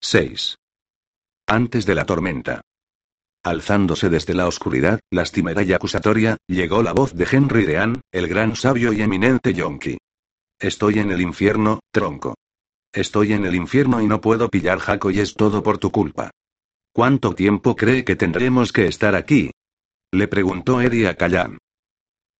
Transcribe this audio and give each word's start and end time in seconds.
6. 0.00 0.54
Antes 1.48 1.84
de 1.84 1.94
la 1.96 2.06
tormenta. 2.06 2.60
Alzándose 3.42 4.08
desde 4.08 4.32
la 4.32 4.46
oscuridad, 4.46 5.00
lastimera 5.10 5.64
y 5.64 5.72
acusatoria, 5.72 6.36
llegó 6.46 6.84
la 6.84 6.92
voz 6.92 7.14
de 7.14 7.26
Henry 7.30 7.64
Dean, 7.64 8.00
el 8.12 8.28
gran 8.28 8.54
sabio 8.54 8.92
y 8.92 9.02
eminente 9.02 9.54
Yonki. 9.54 9.98
Estoy 10.60 11.00
en 11.00 11.10
el 11.10 11.20
infierno, 11.20 11.80
tronco. 11.90 12.36
Estoy 12.92 13.32
en 13.32 13.44
el 13.44 13.56
infierno 13.56 14.00
y 14.00 14.06
no 14.06 14.20
puedo 14.20 14.48
pillar 14.48 14.78
Jaco 14.78 15.10
y 15.10 15.18
es 15.18 15.34
todo 15.34 15.64
por 15.64 15.78
tu 15.78 15.90
culpa. 15.90 16.30
¿Cuánto 16.92 17.34
tiempo 17.34 17.74
cree 17.74 18.04
que 18.04 18.14
tendremos 18.14 18.72
que 18.72 18.86
estar 18.86 19.16
aquí? 19.16 19.50
Le 20.12 20.28
preguntó 20.28 20.80
Eddie 20.80 21.08
a 21.08 21.16
Callan. 21.16 21.58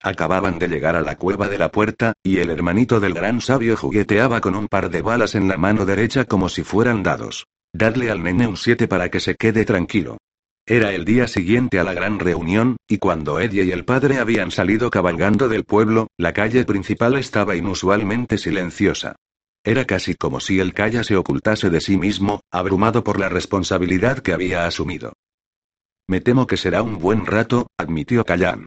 Acababan 0.03 0.59
de 0.59 0.69
llegar 0.69 0.95
a 0.95 1.01
la 1.01 1.17
cueva 1.17 1.49
de 1.49 1.59
la 1.59 1.71
puerta, 1.71 2.13
y 2.23 2.39
el 2.39 2.51
hermanito 2.51 3.01
del 3.01 3.15
gran 3.15 3.41
sabio 3.41 3.77
jugueteaba 3.77 4.41
con 4.41 4.55
un 4.55 4.69
par 4.69 4.91
de 4.91 5.03
balas 5.03 5.35
en 5.35 5.49
la 5.49 5.57
mano 5.57 5.85
derecha 5.85 6.25
como 6.25 6.49
si 6.49 6.63
fueran 6.63 7.03
dados. 7.03 7.47
Dadle 7.73 8.11
al 8.11 8.23
nene 8.23 8.47
un 8.47 8.57
7 8.57 8.87
para 8.87 9.11
que 9.11 9.21
se 9.21 9.35
quede 9.35 9.65
tranquilo. 9.65 10.19
Era 10.65 10.93
el 10.93 11.05
día 11.05 11.27
siguiente 11.27 11.81
a 11.81 11.85
la 11.85 11.95
gran 11.95 12.19
reunión, 12.19 12.77
y 12.87 12.99
cuando 12.99 13.41
Eddie 13.41 13.65
y 13.65 13.73
el 13.73 13.85
padre 13.85 14.19
habían 14.19 14.51
salido 14.51 14.91
cabalgando 14.91 15.49
del 15.49 15.65
pueblo, 15.65 16.09
la 16.17 16.33
calle 16.33 16.65
principal 16.65 17.17
estaba 17.17 17.57
inusualmente 17.57 18.39
silenciosa. 18.39 19.17
Era 19.65 19.85
casi 19.85 20.15
como 20.15 20.41
si 20.41 20.61
el 20.61 20.75
Calla 20.75 21.05
se 21.05 21.17
ocultase 21.17 21.71
de 21.71 21.81
sí 21.81 21.97
mismo, 21.97 22.41
abrumado 22.51 23.03
por 23.03 23.19
la 23.19 23.29
responsabilidad 23.29 24.21
que 24.21 24.33
había 24.33 24.67
asumido. 24.67 25.13
Me 26.07 26.21
temo 26.21 26.47
que 26.47 26.57
será 26.57 26.83
un 26.83 26.99
buen 26.99 27.27
rato, 27.27 27.67
admitió 27.77 28.25
Callan. 28.25 28.67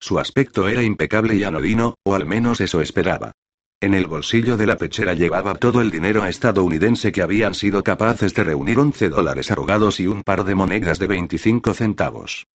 Su 0.00 0.18
aspecto 0.18 0.66
era 0.66 0.82
impecable 0.82 1.36
y 1.36 1.44
anodino, 1.44 1.94
o 2.04 2.14
al 2.14 2.24
menos 2.24 2.60
eso 2.60 2.80
esperaba. 2.80 3.32
En 3.82 3.94
el 3.94 4.06
bolsillo 4.06 4.56
de 4.56 4.66
la 4.66 4.76
pechera 4.76 5.14
llevaba 5.14 5.54
todo 5.54 5.80
el 5.80 5.90
dinero 5.90 6.26
estadounidense 6.26 7.12
que 7.12 7.22
habían 7.22 7.54
sido 7.54 7.82
capaces 7.82 8.34
de 8.34 8.44
reunir 8.44 8.78
11 8.78 9.08
dólares 9.10 9.50
arrugados 9.50 10.00
y 10.00 10.06
un 10.06 10.22
par 10.22 10.44
de 10.44 10.54
monedas 10.54 10.98
de 10.98 11.06
25 11.06 11.74
centavos. 11.74 12.46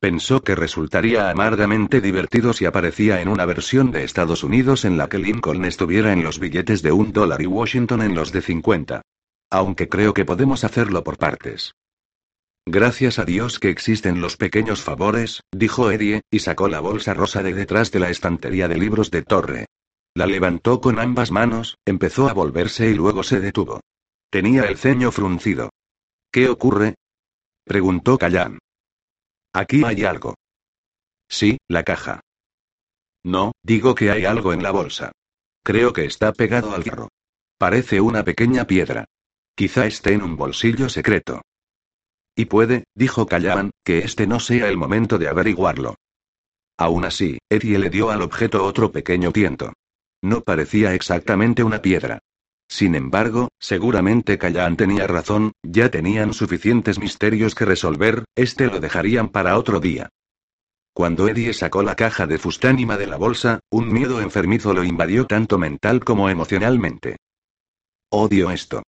Pensó 0.00 0.42
que 0.42 0.54
resultaría 0.54 1.30
amargamente 1.30 2.00
divertido 2.00 2.52
si 2.52 2.64
aparecía 2.64 3.20
en 3.20 3.28
una 3.28 3.44
versión 3.44 3.92
de 3.92 4.04
Estados 4.04 4.42
Unidos 4.42 4.84
en 4.84 4.98
la 4.98 5.08
que 5.08 5.18
Lincoln 5.18 5.64
estuviera 5.64 6.12
en 6.12 6.24
los 6.24 6.38
billetes 6.38 6.82
de 6.82 6.92
un 6.92 7.12
dólar 7.12 7.40
y 7.40 7.46
Washington 7.46 8.02
en 8.02 8.14
los 8.14 8.32
de 8.32 8.42
50. 8.42 9.02
Aunque 9.50 9.88
creo 9.88 10.12
que 10.12 10.24
podemos 10.24 10.64
hacerlo 10.64 11.04
por 11.04 11.18
partes. 11.18 11.72
Gracias 12.66 13.18
a 13.18 13.24
Dios 13.24 13.58
que 13.58 13.70
existen 13.70 14.20
los 14.20 14.36
pequeños 14.36 14.82
favores, 14.82 15.40
dijo 15.50 15.90
Eddie, 15.90 16.22
y 16.30 16.38
sacó 16.38 16.68
la 16.68 16.80
bolsa 16.80 17.12
rosa 17.12 17.42
de 17.42 17.54
detrás 17.54 17.90
de 17.90 17.98
la 17.98 18.10
estantería 18.10 18.68
de 18.68 18.76
libros 18.76 19.10
de 19.10 19.22
Torre. 19.22 19.66
La 20.14 20.26
levantó 20.26 20.80
con 20.80 21.00
ambas 21.00 21.32
manos, 21.32 21.78
empezó 21.84 22.28
a 22.28 22.34
volverse 22.34 22.88
y 22.88 22.94
luego 22.94 23.24
se 23.24 23.40
detuvo. 23.40 23.80
Tenía 24.30 24.64
el 24.64 24.78
ceño 24.78 25.10
fruncido. 25.10 25.70
¿Qué 26.30 26.48
ocurre? 26.48 26.94
preguntó 27.64 28.16
Callan. 28.16 28.58
Aquí 29.52 29.82
hay 29.84 30.04
algo. 30.04 30.34
Sí, 31.28 31.58
la 31.68 31.82
caja. 31.82 32.20
No, 33.24 33.52
digo 33.62 33.94
que 33.94 34.10
hay 34.10 34.24
algo 34.24 34.52
en 34.52 34.62
la 34.62 34.70
bolsa. 34.70 35.12
Creo 35.64 35.92
que 35.92 36.04
está 36.04 36.32
pegado 36.32 36.74
al 36.74 36.84
hierro. 36.84 37.08
Parece 37.58 38.00
una 38.00 38.24
pequeña 38.24 38.66
piedra. 38.66 39.04
Quizá 39.54 39.86
esté 39.86 40.14
en 40.14 40.22
un 40.22 40.36
bolsillo 40.36 40.88
secreto. 40.88 41.42
Y 42.34 42.46
puede, 42.46 42.84
dijo 42.94 43.26
Callahan, 43.26 43.70
que 43.84 43.98
este 43.98 44.26
no 44.26 44.40
sea 44.40 44.68
el 44.68 44.76
momento 44.76 45.18
de 45.18 45.28
averiguarlo. 45.28 45.96
Aún 46.78 47.04
así, 47.04 47.38
Eddie 47.50 47.78
le 47.78 47.90
dio 47.90 48.10
al 48.10 48.22
objeto 48.22 48.64
otro 48.64 48.90
pequeño 48.90 49.32
tiento. 49.32 49.72
No 50.22 50.40
parecía 50.40 50.94
exactamente 50.94 51.62
una 51.62 51.82
piedra. 51.82 52.20
Sin 52.68 52.94
embargo, 52.94 53.48
seguramente 53.58 54.38
Callahan 54.38 54.76
tenía 54.76 55.06
razón, 55.06 55.52
ya 55.62 55.90
tenían 55.90 56.32
suficientes 56.32 56.98
misterios 56.98 57.54
que 57.54 57.66
resolver, 57.66 58.24
este 58.34 58.66
lo 58.68 58.80
dejarían 58.80 59.28
para 59.28 59.58
otro 59.58 59.78
día. 59.78 60.08
Cuando 60.94 61.28
Eddie 61.28 61.52
sacó 61.52 61.82
la 61.82 61.96
caja 61.96 62.26
de 62.26 62.38
fustánima 62.38 62.96
de 62.96 63.06
la 63.06 63.16
bolsa, 63.16 63.60
un 63.70 63.92
miedo 63.92 64.20
enfermizo 64.20 64.72
lo 64.72 64.84
invadió 64.84 65.26
tanto 65.26 65.58
mental 65.58 66.04
como 66.04 66.30
emocionalmente. 66.30 67.16
Odio 68.10 68.50
esto. 68.50 68.82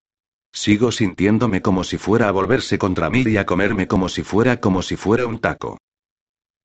Sigo 0.54 0.92
sintiéndome 0.92 1.60
como 1.62 1.82
si 1.82 1.98
fuera 1.98 2.28
a 2.28 2.31
volverse 2.31 2.78
contra 2.78 3.10
mí 3.10 3.25
y 3.26 3.37
a 3.38 3.44
comerme 3.44 3.88
como 3.88 4.09
si 4.09 4.22
fuera 4.22 4.60
como 4.60 4.82
si 4.82 4.94
fuera 4.94 5.26
un 5.26 5.41
taco. 5.41 5.78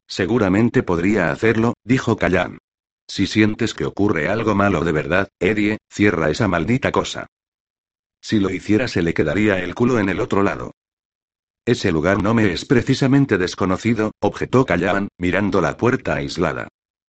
Seguramente 0.08 0.84
podría 0.84 1.32
hacerlo, 1.32 1.74
dijo 1.84 2.16
Callan. 2.16 2.60
Si 3.08 3.26
sientes 3.26 3.74
que 3.74 3.86
ocurre 3.86 4.30
algo 4.30 4.54
malo 4.54 4.84
de 4.84 4.92
verdad, 4.92 5.30
Eddie, 5.40 5.80
cierra 5.90 6.30
esa 6.30 6.48
maldita 6.48 6.92
cosa. 6.92 7.26
Si 8.22 8.40
lo 8.40 8.52
hiciera 8.52 8.88
se 8.88 9.02
le 9.02 9.16
quedaría 9.16 9.58
el 9.58 9.74
culo 9.74 9.98
en 9.98 10.10
el 10.10 10.20
otro 10.20 10.44
lado. 10.44 10.72
Ese 11.66 11.92
lugar 11.92 12.22
no 12.22 12.36
me 12.36 12.54
es 12.54 12.66
precisamente 12.66 13.40
desconocido, 13.40 14.12
objetó 14.22 14.66
Callan, 14.66 15.08
mirando 15.18 15.62
la 15.62 15.78
puerta 15.78 16.16
aislada. 16.16 16.68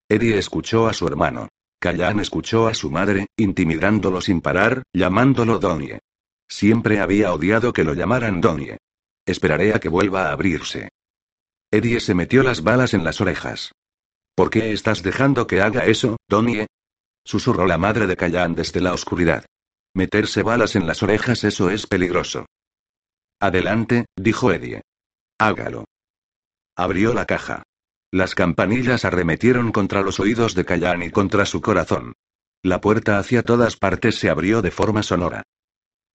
Eddie 0.09 0.39
escuchó 0.39 0.87
a 0.87 0.93
su 0.93 1.07
hermano. 1.07 1.47
Callan 1.79 2.19
escuchó 2.19 2.67
a 2.67 2.73
su 2.73 2.89
madre, 2.89 3.27
intimidándolo 3.37 4.19
sin 4.19 4.41
parar, 4.41 4.81
llamándolo 4.93 5.59
Donie. 5.59 5.99
Siempre 6.51 6.99
había 6.99 7.33
odiado 7.33 7.71
que 7.71 7.85
lo 7.85 7.93
llamaran 7.93 8.41
Donie. 8.41 8.77
Esperaré 9.25 9.73
a 9.73 9.79
que 9.79 9.87
vuelva 9.87 10.27
a 10.27 10.31
abrirse. 10.33 10.89
Eddie 11.71 12.01
se 12.01 12.13
metió 12.13 12.43
las 12.43 12.61
balas 12.61 12.93
en 12.93 13.05
las 13.05 13.21
orejas. 13.21 13.71
¿Por 14.35 14.49
qué 14.49 14.73
estás 14.73 15.01
dejando 15.01 15.47
que 15.47 15.61
haga 15.61 15.85
eso, 15.85 16.17
Donnie? 16.27 16.67
Susurró 17.23 17.65
la 17.67 17.77
madre 17.77 18.05
de 18.05 18.17
Callan 18.17 18.53
desde 18.53 18.81
la 18.81 18.93
oscuridad. 18.93 19.45
Meterse 19.95 20.43
balas 20.43 20.75
en 20.75 20.87
las 20.87 21.01
orejas, 21.01 21.45
eso 21.45 21.69
es 21.69 21.87
peligroso. 21.87 22.45
Adelante, 23.39 24.05
dijo 24.17 24.51
Eddie. 24.51 24.81
Hágalo. 25.39 25.85
Abrió 26.75 27.13
la 27.13 27.25
caja. 27.25 27.63
Las 28.11 28.35
campanillas 28.35 29.05
arremetieron 29.05 29.71
contra 29.71 30.01
los 30.01 30.19
oídos 30.19 30.53
de 30.53 30.65
Callan 30.65 31.01
y 31.01 31.11
contra 31.11 31.45
su 31.45 31.61
corazón. 31.61 32.11
La 32.61 32.81
puerta 32.81 33.19
hacia 33.19 33.41
todas 33.41 33.77
partes 33.77 34.15
se 34.15 34.29
abrió 34.29 34.61
de 34.61 34.71
forma 34.71 35.01
sonora. 35.01 35.43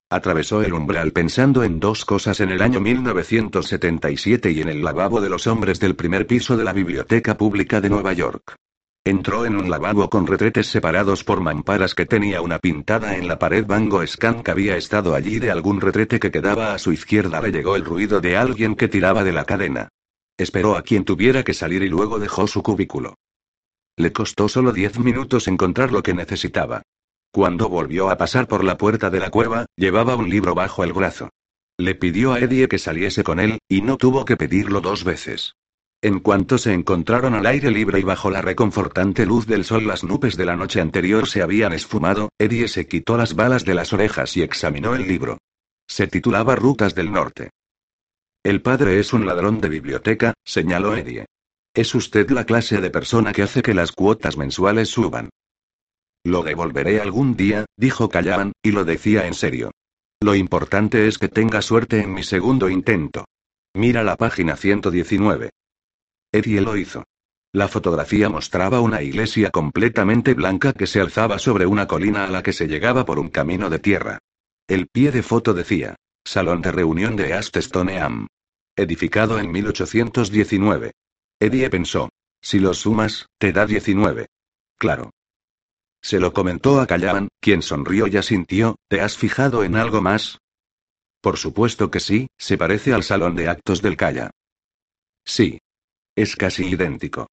Atravesó 0.08 0.62
el 0.62 0.72
umbral 0.72 1.10
pensando 1.10 1.64
en 1.64 1.80
dos 1.80 2.04
cosas 2.04 2.38
en 2.38 2.50
el 2.50 2.62
año 2.62 2.78
1977 2.78 4.52
y 4.52 4.60
en 4.60 4.68
el 4.68 4.84
lavabo 4.84 5.20
de 5.20 5.28
los 5.28 5.48
hombres 5.48 5.80
del 5.80 5.96
primer 5.96 6.28
piso 6.28 6.56
de 6.56 6.62
la 6.62 6.72
Biblioteca 6.72 7.36
Pública 7.36 7.80
de 7.80 7.90
Nueva 7.90 8.12
York. 8.12 8.54
Entró 9.04 9.44
en 9.46 9.56
un 9.56 9.68
lavabo 9.68 10.08
con 10.08 10.28
retretes 10.28 10.68
separados 10.68 11.24
por 11.24 11.40
mamparas 11.40 11.96
que 11.96 12.06
tenía 12.06 12.40
una 12.40 12.60
pintada 12.60 13.16
en 13.16 13.26
la 13.26 13.40
pared 13.40 13.66
Bango 13.66 14.00
que 14.44 14.50
había 14.52 14.76
estado 14.76 15.12
allí 15.16 15.40
de 15.40 15.50
algún 15.50 15.80
retrete 15.80 16.20
que 16.20 16.30
quedaba 16.30 16.72
a 16.72 16.78
su 16.78 16.92
izquierda 16.92 17.40
le 17.40 17.50
llegó 17.50 17.74
el 17.74 17.84
ruido 17.84 18.20
de 18.20 18.36
alguien 18.36 18.76
que 18.76 18.86
tiraba 18.86 19.24
de 19.24 19.32
la 19.32 19.44
cadena. 19.44 19.88
Esperó 20.38 20.76
a 20.76 20.82
quien 20.82 21.04
tuviera 21.04 21.42
que 21.42 21.54
salir 21.54 21.82
y 21.82 21.88
luego 21.88 22.20
dejó 22.20 22.46
su 22.46 22.62
cubículo. 22.62 23.16
Le 23.96 24.12
costó 24.12 24.48
solo 24.48 24.72
diez 24.72 25.00
minutos 25.00 25.48
encontrar 25.48 25.90
lo 25.90 26.04
que 26.04 26.14
necesitaba. 26.14 26.82
Cuando 27.30 27.68
volvió 27.68 28.10
a 28.10 28.16
pasar 28.16 28.48
por 28.48 28.64
la 28.64 28.76
puerta 28.76 29.10
de 29.10 29.20
la 29.20 29.30
cueva, 29.30 29.66
llevaba 29.76 30.16
un 30.16 30.30
libro 30.30 30.54
bajo 30.54 30.84
el 30.84 30.92
brazo. 30.92 31.30
Le 31.78 31.94
pidió 31.94 32.32
a 32.32 32.38
Eddie 32.38 32.68
que 32.68 32.78
saliese 32.78 33.22
con 33.22 33.38
él, 33.38 33.58
y 33.68 33.82
no 33.82 33.96
tuvo 33.96 34.24
que 34.24 34.36
pedirlo 34.36 34.80
dos 34.80 35.04
veces. 35.04 35.54
En 36.02 36.20
cuanto 36.20 36.58
se 36.58 36.72
encontraron 36.72 37.34
al 37.34 37.46
aire 37.46 37.70
libre 37.70 38.00
y 38.00 38.02
bajo 38.02 38.30
la 38.30 38.42
reconfortante 38.42 39.26
luz 39.26 39.46
del 39.46 39.64
sol 39.64 39.86
las 39.86 40.04
nubes 40.04 40.36
de 40.36 40.44
la 40.44 40.56
noche 40.56 40.80
anterior 40.80 41.28
se 41.28 41.42
habían 41.42 41.72
esfumado, 41.72 42.30
Eddie 42.38 42.68
se 42.68 42.86
quitó 42.86 43.16
las 43.16 43.34
balas 43.34 43.64
de 43.64 43.74
las 43.74 43.92
orejas 43.92 44.36
y 44.36 44.42
examinó 44.42 44.94
el 44.94 45.06
libro. 45.06 45.38
Se 45.86 46.06
titulaba 46.06 46.54
Rutas 46.54 46.94
del 46.94 47.12
Norte. 47.12 47.50
El 48.42 48.62
padre 48.62 49.00
es 49.00 49.12
un 49.12 49.26
ladrón 49.26 49.60
de 49.60 49.68
biblioteca, 49.68 50.34
señaló 50.44 50.94
Eddie. 50.96 51.26
Es 51.74 51.94
usted 51.94 52.30
la 52.30 52.44
clase 52.44 52.80
de 52.80 52.90
persona 52.90 53.32
que 53.32 53.42
hace 53.42 53.60
que 53.62 53.74
las 53.74 53.92
cuotas 53.92 54.36
mensuales 54.36 54.88
suban. 54.88 55.30
Lo 56.26 56.42
devolveré 56.42 57.00
algún 57.00 57.36
día, 57.36 57.66
dijo 57.76 58.08
Callahan, 58.08 58.50
y 58.60 58.72
lo 58.72 58.84
decía 58.84 59.28
en 59.28 59.34
serio. 59.34 59.70
Lo 60.20 60.34
importante 60.34 61.06
es 61.06 61.18
que 61.18 61.28
tenga 61.28 61.62
suerte 61.62 62.00
en 62.00 62.12
mi 62.12 62.24
segundo 62.24 62.68
intento. 62.68 63.26
Mira 63.74 64.02
la 64.02 64.16
página 64.16 64.56
119. 64.56 65.50
Eddie 66.32 66.60
lo 66.62 66.76
hizo. 66.76 67.04
La 67.52 67.68
fotografía 67.68 68.28
mostraba 68.28 68.80
una 68.80 69.02
iglesia 69.02 69.50
completamente 69.50 70.34
blanca 70.34 70.72
que 70.72 70.88
se 70.88 71.00
alzaba 71.00 71.38
sobre 71.38 71.64
una 71.64 71.86
colina 71.86 72.24
a 72.24 72.28
la 72.28 72.42
que 72.42 72.52
se 72.52 72.66
llegaba 72.66 73.04
por 73.04 73.20
un 73.20 73.28
camino 73.28 73.70
de 73.70 73.78
tierra. 73.78 74.18
El 74.66 74.88
pie 74.88 75.12
de 75.12 75.22
foto 75.22 75.54
decía, 75.54 75.94
Salón 76.24 76.60
de 76.60 76.72
reunión 76.72 77.14
de 77.14 77.34
Astestoneam. 77.34 78.26
Edificado 78.74 79.38
en 79.38 79.52
1819. 79.52 80.90
Eddie 81.38 81.70
pensó, 81.70 82.08
si 82.42 82.58
lo 82.58 82.74
sumas, 82.74 83.26
te 83.38 83.52
da 83.52 83.64
19. 83.64 84.26
Claro. 84.76 85.12
Se 86.06 86.20
lo 86.20 86.32
comentó 86.32 86.80
a 86.80 86.86
Callahan, 86.86 87.26
quien 87.40 87.62
sonrió 87.62 88.06
y 88.06 88.16
asintió, 88.16 88.76
¿te 88.88 89.00
has 89.00 89.16
fijado 89.16 89.64
en 89.64 89.74
algo 89.74 90.00
más? 90.00 90.38
Por 91.20 91.36
supuesto 91.36 91.90
que 91.90 91.98
sí, 91.98 92.28
se 92.38 92.56
parece 92.56 92.94
al 92.94 93.02
salón 93.02 93.34
de 93.34 93.48
actos 93.48 93.82
del 93.82 93.96
Calla. 93.96 94.30
Sí. 95.24 95.58
Es 96.14 96.36
casi 96.36 96.64
idéntico. 96.68 97.26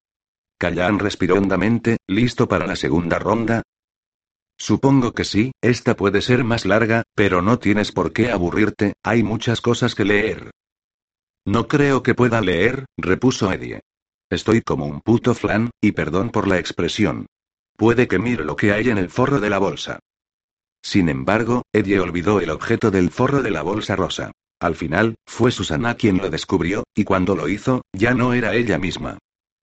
Callahan 0.58 0.98
respiró 0.98 1.36
hondamente, 1.36 1.98
listo 2.08 2.48
para 2.48 2.66
la 2.66 2.74
segunda 2.74 3.20
ronda. 3.20 3.62
Supongo 4.58 5.12
que 5.12 5.22
sí, 5.24 5.52
esta 5.62 5.94
puede 5.94 6.20
ser 6.20 6.42
más 6.42 6.66
larga, 6.66 7.04
pero 7.14 7.42
no 7.42 7.60
tienes 7.60 7.92
por 7.92 8.12
qué 8.12 8.32
aburrirte, 8.32 8.94
hay 9.04 9.22
muchas 9.22 9.60
cosas 9.60 9.94
que 9.94 10.04
leer. 10.04 10.50
No 11.44 11.68
creo 11.68 12.02
que 12.02 12.16
pueda 12.16 12.40
leer, 12.40 12.86
repuso 12.98 13.52
Eddie. 13.52 13.82
Estoy 14.30 14.62
como 14.62 14.86
un 14.86 15.00
puto 15.00 15.32
flan, 15.32 15.70
y 15.80 15.92
perdón 15.92 16.30
por 16.30 16.48
la 16.48 16.58
expresión. 16.58 17.26
Puede 17.76 18.06
que 18.06 18.18
mire 18.18 18.44
lo 18.44 18.56
que 18.56 18.72
hay 18.72 18.88
en 18.88 18.98
el 18.98 19.08
forro 19.08 19.40
de 19.40 19.50
la 19.50 19.58
bolsa. 19.58 19.98
Sin 20.82 21.08
embargo, 21.08 21.62
Eddie 21.72 21.98
olvidó 21.98 22.40
el 22.40 22.50
objeto 22.50 22.90
del 22.90 23.10
forro 23.10 23.42
de 23.42 23.50
la 23.50 23.62
bolsa 23.62 23.96
rosa. 23.96 24.32
Al 24.60 24.76
final, 24.76 25.16
fue 25.26 25.50
Susana 25.50 25.94
quien 25.94 26.18
lo 26.18 26.30
descubrió, 26.30 26.84
y 26.94 27.04
cuando 27.04 27.34
lo 27.34 27.48
hizo, 27.48 27.82
ya 27.92 28.14
no 28.14 28.32
era 28.32 28.54
ella 28.54 28.78
misma. 28.78 29.18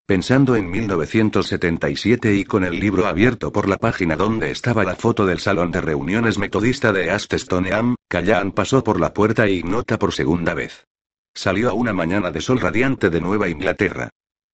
Pensando 0.06 0.58
en 0.58 0.70
1977 0.70 2.36
y 2.36 2.44
con 2.44 2.66
el 2.66 2.80
libro 2.80 3.08
abierto 3.08 3.52
por 3.52 3.70
la 3.70 3.78
página 3.78 4.18
donde 4.18 4.52
estaba 4.52 4.84
la 4.84 4.96
foto 4.96 5.26
del 5.26 5.40
salón 5.40 5.72
de 5.72 5.80
reuniones 5.80 6.38
metodista 6.38 6.92
de 6.92 7.12
Astestoneam, 7.12 7.96
Callan 8.10 8.52
pasó 8.52 8.84
por 8.84 9.00
la 9.00 9.14
puerta 9.14 9.48
ignota 9.48 9.98
por 9.98 10.12
segunda 10.12 10.54
vez. 10.54 10.86
Salió 11.34 11.70
a 11.70 11.74
una 11.74 11.94
mañana 11.94 12.30
de 12.30 12.42
sol 12.42 12.60
radiante 12.60 13.10
de 13.10 13.22
Nueva 13.22 13.48
Inglaterra. 13.48 14.10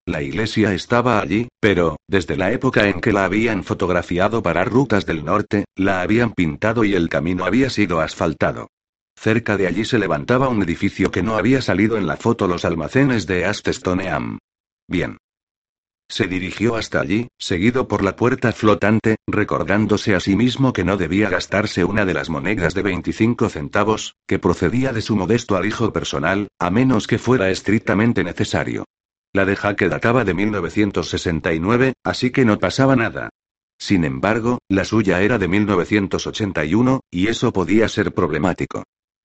La 0.08 0.22
iglesia 0.22 0.72
estaba 0.72 1.20
allí, 1.20 1.48
pero, 1.60 1.98
desde 2.08 2.38
la 2.38 2.50
época 2.50 2.88
en 2.88 3.02
que 3.02 3.12
la 3.12 3.26
habían 3.26 3.62
fotografiado 3.62 4.42
para 4.42 4.64
rutas 4.64 5.04
del 5.04 5.22
norte, 5.22 5.66
la 5.76 6.00
habían 6.00 6.32
pintado 6.32 6.82
y 6.82 6.94
el 6.94 7.10
camino 7.10 7.44
había 7.44 7.68
sido 7.68 8.00
asfaltado. 8.00 8.68
Cerca 9.20 9.58
de 9.58 9.66
allí 9.66 9.84
se 9.84 9.98
levantaba 9.98 10.48
un 10.48 10.62
edificio 10.62 11.10
que 11.10 11.22
no 11.22 11.36
había 11.36 11.60
salido 11.60 11.98
en 11.98 12.06
la 12.06 12.16
foto 12.16 12.48
los 12.48 12.64
almacenes 12.64 13.26
de 13.26 13.44
Astestoneam. 13.44 14.38
Bien. 14.88 15.18
Se 16.08 16.26
dirigió 16.26 16.76
hasta 16.76 17.02
allí, 17.02 17.28
seguido 17.38 17.86
por 17.86 18.02
la 18.02 18.16
puerta 18.16 18.52
flotante, 18.52 19.16
recordándose 19.26 20.14
a 20.14 20.20
sí 20.20 20.36
mismo 20.36 20.72
que 20.72 20.84
no 20.84 20.96
debía 20.96 21.28
gastarse 21.28 21.84
una 21.84 22.06
de 22.06 22.14
las 22.14 22.30
monedas 22.30 22.72
de 22.72 22.80
25 22.80 23.50
centavos, 23.50 24.14
que 24.26 24.38
procedía 24.38 24.94
de 24.94 25.02
su 25.02 25.16
modesto 25.16 25.54
alijo 25.54 25.92
personal, 25.92 26.48
a 26.58 26.70
menos 26.70 27.06
que 27.06 27.18
fuera 27.18 27.50
estrictamente 27.50 28.24
necesario. 28.24 28.86
La 29.32 29.44
de 29.44 29.56
Jaque 29.56 29.88
databa 29.88 30.24
de 30.24 30.34
1969, 30.34 31.94
así 32.02 32.30
que 32.30 32.44
no 32.44 32.58
pasaba 32.58 32.96
nada. 32.96 33.30
Sin 33.78 34.04
embargo, 34.04 34.58
la 34.68 34.84
suya 34.84 35.20
era 35.22 35.38
de 35.38 35.48
1981, 35.48 37.00
y 37.10 37.28
eso 37.28 37.52
podía 37.52 37.88
ser 37.88 38.12
problemático. 38.12 38.84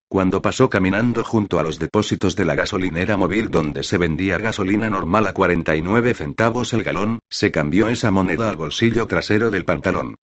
Cuando 0.10 0.44
pasó 0.44 0.70
caminando 0.70 1.24
junto 1.24 1.58
a 1.58 1.64
los 1.64 1.80
depósitos 1.80 2.36
de 2.36 2.46
la 2.46 2.54
gasolinera 2.54 3.18
móvil 3.18 3.50
donde 3.50 3.82
se 3.82 3.98
vendía 3.98 4.38
gasolina 4.38 4.90
normal 4.90 5.26
a 5.26 5.34
49 5.34 6.14
centavos 6.14 6.74
el 6.74 6.84
galón, 6.84 7.18
se 7.32 7.52
cambió 7.52 7.88
esa 7.88 8.12
moneda 8.12 8.50
al 8.50 8.58
bolsillo 8.58 9.08
trasero 9.08 9.50
del 9.50 9.66
pantalón. 9.66 10.16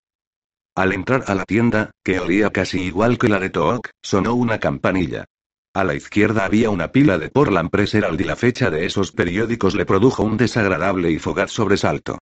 Al 0.76 0.92
entrar 0.92 1.24
a 1.26 1.34
la 1.34 1.44
tienda, 1.44 1.90
que 2.04 2.20
olía 2.20 2.50
casi 2.50 2.82
igual 2.82 3.18
que 3.18 3.28
la 3.28 3.40
de 3.40 3.50
Took, 3.50 3.88
sonó 4.00 4.34
una 4.34 4.60
campanilla. 4.60 5.24
A 5.72 5.84
la 5.84 5.94
izquierda 5.94 6.44
había 6.44 6.68
una 6.68 6.90
pila 6.90 7.16
de 7.16 7.30
Portland 7.30 7.70
Press 7.70 7.94
Herald 7.94 8.20
y 8.20 8.24
la 8.24 8.34
fecha 8.34 8.70
de 8.70 8.86
esos 8.86 9.12
periódicos 9.12 9.76
le 9.76 9.86
produjo 9.86 10.24
un 10.24 10.36
desagradable 10.36 11.12
y 11.12 11.20
fogaz 11.20 11.52
sobresalto. 11.52 12.18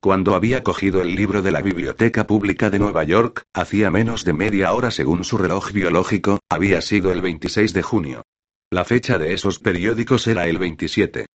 Cuando 0.00 0.36
había 0.36 0.62
cogido 0.62 1.02
el 1.02 1.16
libro 1.16 1.42
de 1.42 1.50
la 1.50 1.62
Biblioteca 1.62 2.28
Pública 2.28 2.70
de 2.70 2.78
Nueva 2.78 3.02
York, 3.02 3.42
hacía 3.52 3.90
menos 3.90 4.24
de 4.24 4.34
media 4.34 4.72
hora 4.72 4.92
según 4.92 5.24
su 5.24 5.36
reloj 5.36 5.72
biológico, 5.72 6.38
había 6.48 6.80
sido 6.80 7.10
el 7.10 7.20
26 7.20 7.72
de 7.72 7.82
junio. 7.82 8.22
La 8.70 8.84
fecha 8.84 9.18
de 9.18 9.32
esos 9.32 9.58
periódicos 9.58 10.28
era 10.28 10.46
el 10.46 10.58
27. 10.58 11.26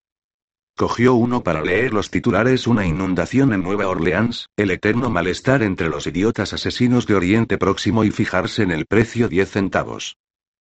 Cogió 0.78 1.16
uno 1.16 1.44
para 1.44 1.62
leer 1.64 1.94
los 1.94 2.10
titulares 2.12 2.66
Una 2.66 2.86
inundación 2.86 3.52
en 3.52 3.64
Nueva 3.64 3.90
Orleans, 3.90 4.48
el 4.56 4.72
eterno 4.72 5.10
malestar 5.10 5.64
entre 5.64 5.90
los 5.90 6.08
idiotas 6.08 6.54
asesinos 6.54 7.08
de 7.08 7.16
Oriente 7.16 7.58
Próximo 7.58 8.06
y 8.06 8.12
fijarse 8.12 8.64
en 8.64 8.72
el 8.72 8.86
precio 8.86 9.28
10 9.28 9.52
centavos. 9.52 10.16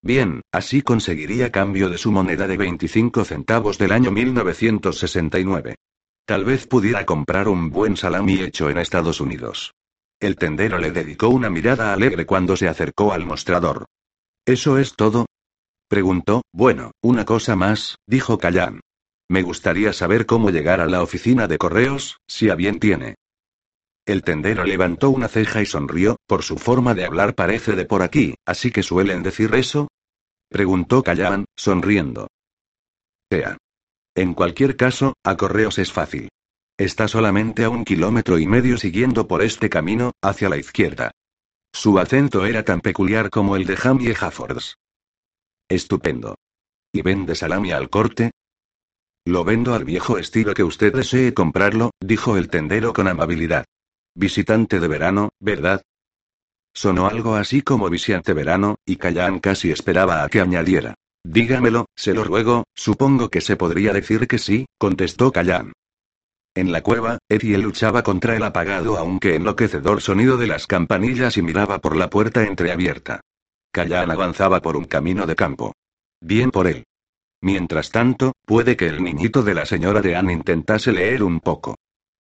Bien, 0.06 0.42
así 0.52 0.82
conseguiría 0.82 1.50
cambio 1.50 1.90
de 1.90 1.98
su 1.98 2.12
moneda 2.12 2.46
de 2.46 2.56
25 2.56 3.24
centavos 3.24 3.76
del 3.76 3.90
año 3.90 4.12
1969. 4.12 5.74
Tal 6.24 6.44
vez 6.44 6.68
pudiera 6.68 7.04
comprar 7.04 7.48
un 7.48 7.70
buen 7.70 7.96
salami 7.96 8.38
hecho 8.38 8.70
en 8.70 8.78
Estados 8.78 9.20
Unidos. 9.20 9.72
El 10.20 10.36
tendero 10.36 10.78
le 10.78 10.92
dedicó 10.92 11.28
una 11.28 11.50
mirada 11.50 11.92
alegre 11.92 12.24
cuando 12.24 12.56
se 12.56 12.68
acercó 12.68 13.12
al 13.12 13.26
mostrador. 13.26 13.86
¿Eso 14.44 14.78
es 14.78 14.94
todo? 14.94 15.26
Preguntó. 15.88 16.42
Bueno, 16.52 16.92
una 17.02 17.24
cosa 17.24 17.56
más, 17.56 17.96
dijo 18.06 18.38
Callan. 18.38 18.78
Me 19.28 19.42
gustaría 19.42 19.92
saber 19.92 20.24
cómo 20.24 20.50
llegar 20.50 20.80
a 20.80 20.86
la 20.86 21.02
oficina 21.02 21.48
de 21.48 21.58
correos, 21.58 22.18
si 22.28 22.48
a 22.48 22.54
bien 22.54 22.78
tiene. 22.78 23.16
El 24.06 24.22
tendero 24.22 24.62
levantó 24.62 25.10
una 25.10 25.26
ceja 25.26 25.62
y 25.62 25.66
sonrió, 25.66 26.14
por 26.28 26.44
su 26.44 26.58
forma 26.58 26.94
de 26.94 27.06
hablar 27.06 27.34
parece 27.34 27.72
de 27.72 27.86
por 27.86 28.02
aquí, 28.02 28.36
así 28.46 28.70
que 28.70 28.84
suelen 28.84 29.24
decir 29.24 29.52
eso. 29.56 29.88
Preguntó 30.56 31.02
Callan, 31.02 31.44
sonriendo. 31.54 32.28
Ea. 33.28 33.58
En 34.14 34.32
cualquier 34.32 34.74
caso, 34.74 35.12
a 35.22 35.36
correos 35.36 35.78
es 35.78 35.92
fácil. 35.92 36.30
Está 36.78 37.08
solamente 37.08 37.64
a 37.64 37.68
un 37.68 37.84
kilómetro 37.84 38.38
y 38.38 38.46
medio 38.46 38.78
siguiendo 38.78 39.28
por 39.28 39.42
este 39.42 39.68
camino, 39.68 40.12
hacia 40.22 40.48
la 40.48 40.56
izquierda. 40.56 41.10
Su 41.74 41.98
acento 41.98 42.46
era 42.46 42.64
tan 42.64 42.80
peculiar 42.80 43.28
como 43.28 43.54
el 43.54 43.66
de 43.66 43.76
Jamie 43.76 44.16
Haffords. 44.18 44.78
Estupendo. 45.68 46.36
¿Y 46.90 47.02
vende 47.02 47.34
salami 47.34 47.72
al 47.72 47.90
corte? 47.90 48.30
Lo 49.26 49.44
vendo 49.44 49.74
al 49.74 49.84
viejo 49.84 50.16
estilo 50.16 50.54
que 50.54 50.64
usted 50.64 50.94
desee 50.94 51.34
comprarlo, 51.34 51.90
dijo 52.00 52.38
el 52.38 52.48
tendero 52.48 52.94
con 52.94 53.08
amabilidad. 53.08 53.66
Visitante 54.14 54.80
de 54.80 54.88
verano, 54.88 55.28
¿verdad? 55.38 55.82
Sonó 56.76 57.06
algo 57.06 57.36
así 57.36 57.62
como 57.62 57.88
visitante 57.88 58.34
verano, 58.34 58.76
y 58.84 58.96
Callan 58.96 59.38
casi 59.38 59.70
esperaba 59.70 60.22
a 60.22 60.28
que 60.28 60.42
añadiera. 60.42 60.94
Dígamelo, 61.24 61.86
se 61.96 62.12
lo 62.12 62.22
ruego, 62.22 62.64
supongo 62.74 63.30
que 63.30 63.40
se 63.40 63.56
podría 63.56 63.94
decir 63.94 64.28
que 64.28 64.36
sí, 64.36 64.66
contestó 64.76 65.32
Callan. 65.32 65.72
En 66.54 66.72
la 66.72 66.82
cueva, 66.82 67.16
Eddie 67.30 67.56
luchaba 67.56 68.02
contra 68.02 68.36
el 68.36 68.42
apagado 68.42 68.98
aunque 68.98 69.36
enloquecedor 69.36 70.02
sonido 70.02 70.36
de 70.36 70.48
las 70.48 70.66
campanillas 70.66 71.38
y 71.38 71.42
miraba 71.42 71.78
por 71.78 71.96
la 71.96 72.10
puerta 72.10 72.44
entreabierta. 72.44 73.22
Callan 73.72 74.10
avanzaba 74.10 74.60
por 74.60 74.76
un 74.76 74.84
camino 74.84 75.24
de 75.24 75.34
campo. 75.34 75.72
Bien 76.20 76.50
por 76.50 76.66
él. 76.66 76.84
Mientras 77.40 77.90
tanto, 77.90 78.32
puede 78.44 78.76
que 78.76 78.86
el 78.86 79.02
niñito 79.02 79.42
de 79.42 79.54
la 79.54 79.64
señora 79.64 80.02
de 80.02 80.14
Anne 80.14 80.34
intentase 80.34 80.92
leer 80.92 81.22
un 81.22 81.40
poco. 81.40 81.76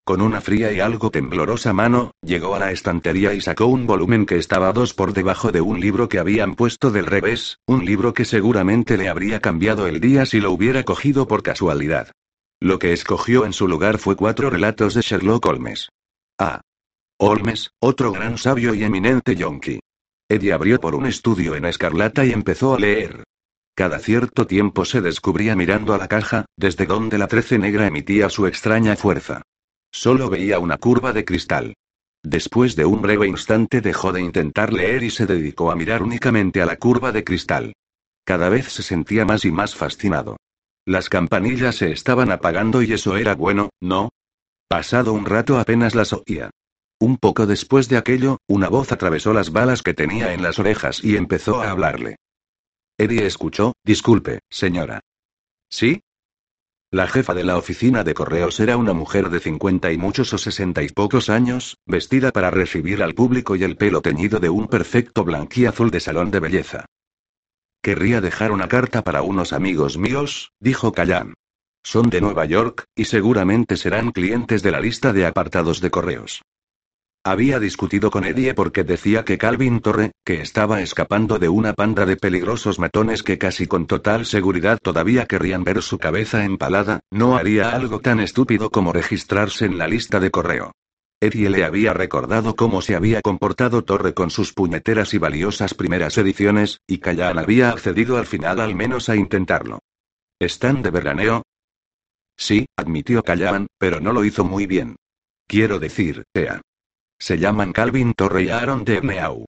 Con 0.05 0.21
una 0.21 0.39
fría 0.39 0.71
y 0.71 0.81
algo 0.81 1.09
temblorosa 1.09 1.73
mano, 1.73 2.11
llegó 2.21 2.53
a 2.53 2.59
la 2.59 2.71
estantería 2.71 3.33
y 3.33 3.41
sacó 3.41 3.65
un 3.65 3.87
volumen 3.87 4.27
que 4.27 4.37
estaba 4.37 4.71
dos 4.71 4.93
por 4.93 5.13
debajo 5.13 5.51
de 5.51 5.61
un 5.61 5.79
libro 5.79 6.09
que 6.09 6.19
habían 6.19 6.53
puesto 6.53 6.91
del 6.91 7.07
revés, 7.07 7.57
un 7.65 7.85
libro 7.85 8.13
que 8.13 8.23
seguramente 8.23 8.97
le 8.97 9.09
habría 9.09 9.39
cambiado 9.39 9.87
el 9.87 9.99
día 9.99 10.27
si 10.27 10.39
lo 10.39 10.51
hubiera 10.51 10.83
cogido 10.83 11.27
por 11.27 11.41
casualidad. 11.41 12.11
Lo 12.59 12.77
que 12.77 12.93
escogió 12.93 13.47
en 13.47 13.53
su 13.53 13.67
lugar 13.67 13.97
fue 13.97 14.15
cuatro 14.15 14.51
relatos 14.51 14.93
de 14.93 15.01
Sherlock 15.01 15.43
Holmes. 15.43 15.89
Ah. 16.37 16.61
Holmes, 17.17 17.71
otro 17.79 18.11
gran 18.11 18.37
sabio 18.37 18.75
y 18.75 18.83
eminente 18.83 19.35
yonki. 19.35 19.79
Eddie 20.29 20.53
abrió 20.53 20.79
por 20.79 20.93
un 20.93 21.07
estudio 21.07 21.55
en 21.55 21.65
escarlata 21.65 22.23
y 22.25 22.31
empezó 22.31 22.75
a 22.75 22.79
leer. 22.79 23.23
Cada 23.73 23.97
cierto 23.97 24.45
tiempo 24.45 24.85
se 24.85 25.01
descubría 25.01 25.55
mirando 25.55 25.95
a 25.95 25.97
la 25.97 26.07
caja, 26.07 26.45
desde 26.55 26.85
donde 26.85 27.17
la 27.17 27.25
trece 27.25 27.57
negra 27.57 27.87
emitía 27.87 28.29
su 28.29 28.45
extraña 28.45 28.95
fuerza. 28.95 29.41
Solo 29.91 30.29
veía 30.29 30.59
una 30.59 30.77
curva 30.77 31.13
de 31.13 31.25
cristal. 31.25 31.73
Después 32.23 32.75
de 32.75 32.85
un 32.85 33.01
breve 33.01 33.27
instante 33.27 33.81
dejó 33.81 34.11
de 34.11 34.21
intentar 34.21 34.73
leer 34.73 35.03
y 35.03 35.11
se 35.11 35.25
dedicó 35.25 35.71
a 35.71 35.75
mirar 35.75 36.01
únicamente 36.01 36.61
a 36.61 36.65
la 36.65 36.77
curva 36.77 37.11
de 37.11 37.23
cristal. 37.23 37.73
Cada 38.23 38.49
vez 38.49 38.71
se 38.71 38.81
sentía 38.81 39.25
más 39.25 39.45
y 39.45 39.51
más 39.51 39.75
fascinado. 39.75 40.37
Las 40.85 41.09
campanillas 41.09 41.75
se 41.75 41.91
estaban 41.91 42.31
apagando 42.31 42.81
y 42.81 42.93
eso 42.93 43.17
era 43.17 43.35
bueno, 43.35 43.69
¿no? 43.79 44.09
Pasado 44.67 45.13
un 45.13 45.25
rato 45.25 45.59
apenas 45.59 45.93
las 45.93 46.13
oía. 46.13 46.49
Un 46.99 47.17
poco 47.17 47.45
después 47.45 47.89
de 47.89 47.97
aquello, 47.97 48.39
una 48.47 48.69
voz 48.69 48.91
atravesó 48.91 49.33
las 49.33 49.51
balas 49.51 49.83
que 49.83 49.93
tenía 49.93 50.33
en 50.33 50.41
las 50.41 50.59
orejas 50.59 51.03
y 51.03 51.17
empezó 51.17 51.61
a 51.61 51.69
hablarle. 51.69 52.15
Eddie 52.97 53.25
escuchó, 53.25 53.73
disculpe, 53.83 54.39
señora. 54.49 55.01
¿Sí? 55.69 56.01
La 56.95 57.07
jefa 57.07 57.33
de 57.33 57.43
la 57.43 57.57
oficina 57.57 58.05
de 58.05 58.13
correos 58.13 58.57
era 58.61 58.77
una 58.77 58.93
mujer 58.93 59.29
de 59.29 59.41
cincuenta 59.41 59.91
y 59.91 59.97
muchos 59.97 60.31
o 60.33 60.37
sesenta 60.37 60.81
y 60.81 60.87
pocos 60.87 61.29
años, 61.29 61.77
vestida 61.85 62.31
para 62.31 62.51
recibir 62.51 63.03
al 63.03 63.13
público 63.13 63.57
y 63.57 63.65
el 63.65 63.75
pelo 63.75 64.01
teñido 64.01 64.39
de 64.39 64.47
un 64.47 64.69
perfecto 64.69 65.25
blanquiazul 65.25 65.91
de 65.91 65.99
salón 65.99 66.31
de 66.31 66.39
belleza. 66.39 66.85
Querría 67.81 68.21
dejar 68.21 68.53
una 68.53 68.69
carta 68.69 69.03
para 69.03 69.23
unos 69.23 69.51
amigos 69.51 69.97
míos, 69.97 70.53
dijo 70.61 70.93
Callan. 70.93 71.33
Son 71.83 72.09
de 72.09 72.21
Nueva 72.21 72.45
York, 72.45 72.85
y 72.95 73.03
seguramente 73.03 73.75
serán 73.75 74.11
clientes 74.11 74.63
de 74.63 74.71
la 74.71 74.79
lista 74.79 75.11
de 75.11 75.25
apartados 75.25 75.81
de 75.81 75.91
correos. 75.91 76.43
Había 77.27 77.59
discutido 77.59 78.11
con 78.11 78.23
Eddie 78.23 78.53
porque 78.53 78.83
decía 78.83 79.25
que 79.25 79.39
Calvin 79.39 79.79
Torre, 79.79 80.11
que 80.23 80.41
estaba 80.41 80.81
escapando 80.81 81.39
de 81.39 81.49
una 81.49 81.73
panda 81.73 82.05
de 82.05 82.17
peligrosos 82.17 82.77
matones 82.77 83.23
que 83.23 83.39
casi 83.39 83.65
con 83.65 83.87
total 83.87 84.27
seguridad 84.27 84.77
todavía 84.79 85.25
querrían 85.25 85.63
ver 85.63 85.81
su 85.81 85.97
cabeza 85.97 86.45
empalada, 86.45 86.99
no 87.09 87.35
haría 87.35 87.69
algo 87.69 87.99
tan 87.99 88.19
estúpido 88.19 88.69
como 88.69 88.93
registrarse 88.93 89.65
en 89.65 89.79
la 89.79 89.87
lista 89.87 90.19
de 90.19 90.29
correo. 90.29 90.73
Eddie 91.19 91.49
le 91.49 91.65
había 91.65 91.93
recordado 91.93 92.55
cómo 92.55 92.83
se 92.83 92.95
había 92.95 93.21
comportado 93.21 93.83
Torre 93.83 94.13
con 94.13 94.29
sus 94.29 94.53
puñeteras 94.53 95.15
y 95.15 95.17
valiosas 95.17 95.73
primeras 95.73 96.19
ediciones, 96.19 96.81
y 96.85 96.99
Callan 96.99 97.39
había 97.39 97.71
accedido 97.71 98.17
al 98.19 98.27
final 98.27 98.59
al 98.59 98.75
menos 98.75 99.09
a 99.09 99.15
intentarlo. 99.15 99.79
¿Están 100.37 100.83
de 100.83 100.91
veraneo? 100.91 101.41
Sí, 102.37 102.67
admitió 102.77 103.23
Callan, 103.23 103.65
pero 103.79 103.99
no 103.99 104.13
lo 104.13 104.23
hizo 104.23 104.43
muy 104.43 104.67
bien. 104.67 104.97
Quiero 105.47 105.79
decir, 105.79 106.23
Ea. 106.31 106.61
Se 107.19 107.37
llaman 107.37 107.73
Calvin 107.73 108.13
Torre 108.13 108.43
y 108.43 108.49
Aaron 108.49 108.83
de 108.83 109.01
Meau. 109.01 109.45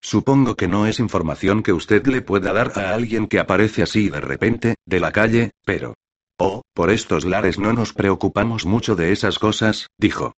Supongo 0.00 0.54
que 0.54 0.68
no 0.68 0.86
es 0.86 1.00
información 1.00 1.62
que 1.62 1.72
usted 1.72 2.06
le 2.06 2.22
pueda 2.22 2.52
dar 2.52 2.78
a 2.78 2.94
alguien 2.94 3.26
que 3.26 3.40
aparece 3.40 3.82
así 3.82 4.08
de 4.08 4.20
repente, 4.20 4.74
de 4.86 5.00
la 5.00 5.12
calle, 5.12 5.50
pero... 5.64 5.94
Oh, 6.38 6.62
por 6.72 6.90
estos 6.90 7.24
lares 7.24 7.58
no 7.58 7.72
nos 7.72 7.92
preocupamos 7.92 8.64
mucho 8.64 8.94
de 8.94 9.12
esas 9.12 9.38
cosas, 9.38 9.88
dijo. 9.98 10.34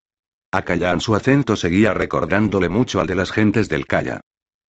A 0.53 0.65
su 0.99 1.15
acento 1.15 1.57
seguía 1.57 1.95
recordándole 1.95 2.69
mucho 2.69 3.01
al 3.01 3.07
de 3.07 3.15
las 3.15 3.31
gentes 3.31 3.69
del 3.69 3.87
Calla. 3.87 4.21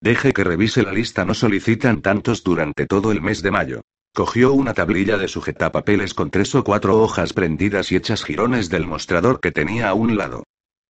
Deje 0.01 0.33
que 0.33 0.43
revise 0.43 0.83
la 0.83 0.91
lista, 0.91 1.25
no 1.25 1.33
solicitan 1.33 2.01
tantos 2.01 2.43
durante 2.43 2.85
todo 2.85 3.11
el 3.11 3.21
mes 3.21 3.41
de 3.41 3.51
mayo. 3.51 3.81
Cogió 4.13 4.51
una 4.51 4.73
tablilla 4.73 5.17
de 5.17 5.27
sujetapapeles 5.27 6.13
con 6.13 6.29
tres 6.29 6.53
o 6.53 6.63
cuatro 6.63 7.01
hojas 7.01 7.33
prendidas 7.33 7.91
y 7.91 7.95
hechas 7.95 8.23
jirones 8.23 8.69
del 8.69 8.85
mostrador 8.85 9.39
que 9.39 9.51
tenía 9.51 9.89
a 9.89 9.93
un 9.93 10.17
lado. 10.17 10.43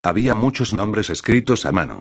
Había 0.04 0.34
muchos 0.34 0.74
nombres 0.74 1.10
escritos 1.10 1.66
a 1.66 1.72
mano. 1.72 2.00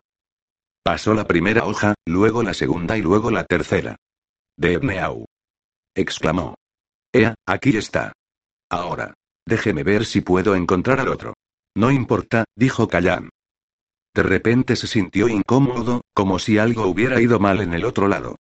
Pasó 0.82 1.14
la 1.14 1.26
primera 1.26 1.66
hoja, 1.66 1.94
luego 2.06 2.42
la 2.42 2.54
segunda 2.54 2.96
y 2.96 3.02
luego 3.02 3.30
la 3.30 3.44
tercera. 3.44 3.96
De 4.56 4.78
Meau. 4.78 5.26
exclamó. 5.94 6.54
Ea, 7.12 7.34
aquí 7.46 7.76
está. 7.76 8.12
Ahora. 8.70 9.14
Déjeme 9.46 9.82
ver 9.82 10.04
si 10.04 10.20
puedo 10.20 10.54
encontrar 10.54 11.00
al 11.00 11.08
otro. 11.08 11.34
No 11.74 11.90
importa, 11.90 12.44
dijo 12.56 12.88
Callan. 12.88 13.30
De 14.14 14.22
repente 14.22 14.76
se 14.76 14.86
sintió 14.86 15.28
incómodo, 15.28 16.02
como 16.14 16.38
si 16.38 16.58
algo 16.58 16.86
hubiera 16.86 17.20
ido 17.20 17.38
mal 17.38 17.60
en 17.60 17.74
el 17.74 17.84
otro 17.84 18.08
lado. 18.08 18.36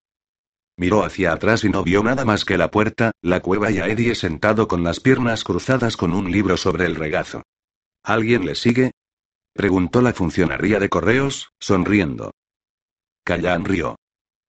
Miró 0.78 1.04
hacia 1.04 1.34
atrás 1.34 1.64
y 1.64 1.70
no 1.70 1.84
vio 1.84 2.04
nada 2.04 2.26
más 2.26 2.46
que 2.46 2.58
la 2.58 2.72
puerta, 2.72 3.12
la 3.22 3.42
cueva 3.42 3.70
y 3.72 3.80
a 3.80 3.88
Eddie 3.88 4.16
sentado 4.16 4.68
con 4.68 4.84
las 4.84 5.00
piernas 5.00 5.44
cruzadas 5.44 5.98
con 5.98 6.14
un 6.14 6.32
libro 6.32 6.58
sobre 6.58 6.86
el 6.86 6.96
regazo. 6.96 7.44
¿Alguien 8.04 8.46
le 8.46 8.56
sigue? 8.56 8.92
Preguntó 9.54 10.02
la 10.02 10.14
funcionaria 10.14 10.80
de 10.80 10.90
correos, 10.90 11.52
sonriendo. 11.60 12.32
Callan 13.24 13.66
rió. 13.66 13.96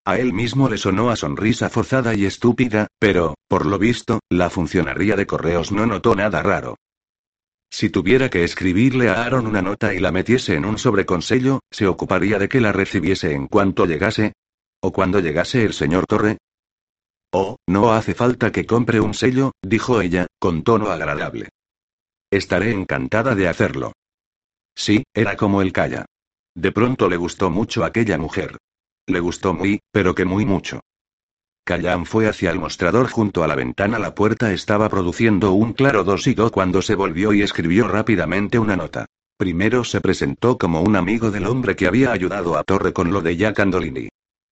A 0.05 0.19
él 0.19 0.33
mismo 0.33 0.69
le 0.69 0.79
sonó 0.79 1.11
a 1.11 1.17
sonrisa 1.17 1.69
forzada 1.69 2.15
y 2.15 2.25
estúpida, 2.25 2.87
pero, 2.99 3.35
por 3.49 3.67
lo 3.67 3.79
visto, 3.79 4.21
la 4.31 4.51
funcionaria 4.51 5.17
de 5.17 5.27
correos 5.27 5.73
no 5.73 5.87
notó 5.87 6.15
nada 6.15 6.43
raro. 6.43 6.77
Si 7.71 7.91
tuviera 7.91 8.31
que 8.31 8.43
escribirle 8.43 9.09
a 9.09 9.23
Aaron 9.23 9.47
una 9.47 9.63
nota 9.63 9.95
y 9.95 10.01
la 10.01 10.11
metiese 10.11 10.55
en 10.57 10.65
un 10.65 10.79
sobreconsello, 10.79 11.61
¿se 11.71 11.87
ocuparía 11.87 12.39
de 12.39 12.49
que 12.49 12.61
la 12.61 12.73
recibiese 12.73 13.33
en 13.33 13.47
cuanto 13.47 13.87
llegase? 13.87 14.33
¿O 14.83 14.93
cuando 14.93 15.21
llegase 15.21 15.63
el 15.63 15.75
señor 15.75 16.07
Torre? 16.07 16.39
Oh, 17.33 17.57
no 17.69 17.93
hace 17.93 18.15
falta 18.15 18.51
que 18.51 18.67
compre 18.67 19.01
un 19.01 19.15
sello, 19.15 19.53
dijo 19.63 20.01
ella, 20.01 20.27
con 20.41 20.65
tono 20.65 20.91
agradable. 20.91 21.51
Estaré 22.33 22.73
encantada 22.73 23.37
de 23.37 23.47
hacerlo. 23.47 23.93
Sí, 24.81 25.03
era 25.13 25.37
como 25.37 25.61
el 25.61 25.75
calla. 25.75 26.07
De 26.55 26.73
pronto 26.73 27.11
le 27.11 27.19
gustó 27.19 27.51
mucho 27.51 27.85
aquella 27.85 28.17
mujer. 28.17 28.57
Le 29.07 29.21
gustó 29.21 29.53
muy, 29.53 29.81
pero 29.93 30.15
que 30.15 30.25
muy 30.25 30.47
mucho. 30.47 30.81
Callan 31.67 32.07
fue 32.07 32.29
hacia 32.29 32.51
el 32.51 32.59
mostrador 32.59 33.11
junto 33.11 33.45
a 33.45 33.47
la 33.47 33.57
ventana. 33.57 33.99
La 33.99 34.15
puerta 34.15 34.55
estaba 34.55 34.89
produciendo 34.89 35.53
un 35.53 35.75
claro 35.75 36.03
dosigo 36.03 36.51
cuando 36.51 36.81
se 36.81 36.95
volvió 36.95 37.35
y 37.35 37.43
escribió 37.43 37.89
rápidamente 37.89 38.59
una 38.59 38.75
nota. 38.75 39.05
Primero 39.37 39.85
se 39.85 40.01
presentó 40.01 40.57
como 40.57 40.81
un 40.81 40.97
amigo 40.97 41.31
del 41.31 41.47
hombre 41.47 41.77
que 41.77 41.87
había 41.87 42.11
ayudado 42.11 42.57
a 42.57 42.65
Torre 42.65 42.95
con 42.95 43.13
lo 43.13 43.21
de 43.21 43.37
Jack 43.37 43.61
Andolini. 43.61 44.09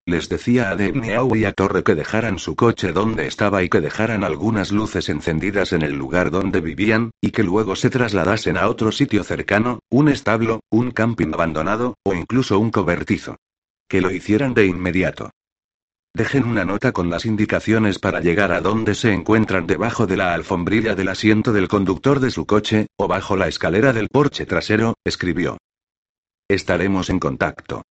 Les 0.08 0.30
decía 0.30 0.70
a 0.70 0.74
Debneau 0.74 1.36
y 1.36 1.44
a 1.44 1.52
Torre 1.52 1.82
que 1.84 1.94
dejaran 1.94 2.38
su 2.38 2.56
coche 2.56 2.94
donde 2.94 3.26
estaba 3.26 3.62
y 3.62 3.68
que 3.68 3.82
dejaran 3.82 4.24
algunas 4.24 4.72
luces 4.72 5.10
encendidas 5.10 5.74
en 5.74 5.82
el 5.82 5.96
lugar 5.96 6.30
donde 6.30 6.62
vivían, 6.62 7.10
y 7.20 7.30
que 7.30 7.42
luego 7.42 7.76
se 7.76 7.90
trasladasen 7.90 8.56
a 8.56 8.70
otro 8.70 8.90
sitio 8.90 9.22
cercano, 9.22 9.80
un 9.90 10.08
establo, 10.08 10.60
un 10.70 10.92
camping 10.92 11.34
abandonado, 11.34 11.98
o 12.04 12.14
incluso 12.14 12.58
un 12.58 12.70
cobertizo. 12.70 13.36
Que 13.86 14.00
lo 14.00 14.10
hicieran 14.10 14.54
de 14.54 14.64
inmediato. 14.64 15.28
Dejen 16.14 16.44
una 16.44 16.64
nota 16.64 16.92
con 16.92 17.10
las 17.10 17.26
indicaciones 17.26 17.98
para 17.98 18.20
llegar 18.20 18.50
a 18.52 18.62
donde 18.62 18.94
se 18.94 19.12
encuentran 19.12 19.66
debajo 19.66 20.06
de 20.06 20.16
la 20.16 20.32
alfombrilla 20.32 20.94
del 20.94 21.08
asiento 21.08 21.52
del 21.52 21.68
conductor 21.68 22.18
de 22.20 22.30
su 22.30 22.46
coche, 22.46 22.86
o 22.96 23.08
bajo 23.08 23.36
la 23.36 23.46
escalera 23.46 23.92
del 23.92 24.08
porche 24.08 24.46
trasero, 24.46 24.94
escribió. 25.04 25.58
Estaremos 26.48 27.10
en 27.10 27.18
contacto. 27.18 27.82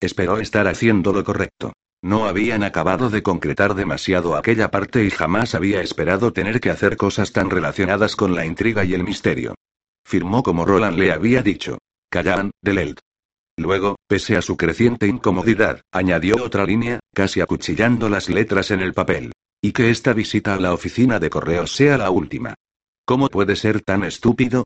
Esperó 0.00 0.38
estar 0.38 0.66
haciendo 0.68 1.12
lo 1.12 1.24
correcto. 1.24 1.72
No 2.02 2.26
habían 2.26 2.62
acabado 2.62 3.08
de 3.08 3.22
concretar 3.22 3.74
demasiado 3.74 4.36
aquella 4.36 4.70
parte 4.70 5.04
y 5.04 5.10
jamás 5.10 5.54
había 5.54 5.80
esperado 5.80 6.32
tener 6.34 6.60
que 6.60 6.68
hacer 6.68 6.98
cosas 6.98 7.32
tan 7.32 7.48
relacionadas 7.48 8.14
con 8.14 8.34
la 8.34 8.44
intriga 8.44 8.84
y 8.84 8.92
el 8.92 9.04
misterio. 9.04 9.54
Firmó 10.04 10.42
como 10.42 10.66
Roland 10.66 10.98
le 10.98 11.12
había 11.12 11.42
dicho. 11.42 11.78
Callan, 12.10 12.50
Delelt. 12.60 13.00
Luego, 13.56 13.96
pese 14.06 14.36
a 14.36 14.42
su 14.42 14.56
creciente 14.56 15.06
incomodidad, 15.06 15.80
añadió 15.92 16.42
otra 16.44 16.66
línea, 16.66 17.00
casi 17.14 17.40
acuchillando 17.40 18.08
las 18.08 18.28
letras 18.28 18.70
en 18.70 18.80
el 18.80 18.92
papel. 18.92 19.32
Y 19.62 19.72
que 19.72 19.88
esta 19.90 20.12
visita 20.12 20.54
a 20.54 20.60
la 20.60 20.74
oficina 20.74 21.18
de 21.18 21.30
correos 21.30 21.74
sea 21.74 21.96
la 21.96 22.10
última. 22.10 22.54
¿Cómo 23.06 23.28
puede 23.28 23.56
ser 23.56 23.80
tan 23.80 24.04
estúpido? 24.04 24.64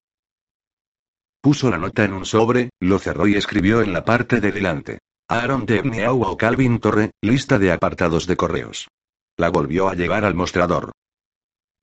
Puso 1.40 1.70
la 1.70 1.78
nota 1.78 2.04
en 2.04 2.14
un 2.14 2.24
sobre, 2.24 2.70
lo 2.80 2.98
cerró 2.98 3.28
y 3.28 3.36
escribió 3.36 3.80
en 3.80 3.92
la 3.92 4.04
parte 4.04 4.40
de 4.40 4.50
delante. 4.50 4.98
Aaron 5.30 5.66
de 5.66 6.08
o 6.08 6.36
Calvin 6.38 6.78
Torre, 6.78 7.10
lista 7.20 7.58
de 7.58 7.70
apartados 7.70 8.26
de 8.26 8.36
correos. 8.36 8.88
La 9.36 9.50
volvió 9.50 9.90
a 9.90 9.94
llevar 9.94 10.24
al 10.24 10.34
mostrador. 10.34 10.92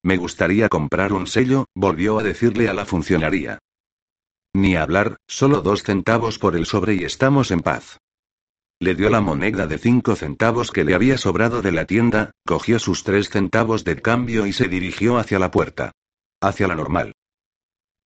Me 0.04 0.18
gustaría 0.18 0.68
comprar 0.68 1.14
un 1.14 1.28
sello, 1.28 1.66
volvió 1.76 2.18
a 2.18 2.24
decirle 2.24 2.70
a 2.70 2.74
la 2.74 2.86
funcionaria. 2.86 3.60
Ni 4.56 4.76
hablar, 4.76 5.18
solo 5.28 5.62
dos 5.62 5.84
centavos 5.84 6.40
por 6.40 6.56
el 6.56 6.66
sobre 6.66 6.96
y 6.96 7.04
estamos 7.04 7.52
en 7.52 7.60
paz. 7.60 8.00
Le 8.80 8.96
dio 8.96 9.12
la 9.12 9.22
moneda 9.22 9.68
de 9.68 9.78
cinco 9.78 10.16
centavos 10.16 10.72
que 10.72 10.84
le 10.84 10.96
había 10.96 11.20
sobrado 11.20 11.62
de 11.62 11.72
la 11.72 11.86
tienda, 11.86 12.32
cogió 12.48 12.80
sus 12.80 13.04
tres 13.04 13.30
centavos 13.30 13.84
de 13.84 14.02
cambio 14.02 14.48
y 14.48 14.54
se 14.54 14.68
dirigió 14.68 15.20
hacia 15.20 15.38
la 15.38 15.52
puerta. 15.52 15.92
Hacia 16.42 16.68
la 16.68 16.76
normal. 16.76 17.14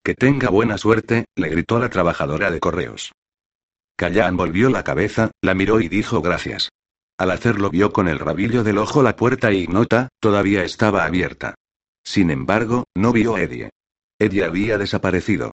Que 0.03 0.15
tenga 0.15 0.49
buena 0.49 0.77
suerte, 0.77 1.25
le 1.35 1.47
gritó 1.47 1.79
la 1.79 1.89
trabajadora 1.89 2.51
de 2.51 2.59
correos. 2.59 3.13
Callan 3.99 4.37
volvió 4.37 4.69
la 4.69 4.85
cabeza, 4.85 5.29
la 5.41 5.53
miró 5.53 5.81
y 5.81 5.89
dijo 5.89 6.21
gracias. 6.21 6.69
Al 7.17 7.31
hacerlo 7.31 7.69
vio 7.69 7.91
con 7.91 8.07
el 8.07 8.17
rabillo 8.17 8.63
del 8.63 8.77
ojo 8.77 9.03
la 9.03 9.17
puerta 9.17 9.51
ignota, 9.51 10.07
todavía 10.21 10.63
estaba 10.63 11.03
abierta. 11.03 11.55
Sin 12.01 12.31
embargo, 12.31 12.85
no 12.95 13.11
vio 13.11 13.35
a 13.35 13.41
Eddie. 13.41 13.71
Eddie 14.17 14.45
había 14.45 14.77
desaparecido. 14.77 15.51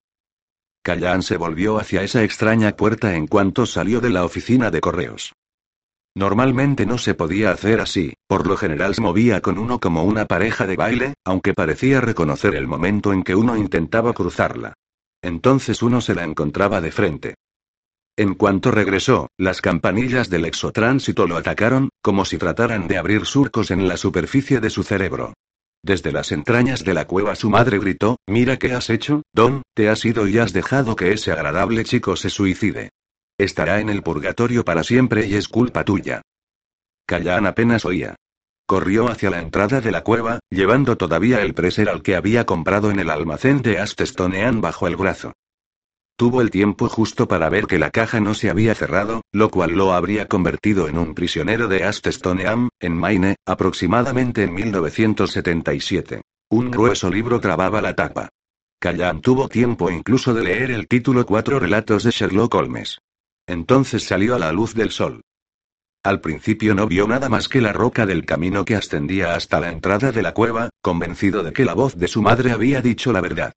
Callan 0.85 1.25
se 1.25 1.39
volvió 1.39 1.81
hacia 1.81 2.05
esa 2.05 2.23
extraña 2.23 2.71
puerta 2.77 3.17
en 3.17 3.27
cuanto 3.27 3.67
salió 3.67 4.01
de 4.01 4.11
la 4.11 4.25
oficina 4.25 4.71
de 4.71 4.81
correos. 4.81 5.33
Normalmente 6.15 6.87
no 6.87 6.99
se 6.99 7.15
podía 7.15 7.51
hacer 7.51 7.81
así, 7.81 8.15
por 8.29 8.47
lo 8.47 8.57
general 8.57 8.95
se 8.95 9.01
movía 9.01 9.41
con 9.41 9.59
uno 9.59 9.81
como 9.81 10.05
una 10.05 10.27
pareja 10.27 10.69
de 10.69 10.77
baile, 10.77 11.15
aunque 11.25 11.53
parecía 11.53 12.01
reconocer 12.01 12.55
el 12.55 12.69
momento 12.69 13.13
en 13.13 13.25
que 13.25 13.35
uno 13.35 13.57
intentaba 13.57 14.13
cruzarla. 14.13 14.75
Entonces 15.21 15.83
uno 15.83 16.01
se 16.01 16.15
la 16.15 16.23
encontraba 16.23 16.81
de 16.81 16.93
frente. 16.93 17.35
En 18.19 18.35
cuanto 18.35 18.71
regresó, 18.71 19.29
las 19.37 19.61
campanillas 19.61 20.31
del 20.31 20.47
exotránsito 20.47 21.27
lo 21.27 21.37
atacaron, 21.37 21.91
como 22.01 22.25
si 22.25 22.39
trataran 22.39 22.89
de 22.89 22.97
abrir 22.97 23.27
surcos 23.27 23.71
en 23.71 23.87
la 23.89 23.99
superficie 23.99 24.59
de 24.59 24.71
su 24.71 24.85
cerebro. 24.85 25.35
Desde 25.83 26.13
las 26.13 26.33
entrañas 26.33 26.83
de 26.83 26.95
la 26.95 27.07
cueva 27.07 27.35
su 27.35 27.51
madre 27.51 27.79
gritó, 27.79 28.17
Mira 28.27 28.57
qué 28.57 28.73
has 28.73 28.89
hecho, 28.89 29.23
Don, 29.35 29.63
te 29.75 29.91
has 29.91 30.03
ido 30.07 30.27
y 30.27 30.39
has 30.39 30.55
dejado 30.55 30.97
que 30.97 31.13
ese 31.13 31.31
agradable 31.31 31.85
chico 31.85 32.17
se 32.17 32.31
suicide. 32.31 32.89
Estará 33.37 33.81
en 33.81 33.91
el 33.91 34.03
purgatorio 34.03 34.65
para 34.65 34.83
siempre 34.83 35.27
y 35.27 35.35
es 35.35 35.47
culpa 35.47 35.85
tuya. 35.85 36.23
Callan 37.07 37.47
apenas 37.47 37.85
oía. 37.85 38.17
Corrió 38.67 39.09
hacia 39.09 39.29
la 39.29 39.41
entrada 39.41 39.83
de 39.83 39.93
la 39.93 40.03
cueva, 40.03 40.41
llevando 40.49 40.97
todavía 40.97 41.43
el 41.43 41.53
preser 41.53 41.91
al 41.91 42.03
que 42.03 42.17
había 42.17 42.47
comprado 42.47 42.91
en 42.91 42.99
el 42.99 43.11
almacén 43.11 43.61
de 43.61 43.79
Astestonean 43.79 44.63
bajo 44.63 44.89
el 44.89 44.97
brazo. 44.97 45.35
Tuvo 46.19 46.41
el 46.41 46.51
tiempo 46.51 46.89
justo 46.89 47.29
para 47.29 47.51
ver 47.51 47.67
que 47.67 47.79
la 47.79 47.91
caja 47.91 48.21
no 48.21 48.33
se 48.33 48.49
había 48.49 48.75
cerrado, 48.75 49.21
lo 49.33 49.51
cual 49.51 49.73
lo 49.73 49.93
habría 49.93 50.27
convertido 50.29 50.89
en 50.89 50.97
un 50.97 51.15
prisionero 51.15 51.69
de 51.69 51.85
Astestoneam, 51.85 52.71
en 52.81 52.97
Maine, 52.97 53.37
aproximadamente 53.45 54.45
en 54.45 54.55
1977. 54.55 56.23
Un 56.49 56.71
grueso 56.71 57.11
libro 57.11 57.39
trababa 57.39 57.83
la 57.83 57.95
tapa. 57.95 58.31
Callan 58.79 59.21
tuvo 59.21 59.49
tiempo 59.49 59.91
incluso 59.91 60.33
de 60.33 60.45
leer 60.45 60.71
el 60.71 60.89
título 60.89 61.27
Cuatro 61.27 61.59
relatos 61.59 62.03
de 62.05 62.13
Sherlock 62.13 62.55
Holmes. 62.55 62.99
Entonces 63.47 64.05
salió 64.05 64.37
a 64.37 64.39
la 64.39 64.53
luz 64.53 64.75
del 64.75 64.93
sol. 64.93 65.21
Al 66.03 66.23
principio 66.23 66.75
no 66.75 66.87
vio 66.87 67.07
nada 67.07 67.29
más 67.29 67.47
que 67.49 67.61
la 67.61 67.75
roca 67.75 68.07
del 68.07 68.25
camino 68.25 68.65
que 68.65 68.77
ascendía 68.77 69.35
hasta 69.35 69.61
la 69.61 69.71
entrada 69.71 70.13
de 70.13 70.23
la 70.23 70.33
cueva, 70.33 70.71
convencido 70.81 71.43
de 71.43 71.53
que 71.53 71.67
la 71.67 71.75
voz 71.75 71.95
de 71.97 72.09
su 72.09 72.23
madre 72.23 72.53
había 72.53 72.81
dicho 72.81 73.13
la 73.13 73.21
verdad. 73.21 73.53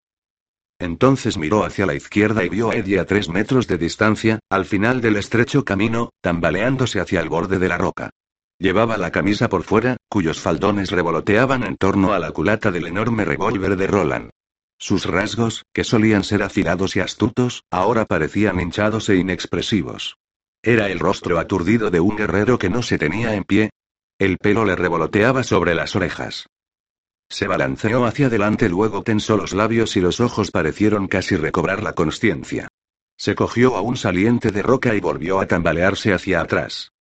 Entonces 0.79 1.38
miró 1.38 1.65
hacia 1.65 1.86
la 1.86 1.93
izquierda 1.93 2.43
y 2.45 2.50
vio 2.50 2.71
a 2.71 2.75
Eddie 2.75 3.00
a 3.00 3.05
tres 3.05 3.27
metros 3.27 3.67
de 3.67 3.77
distancia, 3.77 4.39
al 4.50 4.65
final 4.65 5.01
del 5.01 5.17
estrecho 5.17 5.65
camino, 5.65 6.12
tambaleándose 6.21 7.01
hacia 7.01 7.19
el 7.19 7.27
borde 7.27 7.59
de 7.59 7.67
la 7.67 7.77
roca. 7.77 8.12
Llevaba 8.57 8.98
la 8.98 9.12
camisa 9.12 9.50
por 9.50 9.63
fuera, 9.63 9.98
cuyos 10.09 10.39
faldones 10.39 10.91
revoloteaban 10.91 11.63
en 11.63 11.75
torno 11.75 12.13
a 12.13 12.19
la 12.19 12.31
culata 12.31 12.71
del 12.71 12.88
enorme 12.88 13.25
revólver 13.25 13.75
de 13.75 13.88
Roland. 13.88 14.29
Sus 14.77 15.05
rasgos, 15.05 15.63
que 15.74 15.83
solían 15.83 16.24
ser 16.24 16.41
afilados 16.43 16.95
y 16.95 17.01
astutos, 17.01 17.63
ahora 17.69 18.05
parecían 18.05 18.62
hinchados 18.62 19.09
e 19.09 19.17
inexpresivos. 19.17 20.17
Era 20.63 20.89
el 20.89 21.00
rostro 21.00 21.39
aturdido 21.39 21.89
de 21.89 22.00
un 22.00 22.15
guerrero 22.15 22.57
que 22.57 22.69
no 22.69 22.81
se 22.81 22.98
tenía 22.98 23.36
en 23.36 23.43
pie. 23.43 23.69
El 24.17 24.38
pelo 24.38 24.63
le 24.65 24.75
revoloteaba 24.75 25.43
sobre 25.43 25.75
las 25.75 25.95
orejas. 25.95 26.48
Se 27.29 27.48
balanceó 27.48 28.05
hacia 28.05 28.27
adelante, 28.27 28.67
luego 28.69 29.03
tensó 29.03 29.38
los 29.38 29.53
labios 29.53 29.95
y 29.95 30.01
los 30.01 30.19
ojos 30.19 30.50
parecieron 30.51 31.07
casi 31.07 31.36
recobrar 31.36 31.83
la 31.83 31.93
conciencia. 31.93 32.67
Se 33.17 33.36
cogió 33.36 33.75
a 33.75 33.81
un 33.81 33.98
saliente 33.98 34.51
de 34.51 34.63
roca 34.63 34.95
y 34.95 35.00
volvió 35.00 35.39
a 35.39 35.45
tambalearse 35.45 36.13
hacia 36.13 36.41
atrás. 36.41 36.91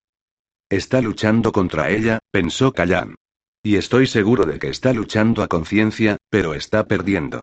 Está 0.68 1.00
luchando 1.00 1.50
contra 1.50 1.90
ella, 1.90 2.18
pensó 2.30 2.72
Callan. 2.72 3.14
Y 3.62 3.76
estoy 3.76 4.06
seguro 4.06 4.44
de 4.44 4.58
que 4.58 4.68
está 4.68 4.92
luchando 4.92 5.42
a 5.42 5.48
conciencia, 5.48 6.18
pero 6.30 6.54
está 6.54 6.86
perdiendo. 6.86 7.40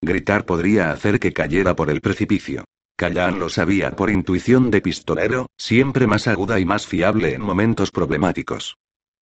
Gritar 0.00 0.46
podría 0.46 0.92
hacer 0.92 1.18
que 1.18 1.32
cayera 1.32 1.74
por 1.74 1.90
el 1.90 2.00
precipicio. 2.00 2.64
Callan 2.96 3.38
lo 3.38 3.48
sabía 3.48 3.90
por 3.96 4.10
intuición 4.10 4.70
de 4.70 4.80
pistolero, 4.80 5.48
siempre 5.58 6.06
más 6.06 6.28
aguda 6.28 6.60
y 6.60 6.64
más 6.64 6.86
fiable 6.86 7.34
en 7.34 7.42
momentos 7.42 7.90
problemáticos. 7.90 8.76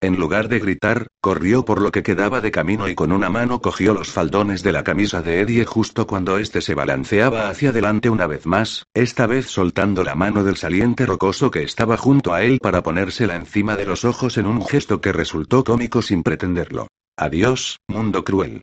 En 0.05 0.19
lugar 0.19 0.49
de 0.49 0.59
gritar, 0.59 1.07
corrió 1.23 1.65
por 1.65 1.81
lo 1.81 1.91
que 1.91 2.03
quedaba 2.03 2.43
de 2.43 2.51
camino 2.51 2.91
y 2.91 2.95
con 2.95 3.11
una 3.11 3.31
mano 3.31 3.63
cogió 3.63 3.95
los 3.95 4.11
faldones 4.11 4.63
de 4.63 4.71
la 4.71 4.85
camisa 4.85 5.23
de 5.23 5.41
Eddie 5.41 5.65
justo 5.65 6.07
cuando 6.07 6.37
éste 6.37 6.61
se 6.61 6.75
balanceaba 6.75 7.49
hacia 7.49 7.71
adelante 7.71 8.11
una 8.11 8.27
vez 8.27 8.45
más, 8.45 8.85
esta 8.93 9.27
vez 9.27 9.47
soltando 9.47 10.05
la 10.05 10.15
mano 10.15 10.45
del 10.45 10.59
saliente 10.59 11.07
rocoso 11.07 11.51
que 11.51 11.63
estaba 11.63 11.97
junto 11.97 12.35
a 12.35 12.43
él 12.43 12.59
para 12.61 12.83
ponérsela 12.83 13.35
encima 13.35 13.77
de 13.77 13.87
los 13.87 14.05
ojos 14.05 14.37
en 14.37 14.45
un 14.45 14.63
gesto 14.67 15.01
que 15.01 15.11
resultó 15.11 15.65
cómico 15.65 16.03
sin 16.03 16.23
pretenderlo. 16.23 16.89
Adiós, 17.17 17.79
mundo 17.89 18.25
cruel. 18.25 18.61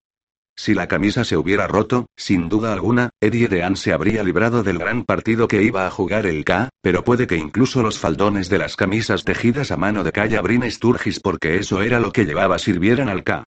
Si 0.63 0.75
la 0.75 0.88
camisa 0.88 1.24
se 1.24 1.38
hubiera 1.38 1.65
roto, 1.65 2.06
sin 2.15 2.48
duda 2.48 2.72
alguna, 2.72 3.10
Eddie 3.20 3.48
Dean 3.48 3.75
se 3.75 3.94
habría 3.94 4.24
librado 4.24 4.62
del 4.62 4.77
gran 4.77 5.06
partido 5.06 5.48
que 5.48 5.63
iba 5.63 5.88
a 5.88 5.89
jugar 5.89 6.27
el 6.27 6.46
K, 6.46 6.70
pero 6.84 7.03
puede 7.03 7.25
que 7.25 7.36
incluso 7.36 7.82
los 7.82 7.98
faldones 7.98 8.48
de 8.48 8.60
las 8.60 8.75
camisas 8.75 9.24
tejidas 9.24 9.72
a 9.72 9.77
mano 9.77 10.03
de 10.03 10.12
Calla 10.12 10.39
Brin 10.39 10.70
Sturgis 10.70 11.20
porque 11.20 11.58
eso 11.58 11.82
era 11.82 12.00
lo 12.00 12.12
que 12.12 12.25
llevaba 12.25 12.60
sirvieran 12.60 13.10
al 13.10 13.24
K. 13.24 13.44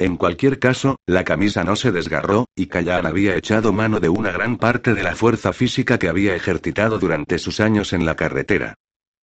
En 0.00 0.16
cualquier 0.16 0.58
caso, 0.58 0.96
la 1.06 1.22
camisa 1.22 1.62
no 1.62 1.76
se 1.76 1.92
desgarró, 1.92 2.46
y 2.56 2.66
Callan 2.66 3.06
había 3.06 3.36
echado 3.36 3.72
mano 3.72 4.00
de 4.00 4.08
una 4.08 4.32
gran 4.32 4.56
parte 4.56 4.92
de 4.94 5.04
la 5.04 5.14
fuerza 5.14 5.52
física 5.52 6.00
que 6.00 6.08
había 6.08 6.34
ejercitado 6.34 6.98
durante 6.98 7.38
sus 7.38 7.60
años 7.60 7.92
en 7.92 8.04
la 8.04 8.16
carretera. 8.16 8.74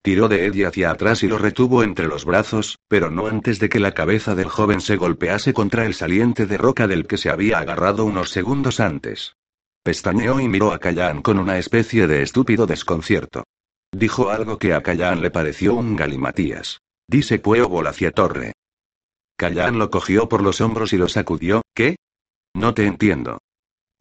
Tiró 0.03 0.27
de 0.27 0.45
Eddie 0.45 0.65
hacia 0.65 0.91
atrás 0.91 1.23
y 1.23 1.29
lo 1.29 1.37
retuvo 1.37 1.81
entre 1.81 2.07
los 2.07 2.25
brazos, 2.25 2.77
pero 2.89 3.09
no 3.09 3.27
antes 3.27 3.59
de 3.59 3.69
que 3.69 3.79
la 3.79 3.93
cabeza 3.93 4.35
del 4.35 4.49
joven 4.49 4.81
se 4.81 4.97
golpease 4.97 5.53
contra 5.53 5.85
el 5.85 5.93
saliente 5.93 6.45
de 6.45 6.57
roca 6.57 6.87
del 6.87 7.07
que 7.07 7.17
se 7.17 7.29
había 7.29 7.59
agarrado 7.59 8.03
unos 8.03 8.29
segundos 8.29 8.81
antes. 8.81 9.37
Pestañeó 9.81 10.41
y 10.41 10.49
miró 10.49 10.73
a 10.73 10.79
Callan 10.79 11.21
con 11.21 11.39
una 11.39 11.57
especie 11.57 12.05
de 12.07 12.21
estúpido 12.21 12.65
desconcierto. 12.65 13.45
Dijo 13.93 14.29
algo 14.29 14.57
que 14.57 14.73
a 14.73 14.83
Callan 14.83 15.21
le 15.21 15.31
pareció 15.31 15.73
un 15.73 15.95
galimatías. 15.95 16.81
Dice 17.07 17.37
vol 17.37 17.87
hacia 17.87 18.11
torre. 18.11 18.51
Callan 19.37 19.79
lo 19.79 19.89
cogió 19.89 20.27
por 20.27 20.43
los 20.43 20.59
hombros 20.59 20.91
y 20.91 20.97
lo 20.97 21.07
sacudió. 21.07 21.61
¿Qué? 21.73 21.95
No 22.53 22.73
te 22.73 22.85
entiendo. 22.85 23.39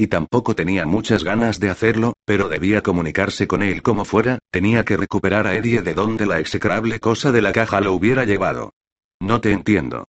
Y 0.02 0.08
tampoco 0.08 0.56
tenía 0.56 0.84
muchas 0.84 1.22
ganas 1.22 1.60
de 1.60 1.70
hacerlo, 1.70 2.14
pero 2.24 2.48
debía 2.48 2.82
comunicarse 2.82 3.46
con 3.46 3.62
él 3.62 3.82
como 3.82 4.04
fuera, 4.04 4.40
tenía 4.50 4.84
que 4.84 4.96
recuperar 4.96 5.46
a 5.46 5.54
Eddie 5.54 5.80
de 5.80 5.94
donde 5.94 6.26
la 6.26 6.40
execrable 6.40 6.98
cosa 6.98 7.30
de 7.30 7.40
la 7.40 7.52
caja 7.52 7.80
lo 7.80 7.92
hubiera 7.92 8.24
llevado. 8.24 8.72
No 9.20 9.40
te 9.40 9.52
entiendo. 9.52 10.08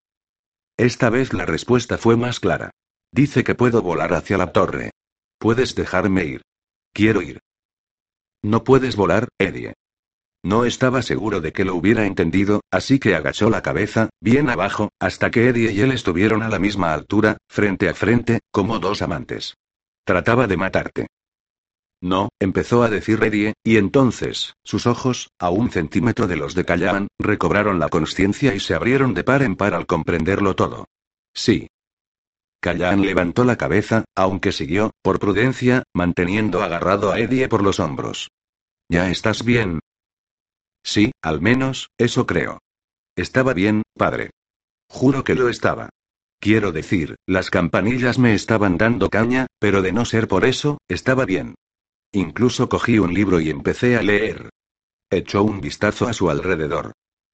Esta 0.77 1.11
vez 1.11 1.31
la 1.31 1.45
respuesta 1.45 1.99
fue 1.99 2.17
más 2.17 2.39
clara. 2.39 2.71
Dice 3.11 3.43
que 3.43 3.53
puedo 3.53 3.83
volar 3.83 4.15
hacia 4.15 4.35
la 4.35 4.51
torre. 4.51 4.89
Puedes 5.37 5.75
dejarme 5.75 6.25
ir. 6.25 6.41
Quiero 6.91 7.21
ir. 7.21 7.41
No 8.41 8.63
puedes 8.63 8.95
volar, 8.95 9.27
Eddie. 9.37 9.75
No 10.41 10.65
estaba 10.65 11.03
seguro 11.03 11.39
de 11.39 11.53
que 11.53 11.65
lo 11.65 11.75
hubiera 11.75 12.07
entendido, 12.07 12.61
así 12.71 12.97
que 12.97 13.13
agachó 13.13 13.51
la 13.51 13.61
cabeza, 13.61 14.09
bien 14.19 14.49
abajo, 14.49 14.89
hasta 14.99 15.29
que 15.29 15.49
Eddie 15.49 15.71
y 15.71 15.81
él 15.81 15.91
estuvieron 15.91 16.41
a 16.41 16.49
la 16.49 16.57
misma 16.57 16.95
altura, 16.95 17.37
frente 17.47 17.89
a 17.89 17.93
frente, 17.93 18.39
como 18.49 18.79
dos 18.79 19.03
amantes. 19.03 19.53
Trataba 20.05 20.47
de 20.47 20.57
matarte. 20.57 21.07
No, 22.01 22.29
empezó 22.37 22.83
a 22.83 22.89
decir 22.89 23.23
Eddie, 23.23 23.53
y 23.63 23.77
entonces, 23.77 24.55
sus 24.65 24.87
ojos, 24.87 25.29
a 25.39 25.49
un 25.49 25.71
centímetro 25.71 26.27
de 26.27 26.35
los 26.35 26.53
de 26.53 26.65
Callan, 26.65 27.07
recobraron 27.17 27.79
la 27.79 27.87
conciencia 27.87 28.53
y 28.53 28.59
se 28.59 28.73
abrieron 28.73 29.13
de 29.13 29.23
par 29.23 29.41
en 29.41 29.55
par 29.55 29.73
al 29.73 29.85
comprenderlo 29.85 30.53
todo. 30.53 30.85
Sí. 31.33 31.69
Callan 32.59 33.01
levantó 33.01 33.45
la 33.45 33.55
cabeza, 33.55 34.03
aunque 34.15 34.51
siguió, 34.51 34.91
por 35.01 35.19
prudencia, 35.19 35.83
manteniendo 35.93 36.61
agarrado 36.61 37.13
a 37.13 37.19
Eddie 37.19 37.47
por 37.47 37.63
los 37.63 37.79
hombros. 37.79 38.29
¿Ya 38.89 39.09
estás 39.09 39.45
bien? 39.45 39.79
Sí, 40.83 41.13
al 41.21 41.39
menos, 41.39 41.87
eso 41.97 42.25
creo. 42.25 42.59
Estaba 43.15 43.53
bien, 43.53 43.83
padre. 43.97 44.31
Juro 44.89 45.23
que 45.23 45.35
lo 45.35 45.47
estaba. 45.47 45.89
Quiero 46.43 46.73
decir, 46.73 47.15
las 47.25 47.49
campanillas 47.49 48.19
me 48.19 48.33
estaban 48.33 48.77
dando 48.77 49.09
caña, 49.09 49.47
pero 49.59 49.81
de 49.81 49.93
no 49.93 50.03
ser 50.03 50.27
por 50.27 50.43
eso, 50.43 50.77
estaba 50.89 51.23
bien. 51.23 51.55
Incluso 52.11 52.67
cogí 52.67 52.99
un 52.99 53.13
libro 53.13 53.39
y 53.39 53.49
empecé 53.49 53.95
a 53.95 54.01
leer. 54.01 54.49
Echó 55.09 55.43
un 55.43 55.61
vistazo 55.61 56.05
a 56.05 56.11
su 56.11 56.29
alrededor. 56.29 56.91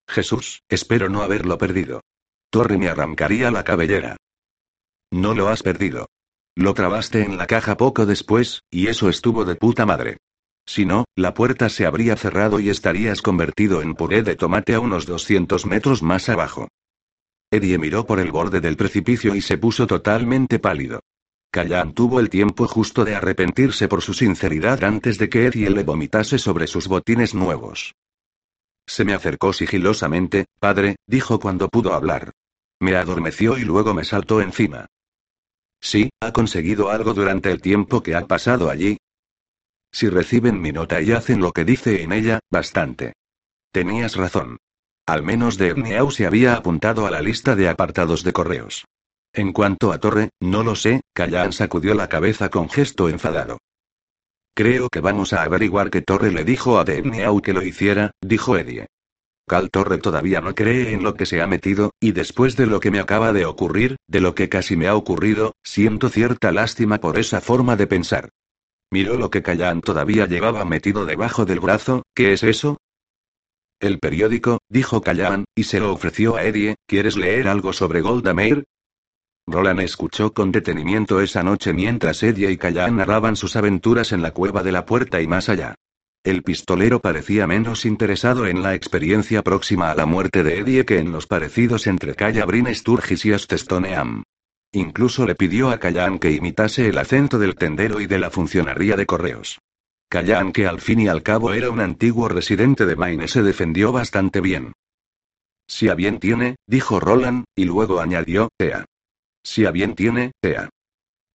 Jesús, 0.08 0.62
espero 0.70 1.10
no 1.10 1.24
haberlo 1.24 1.58
perdido. 1.58 2.02
Torre 2.52 2.78
me 2.78 2.88
arrancaría 2.88 3.50
la 3.50 3.64
cabellera. 3.64 4.16
No 5.10 5.34
lo 5.34 5.48
has 5.48 5.64
perdido. 5.64 6.06
Lo 6.56 6.76
trabaste 6.76 7.24
en 7.24 7.38
la 7.38 7.48
caja 7.48 7.78
poco 7.78 8.06
después, 8.06 8.62
y 8.70 8.90
eso 8.90 9.10
estuvo 9.10 9.44
de 9.44 9.56
puta 9.56 9.88
madre. 9.88 10.18
Si 10.68 10.86
no, 10.86 11.06
la 11.16 11.34
puerta 11.34 11.70
se 11.70 11.88
habría 11.88 12.16
cerrado 12.16 12.60
y 12.60 12.70
estarías 12.70 13.24
convertido 13.24 13.82
en 13.82 13.96
puré 13.96 14.22
de 14.22 14.36
tomate 14.36 14.76
a 14.76 14.80
unos 14.80 15.08
200 15.08 15.66
metros 15.66 16.04
más 16.04 16.30
abajo. 16.30 16.68
Eddie 17.52 17.80
miró 17.80 18.06
por 18.06 18.20
el 18.20 18.32
borde 18.32 18.62
del 18.62 18.78
precipicio 18.78 19.36
y 19.36 19.42
se 19.42 19.58
puso 19.58 19.88
totalmente 19.88 20.60
pálido. 20.60 21.02
Callan 21.52 21.94
tuvo 21.94 22.20
el 22.20 22.30
tiempo 22.30 22.68
justo 22.68 23.04
de 23.04 23.16
arrepentirse 23.16 23.88
por 23.88 24.04
su 24.04 24.14
sinceridad 24.14 24.84
antes 24.84 25.18
de 25.18 25.30
que 25.30 25.48
Eddie 25.48 25.72
le 25.72 25.84
vomitase 25.84 26.38
sobre 26.38 26.68
sus 26.68 26.88
botines 26.88 27.34
nuevos. 27.34 27.96
Se 28.86 29.04
me 29.04 29.14
acercó 29.14 29.52
sigilosamente, 29.54 30.46
padre, 30.60 30.98
dijo 31.08 31.40
cuando 31.40 31.70
pudo 31.70 31.94
hablar. 31.94 32.32
Me 32.80 32.96
adormeció 32.96 33.58
y 33.58 33.64
luego 33.64 33.94
me 33.94 34.04
saltó 34.04 34.42
encima. 34.42 34.86
Sí, 35.82 36.10
ha 36.20 36.32
conseguido 36.32 36.90
algo 36.90 37.14
durante 37.14 37.52
el 37.52 37.62
tiempo 37.62 38.04
que 38.04 38.16
ha 38.16 38.28
pasado 38.28 38.70
allí. 38.70 38.98
Si 39.92 40.08
reciben 40.08 40.62
mi 40.62 40.72
nota 40.72 41.02
y 41.02 41.12
hacen 41.14 41.40
lo 41.40 41.52
que 41.52 41.66
dice 41.66 42.04
en 42.04 42.12
ella, 42.12 42.40
bastante. 42.52 43.14
Tenías 43.72 44.16
razón. 44.16 44.58
Al 45.10 45.24
menos 45.24 45.58
de 45.58 45.70
Erniau 45.70 46.12
se 46.12 46.28
había 46.28 46.54
apuntado 46.54 47.08
a 47.08 47.10
la 47.10 47.20
lista 47.20 47.56
de 47.56 47.68
apartados 47.68 48.24
de 48.24 48.32
correos. 48.32 48.86
En 49.34 49.54
cuanto 49.54 49.92
a 49.92 49.98
Torre, 49.98 50.30
no 50.40 50.62
lo 50.62 50.76
sé, 50.76 51.02
Callan 51.16 51.52
sacudió 51.52 51.96
la 51.96 52.10
cabeza 52.10 52.50
con 52.50 52.70
gesto 52.70 53.10
enfadado. 53.10 53.58
Creo 54.54 54.88
que 54.88 55.00
vamos 55.00 55.34
a 55.34 55.42
averiguar 55.42 55.90
qué 55.90 56.04
Torre 56.04 56.30
le 56.32 56.44
dijo 56.44 56.78
a 56.78 56.84
Debniau 56.84 57.42
que 57.42 57.54
lo 57.54 57.64
hiciera, 57.64 58.12
dijo 58.22 58.56
Eddie. 58.56 58.86
Cal 59.48 59.72
Torre 59.72 59.98
todavía 59.98 60.42
no 60.42 60.54
cree 60.54 60.94
en 60.94 61.02
lo 61.02 61.16
que 61.16 61.26
se 61.26 61.42
ha 61.42 61.48
metido, 61.48 61.90
y 62.00 62.12
después 62.12 62.56
de 62.56 62.68
lo 62.68 62.80
que 62.80 62.92
me 62.92 63.00
acaba 63.00 63.34
de 63.34 63.48
ocurrir, 63.48 63.96
de 64.08 64.22
lo 64.22 64.36
que 64.36 64.48
casi 64.48 64.76
me 64.76 64.88
ha 64.88 64.96
ocurrido, 64.96 65.56
siento 65.64 66.10
cierta 66.10 66.52
lástima 66.52 67.00
por 67.00 67.18
esa 67.18 67.42
forma 67.42 67.76
de 67.76 67.88
pensar. 67.88 68.30
Miró 68.92 69.18
lo 69.18 69.32
que 69.32 69.42
Callan 69.42 69.82
todavía 69.82 70.28
llevaba 70.28 70.66
metido 70.66 71.08
debajo 71.08 71.46
del 71.46 71.62
brazo, 71.62 72.04
¿qué 72.14 72.34
es 72.34 72.44
eso? 72.44 72.78
El 73.80 74.00
periódico, 74.00 74.60
dijo 74.68 75.02
Callan, 75.02 75.46
y 75.56 75.64
se 75.64 75.80
lo 75.80 75.94
ofreció 75.94 76.36
a 76.36 76.44
Eddie, 76.44 76.76
¿quieres 76.86 77.16
leer 77.16 77.48
algo 77.48 77.72
sobre 77.72 78.02
Golda 78.02 78.34
Meir? 78.34 78.66
Roland 79.48 79.80
escuchó 79.80 80.34
con 80.34 80.52
detenimiento 80.52 81.22
esa 81.22 81.44
noche 81.44 81.72
mientras 81.72 82.22
Eddie 82.22 82.52
y 82.52 82.58
Callan 82.58 82.98
narraban 82.98 83.38
sus 83.38 83.56
aventuras 83.56 84.12
en 84.12 84.22
la 84.22 84.32
cueva 84.32 84.64
de 84.64 84.74
la 84.74 84.86
puerta 84.86 85.22
y 85.22 85.28
más 85.28 85.48
allá. 85.48 85.76
El 86.26 86.44
pistolero 86.44 87.00
parecía 87.00 87.48
menos 87.48 87.86
interesado 87.86 88.48
en 88.48 88.62
la 88.62 88.76
experiencia 88.76 89.44
próxima 89.44 89.90
a 89.90 89.96
la 89.96 90.06
muerte 90.06 90.44
de 90.44 90.60
Eddie 90.60 90.84
que 90.84 91.00
en 91.00 91.14
los 91.14 91.26
parecidos 91.26 91.88
entre 91.88 92.14
Brin 92.46 92.76
Sturgis 92.76 93.26
y 93.26 93.32
Astestoneam. 93.32 94.24
Incluso 94.74 95.26
le 95.26 95.36
pidió 95.36 95.70
a 95.70 95.80
Callan 95.80 96.20
que 96.20 96.32
imitase 96.32 96.90
el 96.90 96.98
acento 96.98 97.40
del 97.40 97.56
tendero 97.56 98.02
y 98.02 98.08
de 98.08 98.20
la 98.20 98.30
funcionaria 98.30 98.98
de 98.98 99.06
correos. 99.06 99.58
Callan, 100.10 100.52
que 100.52 100.66
al 100.66 100.82
fin 100.82 101.00
y 101.00 101.08
al 101.08 101.22
cabo 101.22 101.54
era 101.54 101.70
un 101.70 101.80
antiguo 101.80 102.28
residente 102.28 102.88
de 102.88 102.96
Maine, 102.96 103.28
se 103.28 103.44
defendió 103.44 103.92
bastante 103.92 104.42
bien. 104.42 104.74
Si 105.68 105.88
a 105.88 105.94
bien 105.94 106.20
tiene, 106.20 106.56
dijo 106.66 107.00
Roland, 107.00 107.46
y 107.56 107.66
luego 107.66 108.00
añadió, 108.00 108.50
Ea. 108.58 108.86
Si 109.44 109.66
a 109.66 109.72
bien 109.72 109.94
tiene, 109.94 110.32
Ea. 110.42 110.70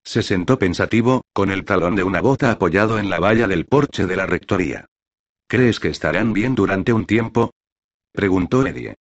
Se 0.04 0.24
sentó 0.24 0.58
pensativo, 0.58 1.22
con 1.32 1.52
el 1.52 1.64
talón 1.64 1.94
de 1.94 2.02
una 2.02 2.20
bota 2.20 2.50
apoyado 2.50 2.98
en 2.98 3.08
la 3.08 3.20
valla 3.20 3.46
del 3.46 3.64
porche 3.64 4.06
de 4.06 4.16
la 4.16 4.26
rectoría. 4.26 4.87
¿Crees 5.46 5.78
que 5.78 5.88
estarán 5.88 6.32
bien 6.32 6.56
durante 6.56 6.92
un 6.92 7.06
tiempo? 7.06 7.52
preguntó 8.12 8.66
Eddie. 8.66 8.96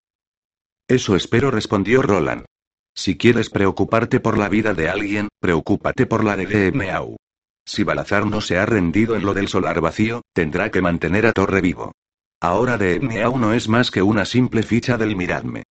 Eso 0.88 1.16
espero, 1.16 1.50
respondió 1.50 2.04
Roland. 2.04 2.46
Si 2.96 3.18
quieres 3.18 3.50
preocuparte 3.50 4.20
por 4.20 4.38
la 4.38 4.50
vida 4.50 4.76
de 4.76 4.88
alguien, 4.88 5.30
preocúpate 5.40 6.06
por 6.06 6.24
la 6.24 6.36
de 6.36 6.46
Gmeau. 6.46 7.18
Si 7.66 7.84
Balazar 7.84 8.26
no 8.26 8.42
se 8.42 8.58
ha 8.58 8.66
rendido 8.66 9.16
en 9.16 9.26
lo 9.26 9.34
del 9.34 9.48
solar 9.48 9.82
vacío, 9.82 10.22
tendrá 10.34 10.70
que 10.72 10.82
mantener 10.82 11.26
a 11.26 11.32
Torre 11.32 11.62
vivo. 11.62 11.94
Ahora 12.42 12.78
de 12.78 13.00
Gmeau 13.00 13.38
no 13.38 13.54
es 13.54 13.70
más 13.70 13.90
que 13.90 14.02
una 14.02 14.26
simple 14.26 14.64
ficha 14.64 14.98
del 14.98 15.16
miradme. 15.16 15.64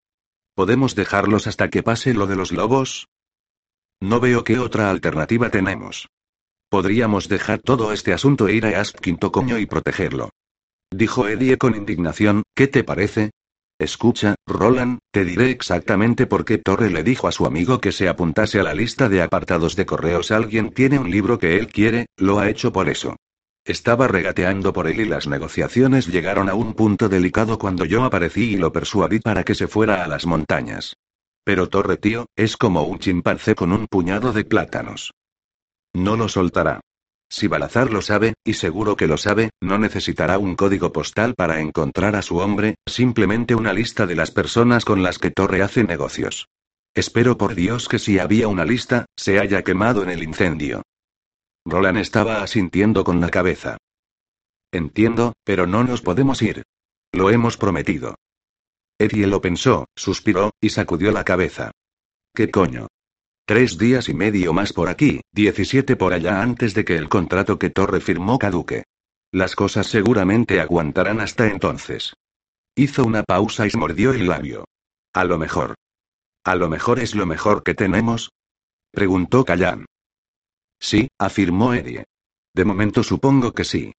¿Podemos 0.54 0.94
dejarlos 0.94 1.46
hasta 1.46 1.68
que 1.68 1.82
pase 1.82 2.14
lo 2.14 2.26
de 2.26 2.36
los 2.36 2.52
lobos? 2.52 3.08
No 4.00 4.20
veo 4.20 4.42
qué 4.42 4.58
otra 4.58 4.90
alternativa 4.90 5.50
tenemos. 5.50 6.08
Podríamos 6.68 7.28
dejar 7.28 7.60
todo 7.60 7.92
este 7.92 8.12
asunto 8.12 8.48
e 8.48 8.54
ir 8.54 8.66
a 8.66 8.80
Ask 8.80 8.98
Quinto 8.98 9.30
Coño 9.30 9.58
y 9.58 9.66
protegerlo. 9.66 10.30
Dijo 10.90 11.28
Eddie 11.28 11.58
con 11.58 11.76
indignación, 11.76 12.42
¿qué 12.54 12.68
te 12.68 12.84
parece? 12.84 13.30
Escucha, 13.82 14.36
Roland, 14.46 15.00
te 15.10 15.24
diré 15.24 15.50
exactamente 15.50 16.28
por 16.28 16.44
qué 16.44 16.56
Torre 16.56 16.88
le 16.88 17.02
dijo 17.02 17.26
a 17.26 17.32
su 17.32 17.46
amigo 17.46 17.80
que 17.80 17.90
se 17.90 18.08
apuntase 18.08 18.60
a 18.60 18.62
la 18.62 18.74
lista 18.74 19.08
de 19.08 19.22
apartados 19.22 19.74
de 19.74 19.84
correos. 19.84 20.30
Alguien 20.30 20.70
tiene 20.72 21.00
un 21.00 21.10
libro 21.10 21.36
que 21.40 21.56
él 21.56 21.66
quiere, 21.66 22.06
lo 22.16 22.38
ha 22.38 22.48
hecho 22.48 22.72
por 22.72 22.88
eso. 22.88 23.16
Estaba 23.64 24.06
regateando 24.06 24.72
por 24.72 24.86
él 24.86 25.00
y 25.00 25.04
las 25.04 25.26
negociaciones 25.26 26.06
llegaron 26.06 26.48
a 26.48 26.54
un 26.54 26.74
punto 26.74 27.08
delicado 27.08 27.58
cuando 27.58 27.84
yo 27.84 28.04
aparecí 28.04 28.52
y 28.52 28.56
lo 28.56 28.72
persuadí 28.72 29.18
para 29.18 29.42
que 29.42 29.56
se 29.56 29.66
fuera 29.66 30.04
a 30.04 30.06
las 30.06 30.26
montañas. 30.26 30.94
Pero 31.42 31.68
Torre 31.68 31.96
tío, 31.96 32.26
es 32.36 32.56
como 32.56 32.84
un 32.84 33.00
chimpancé 33.00 33.56
con 33.56 33.72
un 33.72 33.88
puñado 33.88 34.32
de 34.32 34.44
plátanos. 34.44 35.12
No 35.92 36.16
lo 36.16 36.28
soltará. 36.28 36.80
Si 37.32 37.46
Balazar 37.46 37.90
lo 37.90 38.02
sabe, 38.02 38.34
y 38.44 38.52
seguro 38.52 38.94
que 38.94 39.06
lo 39.06 39.16
sabe, 39.16 39.48
no 39.58 39.78
necesitará 39.78 40.36
un 40.36 40.54
código 40.54 40.92
postal 40.92 41.34
para 41.34 41.62
encontrar 41.62 42.14
a 42.14 42.20
su 42.20 42.36
hombre, 42.36 42.74
simplemente 42.86 43.54
una 43.54 43.72
lista 43.72 44.06
de 44.06 44.14
las 44.14 44.30
personas 44.30 44.84
con 44.84 45.02
las 45.02 45.18
que 45.18 45.30
Torre 45.30 45.62
hace 45.62 45.82
negocios. 45.82 46.50
Espero 46.92 47.38
por 47.38 47.54
Dios 47.54 47.88
que 47.88 47.98
si 47.98 48.18
había 48.18 48.48
una 48.48 48.66
lista, 48.66 49.06
se 49.16 49.40
haya 49.40 49.64
quemado 49.64 50.02
en 50.02 50.10
el 50.10 50.22
incendio. 50.22 50.82
Roland 51.64 51.96
estaba 51.96 52.42
asintiendo 52.42 53.02
con 53.02 53.22
la 53.22 53.30
cabeza. 53.30 53.78
Entiendo, 54.70 55.32
pero 55.42 55.66
no 55.66 55.84
nos 55.84 56.02
podemos 56.02 56.42
ir. 56.42 56.64
Lo 57.12 57.30
hemos 57.30 57.56
prometido. 57.56 58.14
Eddie 58.98 59.26
lo 59.26 59.40
pensó, 59.40 59.86
suspiró, 59.96 60.50
y 60.60 60.68
sacudió 60.68 61.10
la 61.12 61.24
cabeza. 61.24 61.70
¿Qué 62.34 62.50
coño? 62.50 62.88
Tres 63.44 63.76
días 63.76 64.08
y 64.08 64.14
medio 64.14 64.52
más 64.52 64.72
por 64.72 64.88
aquí, 64.88 65.20
17 65.32 65.96
por 65.96 66.12
allá 66.12 66.42
antes 66.42 66.74
de 66.74 66.84
que 66.84 66.96
el 66.96 67.08
contrato 67.08 67.58
que 67.58 67.70
Torre 67.70 68.00
firmó 68.00 68.38
caduque. 68.38 68.84
Las 69.32 69.56
cosas 69.56 69.88
seguramente 69.88 70.60
aguantarán 70.60 71.20
hasta 71.20 71.48
entonces. 71.48 72.14
Hizo 72.76 73.04
una 73.04 73.24
pausa 73.24 73.66
y 73.66 73.70
se 73.70 73.78
mordió 73.78 74.12
el 74.12 74.28
labio. 74.28 74.64
A 75.12 75.24
lo 75.24 75.38
mejor. 75.38 75.74
¿A 76.44 76.54
lo 76.54 76.68
mejor 76.68 77.00
es 77.00 77.14
lo 77.14 77.26
mejor 77.26 77.62
que 77.62 77.74
tenemos? 77.74 78.30
Preguntó 78.92 79.44
Callan. 79.44 79.86
Sí, 80.78 81.08
afirmó 81.18 81.74
Eddie. 81.74 82.04
De 82.54 82.64
momento 82.64 83.02
supongo 83.02 83.52
que 83.52 83.64
sí. 83.64 83.92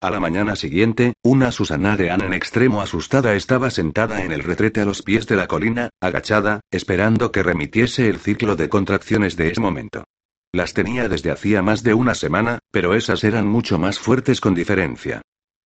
A 0.00 0.10
la 0.10 0.20
mañana 0.20 0.54
siguiente, 0.54 1.14
una 1.24 1.50
Susana 1.50 1.96
de 1.96 2.12
Anne 2.12 2.26
en 2.26 2.32
extremo 2.32 2.82
asustada 2.82 3.34
estaba 3.34 3.68
sentada 3.68 4.22
en 4.22 4.30
el 4.30 4.44
retrete 4.44 4.80
a 4.80 4.84
los 4.84 5.02
pies 5.02 5.26
de 5.26 5.34
la 5.34 5.48
colina, 5.48 5.90
agachada, 6.00 6.60
esperando 6.70 7.32
que 7.32 7.42
remitiese 7.42 8.08
el 8.08 8.18
ciclo 8.18 8.54
de 8.54 8.68
contracciones 8.68 9.36
de 9.36 9.50
ese 9.50 9.60
momento. 9.60 10.04
Las 10.52 10.72
tenía 10.72 11.08
desde 11.08 11.32
hacía 11.32 11.62
más 11.62 11.82
de 11.82 11.94
una 11.94 12.14
semana, 12.14 12.60
pero 12.70 12.94
esas 12.94 13.24
eran 13.24 13.48
mucho 13.48 13.80
más 13.80 13.98
fuertes 13.98 14.40
con 14.40 14.54
diferencia. 14.54 15.20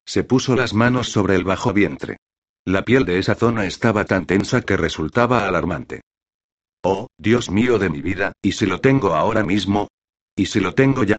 Se 0.07 0.25
puso 0.25 0.57
las 0.57 0.73
manos 0.73 1.13
sobre 1.13 1.37
el 1.37 1.45
bajo 1.45 1.75
vientre. 1.75 2.17
La 2.65 2.87
piel 2.87 3.05
de 3.05 3.19
esa 3.19 3.35
zona 3.35 3.67
estaba 3.67 4.07
tan 4.07 4.25
tensa 4.25 4.63
que 4.63 4.79
resultaba 4.79 5.47
alarmante. 5.47 6.01
Oh, 6.83 7.09
Dios 7.19 7.51
mío 7.51 7.79
de 7.79 7.91
mi 7.91 8.01
vida, 8.01 8.33
¿y 8.41 8.53
si 8.53 8.65
lo 8.65 8.81
tengo 8.81 9.15
ahora 9.15 9.45
mismo? 9.45 9.89
¿Y 10.35 10.47
si 10.47 10.59
lo 10.59 10.73
tengo 10.73 11.05
ya? 11.05 11.19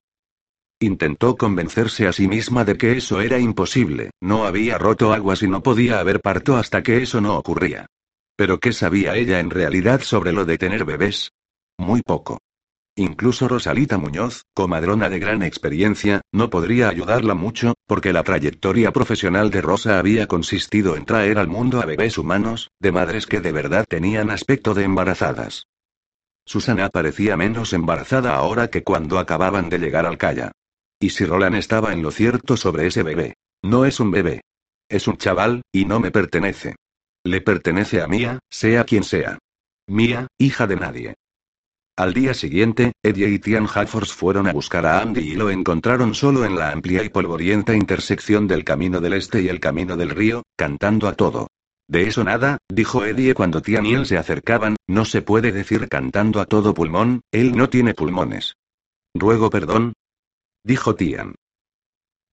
Intentó 0.84 1.38
convencerse 1.38 2.08
a 2.08 2.12
sí 2.12 2.28
misma 2.28 2.66
de 2.66 2.76
que 2.76 2.98
eso 2.98 3.22
era 3.22 3.40
imposible, 3.40 4.12
no 4.20 4.46
había 4.46 4.78
roto 4.78 5.14
aguas 5.14 5.42
y 5.42 5.48
no 5.48 5.64
podía 5.64 6.02
haber 6.02 6.20
parto 6.20 6.58
hasta 6.58 6.84
que 6.84 7.02
eso 7.02 7.22
no 7.22 7.38
ocurría. 7.38 7.86
Pero 8.36 8.60
¿qué 8.60 8.74
sabía 8.74 9.16
ella 9.16 9.40
en 9.40 9.50
realidad 9.50 10.02
sobre 10.02 10.34
lo 10.34 10.44
de 10.44 10.58
tener 10.58 10.84
bebés? 10.84 11.32
Muy 11.78 12.02
poco. 12.02 12.40
Incluso 12.98 13.48
Rosalita 13.48 13.98
Muñoz, 13.98 14.44
comadrona 14.54 15.08
de 15.08 15.20
gran 15.20 15.42
experiencia, 15.42 16.20
no 16.34 16.50
podría 16.50 16.90
ayudarla 16.90 17.34
mucho, 17.34 17.76
porque 17.88 18.12
la 18.12 18.24
trayectoria 18.24 18.92
profesional 18.92 19.50
de 19.50 19.62
Rosa 19.62 20.00
había 20.00 20.28
consistido 20.28 20.98
en 20.98 21.06
traer 21.06 21.38
al 21.38 21.48
mundo 21.48 21.82
a 21.82 21.86
bebés 21.86 22.18
humanos, 22.18 22.72
de 22.82 22.92
madres 22.92 23.26
que 23.26 23.40
de 23.40 23.54
verdad 23.54 23.86
tenían 23.88 24.30
aspecto 24.30 24.74
de 24.74 24.84
embarazadas. 24.84 25.64
Susana 26.46 26.90
parecía 26.90 27.38
menos 27.38 27.72
embarazada 27.72 28.36
ahora 28.36 28.68
que 28.68 28.84
cuando 28.84 29.18
acababan 29.18 29.70
de 29.70 29.80
llegar 29.80 30.06
al 30.06 30.18
Calla. 30.18 30.52
¿Y 31.04 31.10
si 31.10 31.26
Roland 31.26 31.58
estaba 31.58 31.92
en 31.92 32.02
lo 32.02 32.12
cierto 32.12 32.56
sobre 32.56 32.88
ese 32.88 33.04
bebé? 33.04 33.34
No 33.62 33.84
es 33.84 34.00
un 34.00 34.10
bebé. 34.10 34.40
Es 34.88 35.06
un 35.10 35.18
chaval, 35.18 35.62
y 35.70 35.84
no 35.84 36.00
me 36.00 36.12
pertenece. 36.12 36.78
Le 37.26 37.42
pertenece 37.42 38.02
a 38.02 38.08
Mía, 38.08 38.40
sea 38.50 38.86
quien 38.86 39.04
sea. 39.04 39.38
Mía, 39.86 40.28
hija 40.38 40.66
de 40.66 40.78
nadie. 40.78 41.16
Al 41.98 42.14
día 42.14 42.34
siguiente, 42.34 42.94
Eddie 43.04 43.28
y 43.28 43.40
Tian 43.40 43.68
Haffors 43.68 44.14
fueron 44.14 44.48
a 44.48 44.54
buscar 44.54 44.86
a 44.86 45.02
Andy 45.02 45.34
y 45.34 45.36
lo 45.36 45.50
encontraron 45.50 46.16
solo 46.16 46.46
en 46.46 46.56
la 46.56 46.72
amplia 46.72 47.04
y 47.04 47.10
polvorienta 47.10 47.76
intersección 47.76 48.48
del 48.48 48.64
camino 48.64 49.02
del 49.02 49.12
este 49.12 49.42
y 49.42 49.50
el 49.50 49.60
camino 49.60 49.98
del 49.98 50.12
río, 50.12 50.44
cantando 50.56 51.10
a 51.10 51.16
todo. 51.16 51.48
De 51.86 52.04
eso 52.04 52.24
nada, 52.24 52.60
dijo 52.70 53.04
Eddie 53.04 53.34
cuando 53.34 53.62
Tian 53.62 53.86
y 53.86 53.94
él 53.94 54.06
se 54.06 54.18
acercaban, 54.18 54.78
no 54.88 55.04
se 55.04 55.22
puede 55.22 55.52
decir 55.52 55.90
cantando 55.90 56.40
a 56.40 56.46
todo 56.46 56.74
pulmón, 56.74 57.20
él 57.30 57.58
no 57.58 57.68
tiene 57.68 57.94
pulmones. 57.94 58.56
Ruego 59.14 59.50
perdón, 59.50 59.92
dijo 60.64 60.96
Tian. 60.96 61.36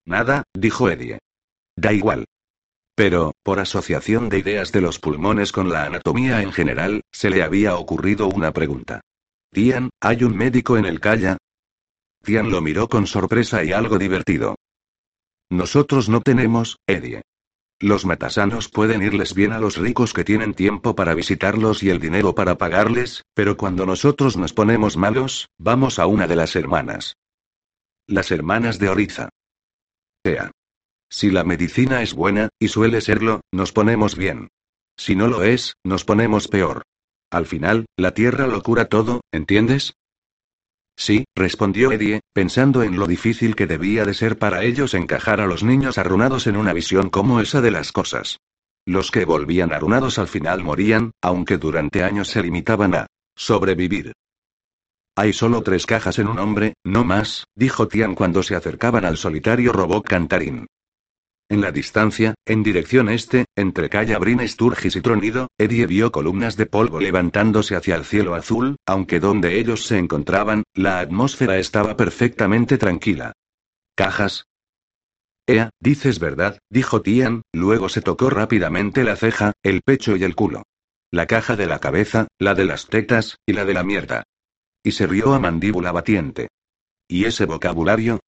Nada, 0.04 0.44
dijo 0.54 0.88
Eddie. 0.90 1.18
Da 1.76 1.92
igual. 1.92 2.26
Pero, 2.94 3.32
por 3.42 3.60
asociación 3.60 4.28
de 4.28 4.38
ideas 4.38 4.72
de 4.72 4.80
los 4.80 4.98
pulmones 4.98 5.52
con 5.52 5.70
la 5.70 5.84
anatomía 5.84 6.42
en 6.42 6.52
general, 6.52 7.02
se 7.12 7.30
le 7.30 7.42
había 7.42 7.76
ocurrido 7.76 8.28
una 8.28 8.52
pregunta. 8.52 9.00
Tian, 9.52 9.90
¿hay 10.00 10.24
un 10.24 10.36
médico 10.36 10.76
en 10.76 10.84
el 10.84 11.00
Calla? 11.00 11.36
Tian 12.22 12.50
lo 12.50 12.60
miró 12.60 12.88
con 12.88 13.06
sorpresa 13.06 13.64
y 13.64 13.72
algo 13.72 13.98
divertido. 13.98 14.56
Nosotros 15.48 16.08
no 16.08 16.20
tenemos, 16.20 16.78
Eddie. 16.86 17.22
Los 17.80 18.04
matasanos 18.04 18.68
pueden 18.68 19.02
irles 19.02 19.34
bien 19.34 19.52
a 19.52 19.58
los 19.58 19.78
ricos 19.78 20.12
que 20.12 20.22
tienen 20.22 20.52
tiempo 20.52 20.94
para 20.94 21.14
visitarlos 21.14 21.82
y 21.82 21.88
el 21.88 21.98
dinero 21.98 22.34
para 22.34 22.58
pagarles, 22.58 23.22
pero 23.34 23.56
cuando 23.56 23.86
nosotros 23.86 24.36
nos 24.36 24.52
ponemos 24.52 24.98
malos, 24.98 25.48
vamos 25.56 25.98
a 25.98 26.06
una 26.06 26.26
de 26.26 26.36
las 26.36 26.54
hermanas. 26.56 27.16
Las 28.10 28.32
hermanas 28.32 28.80
de 28.80 28.88
Oriza. 28.88 29.28
Sea. 30.24 30.50
Si 31.08 31.30
la 31.30 31.44
medicina 31.44 32.02
es 32.02 32.12
buena, 32.12 32.48
y 32.58 32.66
suele 32.66 33.00
serlo, 33.00 33.42
nos 33.52 33.70
ponemos 33.70 34.16
bien. 34.16 34.48
Si 34.96 35.14
no 35.14 35.28
lo 35.28 35.44
es, 35.44 35.74
nos 35.84 36.04
ponemos 36.04 36.48
peor. 36.48 36.82
Al 37.30 37.46
final, 37.46 37.86
la 37.96 38.12
tierra 38.12 38.48
lo 38.48 38.64
cura 38.64 38.86
todo, 38.86 39.20
¿entiendes? 39.30 39.94
Sí, 40.96 41.24
respondió 41.36 41.92
Eddie, 41.92 42.18
pensando 42.32 42.82
en 42.82 42.98
lo 42.98 43.06
difícil 43.06 43.54
que 43.54 43.68
debía 43.68 44.04
de 44.04 44.14
ser 44.14 44.38
para 44.38 44.64
ellos 44.64 44.94
encajar 44.94 45.40
a 45.40 45.46
los 45.46 45.62
niños 45.62 45.96
arrunados 45.96 46.48
en 46.48 46.56
una 46.56 46.72
visión 46.72 47.10
como 47.10 47.40
esa 47.40 47.60
de 47.60 47.70
las 47.70 47.92
cosas. 47.92 48.38
Los 48.86 49.12
que 49.12 49.24
volvían 49.24 49.72
arrunados 49.72 50.18
al 50.18 50.26
final 50.26 50.64
morían, 50.64 51.12
aunque 51.22 51.58
durante 51.58 52.02
años 52.02 52.26
se 52.26 52.42
limitaban 52.42 52.92
a 52.96 53.06
sobrevivir. 53.36 54.14
Hay 55.20 55.34
solo 55.34 55.60
tres 55.60 55.84
cajas 55.84 56.18
en 56.18 56.28
un 56.28 56.38
hombre, 56.38 56.72
no 56.82 57.04
más, 57.04 57.44
dijo 57.54 57.88
Tian 57.88 58.14
cuando 58.14 58.42
se 58.42 58.54
acercaban 58.54 59.04
al 59.04 59.18
solitario 59.18 59.70
robot 59.70 60.02
cantarín. 60.02 60.66
En 61.50 61.60
la 61.60 61.72
distancia, 61.72 62.36
en 62.46 62.62
dirección 62.62 63.10
este, 63.10 63.44
entre 63.54 63.90
Calle 63.90 64.16
Brin 64.16 64.48
Sturgis 64.48 64.96
y 64.96 65.02
Tronido, 65.02 65.48
Eddie 65.58 65.84
vio 65.84 66.10
columnas 66.10 66.56
de 66.56 66.64
polvo 66.64 67.00
levantándose 67.00 67.76
hacia 67.76 67.96
el 67.96 68.06
cielo 68.06 68.34
azul, 68.34 68.76
aunque 68.86 69.20
donde 69.20 69.58
ellos 69.58 69.84
se 69.84 69.98
encontraban, 69.98 70.62
la 70.72 71.00
atmósfera 71.00 71.58
estaba 71.58 71.98
perfectamente 71.98 72.78
tranquila. 72.78 73.34
¿Cajas? 73.94 74.46
Ea, 75.46 75.68
dices 75.80 76.18
verdad, 76.18 76.60
dijo 76.70 77.02
Tian, 77.02 77.42
luego 77.52 77.90
se 77.90 78.00
tocó 78.00 78.30
rápidamente 78.30 79.04
la 79.04 79.16
ceja, 79.16 79.52
el 79.62 79.82
pecho 79.82 80.16
y 80.16 80.24
el 80.24 80.34
culo. 80.34 80.62
La 81.10 81.26
caja 81.26 81.56
de 81.56 81.66
la 81.66 81.78
cabeza, 81.78 82.28
la 82.38 82.54
de 82.54 82.64
las 82.64 82.86
tetas, 82.86 83.36
y 83.44 83.52
la 83.52 83.66
de 83.66 83.74
la 83.74 83.82
mierda. 83.82 84.24
Y 84.82 84.92
se 84.92 85.06
rió 85.06 85.34
a 85.34 85.38
mandíbula 85.38 85.92
batiente. 85.92 86.48
¿Y 87.08 87.24
ese 87.24 87.44
vocabulario? 87.44 88.20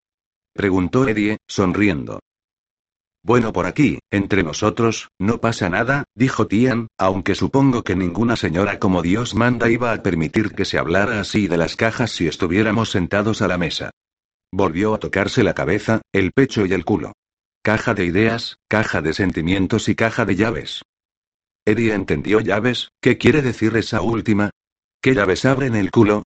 preguntó 0.53 1.09
Eddie, 1.09 1.39
sonriendo. 1.49 2.21
Bueno, 3.25 3.53
por 3.53 3.67
aquí, 3.67 4.01
entre 4.11 4.43
nosotros, 4.43 5.09
no 5.19 5.41
pasa 5.41 5.69
nada, 5.69 6.05
dijo 6.17 6.49
Tian, 6.49 6.89
aunque 6.99 7.37
supongo 7.37 7.85
que 7.85 7.95
ninguna 7.95 8.35
señora 8.35 8.81
como 8.81 9.01
Dios 9.01 9.37
manda 9.37 9.71
iba 9.71 9.93
a 9.93 10.03
permitir 10.03 10.51
que 10.51 10.65
se 10.65 10.77
hablara 10.77 11.21
así 11.21 11.47
de 11.47 11.57
las 11.57 11.77
cajas 11.77 12.11
si 12.11 12.27
estuviéramos 12.27 12.91
sentados 12.91 13.41
a 13.41 13.47
la 13.47 13.59
mesa. 13.59 13.91
Volvió 14.51 14.95
a 14.95 14.99
tocarse 14.99 15.45
la 15.45 15.55
cabeza, 15.55 16.03
el 16.13 16.33
pecho 16.33 16.67
y 16.67 16.73
el 16.73 16.85
culo. 16.85 17.13
Caja 17.63 17.95
de 17.95 18.05
ideas, 18.05 18.57
caja 18.69 19.01
de 19.01 19.15
sentimientos 19.15 19.89
y 19.89 19.95
caja 19.95 20.25
de 20.25 20.35
llaves. 20.35 20.83
Eddie 21.65 21.95
entendió 21.95 22.41
llaves, 22.41 22.89
¿qué 23.01 23.19
quiere 23.19 23.41
decir 23.41 23.77
esa 23.77 24.03
última? 24.03 24.51
¿Qué 25.01 25.15
llaves 25.15 25.45
abren 25.45 25.77
el 25.77 25.93
culo? 25.93 26.25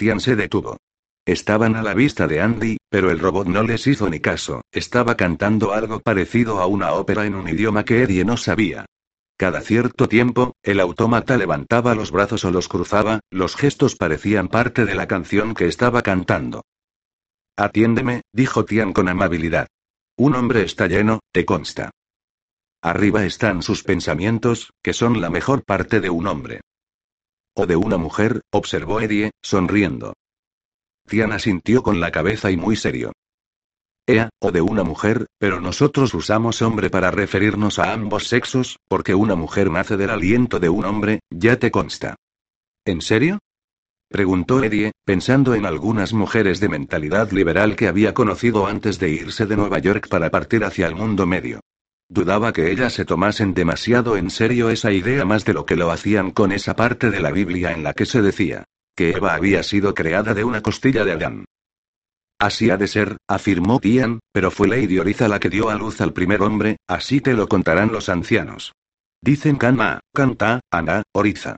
Tian 0.00 0.18
se 0.18 0.34
detuvo. 0.34 0.78
Estaban 1.26 1.76
a 1.76 1.82
la 1.82 1.92
vista 1.92 2.26
de 2.26 2.40
Andy, 2.40 2.78
pero 2.88 3.10
el 3.10 3.18
robot 3.18 3.46
no 3.48 3.62
les 3.62 3.86
hizo 3.86 4.08
ni 4.08 4.18
caso, 4.18 4.62
estaba 4.72 5.14
cantando 5.14 5.74
algo 5.74 6.00
parecido 6.00 6.58
a 6.58 6.66
una 6.66 6.94
ópera 6.94 7.26
en 7.26 7.34
un 7.34 7.46
idioma 7.46 7.84
que 7.84 8.02
Eddie 8.02 8.24
no 8.24 8.38
sabía. 8.38 8.86
Cada 9.36 9.60
cierto 9.60 10.08
tiempo, 10.08 10.54
el 10.62 10.80
autómata 10.80 11.36
levantaba 11.36 11.94
los 11.94 12.12
brazos 12.12 12.46
o 12.46 12.50
los 12.50 12.66
cruzaba, 12.66 13.20
los 13.30 13.56
gestos 13.56 13.94
parecían 13.94 14.48
parte 14.48 14.86
de 14.86 14.94
la 14.94 15.06
canción 15.06 15.52
que 15.52 15.66
estaba 15.66 16.00
cantando. 16.00 16.62
Atiéndeme, 17.56 18.22
dijo 18.32 18.64
Tian 18.64 18.94
con 18.94 19.06
amabilidad. 19.10 19.66
Un 20.16 20.34
hombre 20.34 20.62
está 20.62 20.86
lleno, 20.86 21.20
te 21.30 21.44
consta. 21.44 21.90
Arriba 22.80 23.26
están 23.26 23.60
sus 23.62 23.82
pensamientos, 23.82 24.72
que 24.82 24.94
son 24.94 25.20
la 25.20 25.28
mejor 25.28 25.62
parte 25.62 26.00
de 26.00 26.08
un 26.08 26.26
hombre. 26.26 26.62
O 27.54 27.66
de 27.66 27.76
una 27.76 27.96
mujer, 27.96 28.42
observó 28.52 29.00
Eddie, 29.00 29.30
sonriendo. 29.42 30.14
Tian 31.06 31.32
asintió 31.32 31.82
con 31.82 32.00
la 32.00 32.12
cabeza 32.12 32.50
y 32.50 32.56
muy 32.56 32.76
serio. 32.76 33.12
Ea, 34.06 34.30
o 34.40 34.50
de 34.50 34.60
una 34.60 34.82
mujer, 34.82 35.26
pero 35.38 35.60
nosotros 35.60 36.14
usamos 36.14 36.62
hombre 36.62 36.90
para 36.90 37.10
referirnos 37.10 37.78
a 37.78 37.92
ambos 37.92 38.28
sexos, 38.28 38.78
porque 38.88 39.14
una 39.14 39.34
mujer 39.34 39.70
nace 39.70 39.96
del 39.96 40.10
aliento 40.10 40.58
de 40.58 40.68
un 40.68 40.84
hombre, 40.84 41.20
ya 41.30 41.58
te 41.58 41.70
consta. 41.70 42.16
¿En 42.84 43.00
serio? 43.00 43.38
Preguntó 44.08 44.62
Eddie, 44.64 44.90
pensando 45.04 45.54
en 45.54 45.66
algunas 45.66 46.12
mujeres 46.12 46.58
de 46.58 46.68
mentalidad 46.68 47.30
liberal 47.30 47.76
que 47.76 47.86
había 47.86 48.12
conocido 48.12 48.66
antes 48.66 48.98
de 48.98 49.10
irse 49.10 49.46
de 49.46 49.56
Nueva 49.56 49.78
York 49.78 50.08
para 50.08 50.30
partir 50.30 50.64
hacia 50.64 50.88
el 50.88 50.96
mundo 50.96 51.26
medio. 51.26 51.60
Dudaba 52.10 52.52
que 52.52 52.72
ellas 52.72 52.92
se 52.92 53.04
tomasen 53.04 53.54
demasiado 53.54 54.16
en 54.16 54.30
serio 54.30 54.68
esa 54.68 54.90
idea 54.90 55.24
más 55.24 55.44
de 55.44 55.54
lo 55.54 55.64
que 55.64 55.76
lo 55.76 55.92
hacían 55.92 56.32
con 56.32 56.50
esa 56.50 56.74
parte 56.74 57.08
de 57.08 57.20
la 57.20 57.30
Biblia 57.30 57.70
en 57.70 57.84
la 57.84 57.92
que 57.92 58.04
se 58.04 58.20
decía 58.20 58.64
que 58.96 59.10
Eva 59.12 59.32
había 59.34 59.62
sido 59.62 59.94
creada 59.94 60.34
de 60.34 60.42
una 60.42 60.60
costilla 60.60 61.04
de 61.04 61.12
Adán. 61.12 61.44
Así 62.40 62.68
ha 62.68 62.76
de 62.76 62.88
ser, 62.88 63.16
afirmó 63.28 63.78
Tian, 63.78 64.18
pero 64.32 64.50
fue 64.50 64.66
Lady 64.66 64.98
Oriza 64.98 65.28
la 65.28 65.38
que 65.38 65.50
dio 65.50 65.70
a 65.70 65.76
luz 65.76 66.00
al 66.00 66.12
primer 66.12 66.42
hombre, 66.42 66.78
así 66.88 67.20
te 67.20 67.34
lo 67.34 67.46
contarán 67.46 67.92
los 67.92 68.08
ancianos. 68.08 68.72
Dicen 69.22 69.56
Kama, 69.56 70.00
Canta, 70.12 70.60
Ana, 70.68 71.04
Oriza. 71.12 71.54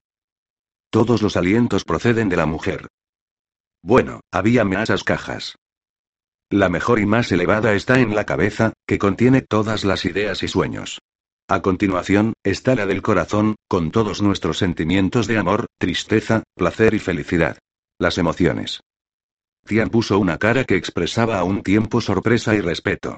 Todos 0.90 1.22
los 1.22 1.38
alientos 1.38 1.84
proceden 1.84 2.28
de 2.28 2.36
la 2.36 2.44
mujer. 2.44 2.88
Bueno, 3.80 4.20
había 4.30 4.64
esas 4.82 5.02
cajas. 5.02 5.56
La 6.52 6.68
mejor 6.68 6.98
y 6.98 7.06
más 7.06 7.32
elevada 7.32 7.72
está 7.72 7.98
en 7.98 8.14
la 8.14 8.26
cabeza, 8.26 8.74
que 8.86 8.98
contiene 8.98 9.40
todas 9.40 9.86
las 9.86 10.04
ideas 10.04 10.42
y 10.42 10.48
sueños. 10.48 10.98
A 11.48 11.62
continuación, 11.62 12.34
está 12.44 12.74
la 12.74 12.84
del 12.84 13.00
corazón, 13.00 13.56
con 13.68 13.90
todos 13.90 14.20
nuestros 14.20 14.58
sentimientos 14.58 15.26
de 15.26 15.38
amor, 15.38 15.64
tristeza, 15.78 16.42
placer 16.54 16.92
y 16.92 16.98
felicidad. 16.98 17.56
Las 17.98 18.18
emociones. 18.18 18.80
Tian 19.64 19.88
puso 19.88 20.18
una 20.18 20.36
cara 20.36 20.64
que 20.64 20.76
expresaba 20.76 21.38
a 21.38 21.44
un 21.44 21.62
tiempo 21.62 22.02
sorpresa 22.02 22.54
y 22.54 22.60
respeto. 22.60 23.16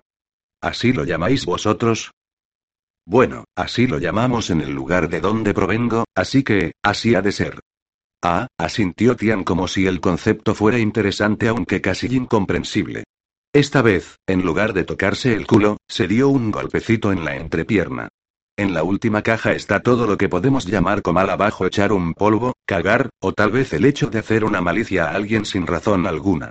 ¿Así 0.61 0.92
lo 0.92 1.03
llamáis 1.03 1.44
vosotros? 1.44 2.12
Bueno, 3.05 3.47
así 3.57 3.88
lo 3.88 3.99
llamamos 3.99 4.51
en 4.51 4.61
el 4.61 4.70
lugar 4.70 5.09
de 5.09 5.20
donde 5.20 5.55
provengo, 5.55 6.05
así 6.14 6.44
que, 6.44 6.75
así 6.85 7.16
ha 7.16 7.20
de 7.20 7.33
ser. 7.33 7.59
Ah, 8.23 8.47
asintió 8.59 9.16
Tian 9.16 9.42
como 9.42 9.66
si 9.66 9.88
el 9.88 10.01
concepto 10.01 10.55
fuera 10.55 10.79
interesante 10.79 11.49
aunque 11.49 11.81
casi 11.81 12.07
incomprensible. 12.14 13.03
Esta 13.54 13.82
vez, 13.82 14.18
en 14.26 14.44
lugar 14.44 14.72
de 14.72 14.82
tocarse 14.82 15.32
el 15.32 15.46
culo, 15.46 15.76
se 15.88 16.08
dio 16.08 16.28
un 16.28 16.50
golpecito 16.50 17.12
en 17.12 17.24
la 17.24 17.36
entrepierna. 17.36 18.08
En 18.56 18.74
la 18.74 18.82
última 18.82 19.22
caja 19.22 19.52
está 19.52 19.78
todo 19.78 20.08
lo 20.08 20.18
que 20.18 20.28
podemos 20.28 20.66
llamar 20.66 21.02
comal 21.02 21.30
abajo 21.30 21.64
echar 21.64 21.92
un 21.92 22.14
polvo, 22.14 22.54
cagar, 22.66 23.10
o 23.20 23.32
tal 23.32 23.52
vez 23.52 23.72
el 23.72 23.84
hecho 23.84 24.10
de 24.10 24.18
hacer 24.18 24.42
una 24.44 24.60
malicia 24.60 25.04
a 25.04 25.14
alguien 25.14 25.44
sin 25.44 25.68
razón 25.68 26.08
alguna. 26.08 26.50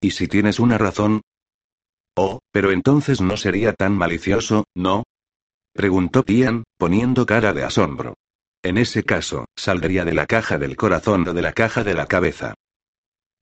¿Y 0.00 0.10
si 0.10 0.26
tienes 0.26 0.58
una 0.58 0.78
razón? 0.78 1.20
Oh, 2.16 2.40
pero 2.50 2.72
entonces 2.72 3.20
no 3.20 3.36
sería 3.36 3.72
tan 3.72 3.92
malicioso, 3.92 4.64
¿no? 4.74 5.04
Preguntó 5.72 6.24
Tian, 6.24 6.64
poniendo 6.76 7.24
cara 7.24 7.52
de 7.52 7.62
asombro. 7.62 8.14
En 8.64 8.78
ese 8.78 9.04
caso, 9.04 9.44
saldría 9.54 10.04
de 10.04 10.14
la 10.14 10.26
caja 10.26 10.58
del 10.58 10.74
corazón 10.74 11.28
o 11.28 11.34
de 11.34 11.42
la 11.42 11.52
caja 11.52 11.84
de 11.84 11.94
la 11.94 12.06
cabeza. 12.06 12.54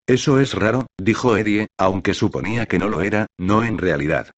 Eso 0.07 0.41
es 0.41 0.55
raro, 0.55 0.87
dijo 0.99 1.37
Eddie, 1.37 1.69
aunque 1.79 2.15
suponía 2.15 2.67
que 2.67 2.79
no 2.79 2.89
lo 2.89 3.03
era, 3.03 3.27
no 3.39 3.65
en 3.65 3.79
realidad. 3.79 4.31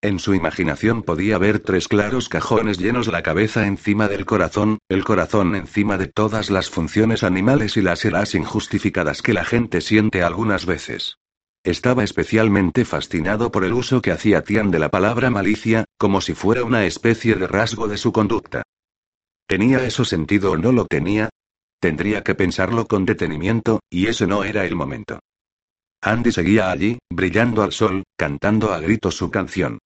En 0.00 0.20
su 0.20 0.34
imaginación 0.34 1.02
podía 1.02 1.38
ver 1.38 1.58
tres 1.58 1.88
claros 1.88 2.28
cajones 2.28 2.78
llenos 2.78 3.08
la 3.08 3.22
cabeza 3.22 3.66
encima 3.66 4.06
del 4.06 4.26
corazón, 4.26 4.78
el 4.88 5.02
corazón 5.02 5.56
encima 5.56 5.98
de 5.98 6.06
todas 6.06 6.50
las 6.50 6.70
funciones 6.70 7.24
animales 7.24 7.76
y 7.76 7.82
las 7.82 8.04
eras 8.04 8.36
injustificadas 8.36 9.22
que 9.22 9.34
la 9.34 9.44
gente 9.44 9.80
siente 9.80 10.22
algunas 10.22 10.66
veces. 10.66 11.18
Estaba 11.64 12.04
especialmente 12.04 12.84
fascinado 12.84 13.50
por 13.50 13.64
el 13.64 13.72
uso 13.72 14.00
que 14.00 14.12
hacía 14.12 14.42
Tian 14.42 14.70
de 14.70 14.78
la 14.78 14.90
palabra 14.90 15.30
malicia, 15.30 15.84
como 15.98 16.20
si 16.20 16.32
fuera 16.32 16.62
una 16.62 16.86
especie 16.86 17.34
de 17.34 17.48
rasgo 17.48 17.88
de 17.88 17.98
su 17.98 18.12
conducta. 18.12 18.62
¿Tenía 19.48 19.84
eso 19.84 20.04
sentido 20.04 20.52
o 20.52 20.56
no 20.56 20.70
lo 20.70 20.86
tenía? 20.86 21.28
Tendría 21.80 22.22
que 22.22 22.34
pensarlo 22.34 22.86
con 22.86 23.04
detenimiento, 23.04 23.80
y 23.88 24.06
ese 24.06 24.26
no 24.26 24.44
era 24.44 24.64
el 24.64 24.74
momento. 24.74 25.20
Andy 26.00 26.32
seguía 26.32 26.70
allí, 26.70 26.98
brillando 27.10 27.62
al 27.62 27.72
sol, 27.72 28.04
cantando 28.16 28.72
a 28.72 28.80
gritos 28.80 29.16
su 29.16 29.30
canción. 29.30 29.78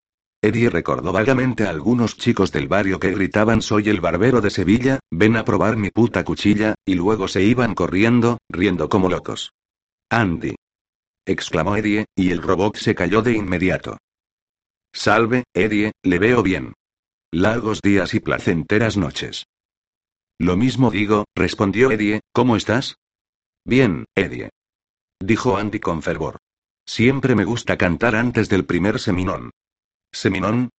Eddie 0.45 0.71
recordó 0.71 1.13
vagamente 1.13 1.65
a 1.65 1.71
algunos 1.71 2.17
chicos 2.17 2.51
del 2.51 2.67
barrio 2.67 2.99
que 2.99 3.13
gritaban 3.13 3.63
Soy 3.63 3.89
el 3.89 4.01
barbero 4.01 4.41
de 4.41 4.51
Sevilla, 4.51 4.99
ven 5.11 5.37
a 5.37 5.45
probar 5.45 5.77
mi 5.77 5.91
puta 5.91 6.25
cuchilla, 6.25 6.75
y 6.85 6.95
luego 6.95 7.29
se 7.29 7.45
iban 7.45 7.75
corriendo, 7.75 8.39
riendo 8.49 8.89
como 8.89 9.09
locos. 9.09 9.53
Andy. 10.11 10.57
exclamó 11.25 11.77
Eddie, 11.77 12.07
y 12.17 12.31
el 12.31 12.43
robot 12.43 12.77
se 12.77 12.95
cayó 12.95 13.23
de 13.23 13.35
inmediato. 13.35 13.99
Salve, 14.93 15.45
Eddie, 15.55 15.93
le 16.03 16.19
veo 16.19 16.43
bien. 16.43 16.75
Largos 17.31 17.81
días 17.81 18.13
y 18.13 18.21
placenteras 18.21 18.97
noches. 18.97 19.45
Lo 20.39 20.57
mismo 20.57 20.91
digo, 20.91 21.25
respondió 21.37 21.91
Eddie, 21.91 22.21
¿cómo 22.33 22.57
estás? 22.57 22.97
Bien, 23.65 24.07
Eddie. 24.15 24.51
Dijo 25.21 25.57
Andy 25.57 25.79
con 25.79 26.03
fervor. 26.03 26.39
Siempre 26.85 27.35
me 27.35 27.45
gusta 27.45 27.77
cantar 27.77 28.17
antes 28.17 28.49
del 28.49 28.65
primer 28.65 28.99
seminón. 28.99 29.51
¿Seminón? 30.13 30.71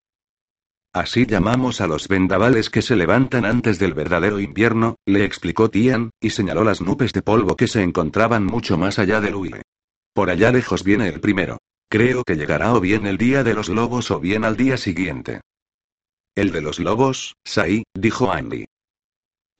Así 0.93 1.25
llamamos 1.25 1.81
a 1.81 1.87
los 1.87 2.09
vendavales 2.09 2.69
que 2.69 2.83
se 2.83 2.97
levantan 2.97 3.47
antes 3.47 3.79
del 3.79 3.95
verdadero 3.95 4.41
invierno, 4.41 4.97
le 5.07 5.25
explicó 5.25 5.71
Tian, 5.71 6.11
y 6.21 6.31
señaló 6.31 6.65
las 6.65 6.83
nubes 6.83 7.13
de 7.13 7.23
polvo 7.23 7.57
que 7.57 7.67
se 7.67 7.83
encontraban 7.83 8.45
mucho 8.45 8.77
más 8.77 8.99
allá 8.99 9.21
del 9.21 9.37
huile. 9.37 9.63
Por 10.13 10.29
allá 10.29 10.53
lejos 10.53 10.85
viene 10.85 11.09
el 11.09 11.21
primero. 11.21 11.59
Creo 11.89 12.25
que 12.25 12.37
llegará 12.37 12.75
o 12.75 12.81
bien 12.81 13.07
el 13.07 13.17
día 13.17 13.45
de 13.45 13.55
los 13.55 13.69
lobos 13.69 14.11
o 14.11 14.21
bien 14.21 14.45
al 14.45 14.57
día 14.57 14.77
siguiente. 14.77 15.41
El 16.35 16.53
de 16.53 16.61
los 16.61 16.79
lobos, 16.79 17.37
Sai, 17.45 17.85
dijo 17.95 18.33
Andy. 18.33 18.67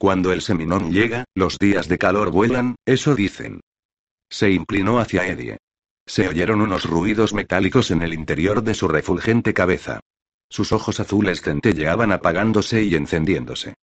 Cuando 0.03 0.33
el 0.33 0.43
seminón 0.43 0.91
llega, 0.91 1.27
los 1.33 1.61
días 1.61 1.87
de 1.87 1.97
calor 1.97 2.33
vuelan, 2.33 2.75
eso 2.85 3.15
dicen. 3.15 3.61
Se 4.29 4.51
inclinó 4.51 4.99
hacia 4.99 5.29
Eddie. 5.29 5.59
Se 6.07 6.27
oyeron 6.27 6.61
unos 6.61 6.87
ruidos 6.87 7.33
metálicos 7.33 7.93
en 7.93 8.03
el 8.03 8.13
interior 8.13 8.65
de 8.65 8.75
su 8.75 8.89
refulgente 8.89 9.55
cabeza. 9.55 10.01
Sus 10.51 10.73
ojos 10.73 10.99
azules 10.99 11.41
centelleaban 11.43 12.11
apagándose 12.11 12.83
y 12.83 12.97
encendiéndose. 12.97 13.75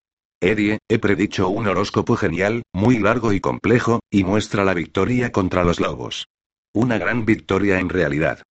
Eddie, 0.41 0.79
he 0.89 0.99
predicho 0.99 1.47
un 1.47 1.67
horóscopo 1.67 2.17
genial, 2.17 2.63
muy 2.73 2.99
largo 2.99 3.31
y 3.31 3.39
complejo, 3.39 4.01
y 4.11 4.25
muestra 4.25 4.65
la 4.65 4.73
victoria 4.73 5.31
contra 5.31 5.63
los 5.63 5.79
lobos. 5.79 6.27
Una 6.73 6.97
gran 6.97 7.23
victoria 7.23 7.79
en 7.79 7.87
realidad. 7.87 8.43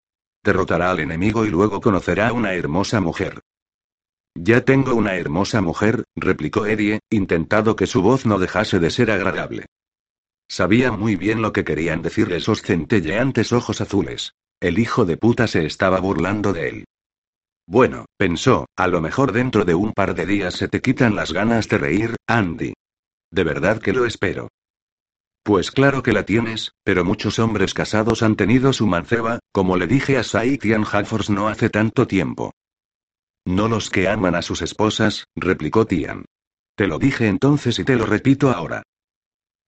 Derrotará 0.43 0.89
al 0.89 1.01
enemigo 1.01 1.45
y 1.45 1.51
luego 1.51 1.81
conocerá 1.81 2.29
a 2.29 2.33
una 2.33 2.55
hermosa 2.55 2.99
mujer. 2.99 3.41
Ya 4.35 4.61
tengo 4.61 4.95
una 4.95 5.15
hermosa 5.15 5.61
mujer, 5.61 6.05
replicó 6.15 6.65
Eddie, 6.65 6.99
intentado 7.09 7.75
que 7.75 7.87
su 7.87 8.01
voz 8.01 8.25
no 8.25 8.39
dejase 8.39 8.79
de 8.79 8.89
ser 8.89 9.11
agradable. 9.11 9.65
Sabía 10.47 10.91
muy 10.91 11.15
bien 11.15 11.41
lo 11.41 11.53
que 11.53 11.63
querían 11.63 12.01
decirle 12.01 12.37
esos 12.37 12.61
centelleantes 12.61 13.53
ojos 13.53 13.81
azules. 13.81 14.33
El 14.59 14.79
hijo 14.79 15.05
de 15.05 15.15
puta 15.15 15.47
se 15.47 15.65
estaba 15.65 15.99
burlando 15.99 16.53
de 16.53 16.69
él. 16.69 16.85
Bueno, 17.67 18.05
pensó, 18.17 18.65
a 18.75 18.87
lo 18.87 18.99
mejor 18.99 19.31
dentro 19.31 19.63
de 19.63 19.75
un 19.75 19.93
par 19.93 20.15
de 20.15 20.25
días 20.25 20.55
se 20.55 20.67
te 20.67 20.81
quitan 20.81 21.15
las 21.15 21.31
ganas 21.31 21.69
de 21.69 21.77
reír, 21.77 22.15
Andy. 22.27 22.73
De 23.31 23.43
verdad 23.43 23.79
que 23.79 23.93
lo 23.93 24.05
espero. 24.05 24.49
Pues 25.43 25.71
claro 25.71 26.01
que 26.01 26.11
la 26.11 26.23
tienes, 26.23 26.71
pero 26.83 27.05
muchos 27.05 27.39
hombres 27.39 27.73
casados 27.73 28.23
han 28.23 28.35
tenido 28.35 28.73
su 28.73 28.87
manceba, 28.87 29.39
como 29.51 29.77
le 29.77 29.87
dije 29.87 30.17
a 30.17 30.23
Sai 30.23 30.57
Tian 30.57 30.83
no 31.29 31.47
hace 31.47 31.69
tanto 31.69 32.07
tiempo. 32.07 32.51
No 33.49 33.67
los 33.67 33.89
que 33.89 34.07
aman 34.07 34.35
a 34.35 34.43
sus 34.43 34.61
esposas, 34.61 35.25
replicó 35.35 35.87
Tian. 35.87 36.25
Te 36.77 36.85
lo 36.85 36.99
dije 36.99 37.27
entonces 37.27 37.79
y 37.79 37.83
te 37.83 37.95
lo 37.95 38.05
repito 38.05 38.51
ahora. 38.51 38.83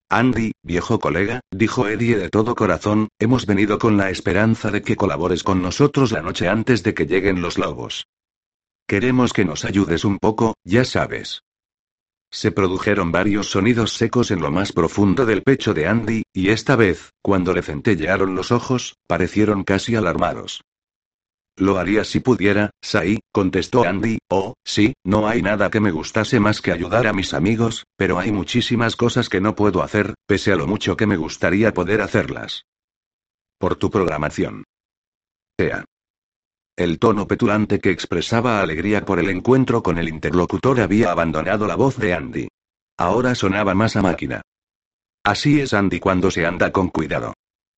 Andy, 0.07 0.51
viejo 0.61 0.99
colega, 0.99 1.39
dijo 1.49 1.87
Eddie 1.87 2.15
de 2.15 2.29
todo 2.29 2.53
corazón, 2.53 3.07
hemos 3.17 3.47
venido 3.47 3.79
con 3.79 3.97
la 3.97 4.11
esperanza 4.11 4.69
de 4.69 4.83
que 4.83 4.95
colabores 4.95 5.41
con 5.41 5.63
nosotros 5.63 6.11
la 6.11 6.21
noche 6.21 6.47
antes 6.47 6.83
de 6.83 6.93
que 6.93 7.07
lleguen 7.07 7.41
los 7.41 7.57
lobos. 7.57 8.05
Queremos 8.87 9.33
que 9.33 9.45
nos 9.45 9.65
ayudes 9.65 10.05
un 10.05 10.19
poco, 10.19 10.53
ya 10.63 10.85
sabes. 10.85 11.41
Se 12.29 12.51
produjeron 12.51 13.11
varios 13.11 13.49
sonidos 13.49 13.93
secos 13.93 14.29
en 14.29 14.41
lo 14.41 14.51
más 14.51 14.73
profundo 14.73 15.25
del 15.25 15.41
pecho 15.41 15.73
de 15.73 15.87
Andy, 15.87 16.21
y 16.33 16.49
esta 16.49 16.75
vez, 16.75 17.09
cuando 17.23 17.51
le 17.51 17.63
centellearon 17.63 18.35
los 18.35 18.51
ojos, 18.51 18.97
parecieron 19.07 19.63
casi 19.63 19.95
alarmados. 19.95 20.61
Lo 21.57 21.77
haría 21.77 22.03
si 22.03 22.19
pudiera, 22.19 22.71
Sai, 22.81 23.19
contestó 23.31 23.83
Andy, 23.83 24.19
oh, 24.29 24.55
sí, 24.63 24.93
no 25.03 25.27
hay 25.27 25.41
nada 25.41 25.69
que 25.69 25.79
me 25.79 25.91
gustase 25.91 26.39
más 26.39 26.61
que 26.61 26.71
ayudar 26.71 27.07
a 27.07 27.13
mis 27.13 27.33
amigos, 27.33 27.85
pero 27.97 28.19
hay 28.19 28.31
muchísimas 28.31 28.95
cosas 28.95 29.29
que 29.29 29.41
no 29.41 29.55
puedo 29.55 29.83
hacer, 29.83 30.15
pese 30.25 30.53
a 30.53 30.55
lo 30.55 30.65
mucho 30.65 30.95
que 30.95 31.07
me 31.07 31.17
gustaría 31.17 31.73
poder 31.73 32.01
hacerlas. 32.01 32.65
Por 33.59 33.75
tu 33.75 33.91
programación. 33.91 34.63
Sea. 35.59 35.85
El 36.77 36.99
tono 36.99 37.27
petulante 37.27 37.79
que 37.79 37.91
expresaba 37.91 38.61
alegría 38.61 39.05
por 39.05 39.19
el 39.19 39.29
encuentro 39.29 39.83
con 39.83 39.97
el 39.97 40.07
interlocutor 40.09 40.79
había 40.79 41.11
abandonado 41.11 41.67
la 41.67 41.75
voz 41.75 41.97
de 41.97 42.13
Andy. 42.13 42.47
Ahora 42.97 43.35
sonaba 43.35 43.75
más 43.75 43.95
a 43.95 44.01
máquina. 44.01 44.41
Así 45.23 45.59
es 45.59 45.73
Andy 45.73 45.99
cuando 45.99 46.31
se 46.31 46.45
anda 46.45 46.71
con 46.71 46.89
cuidado. 46.89 47.33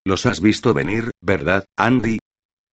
Los 0.06 0.26
has 0.26 0.42
visto 0.42 0.74
venir, 0.74 1.12
¿verdad, 1.22 1.66
Andy? 1.76 2.20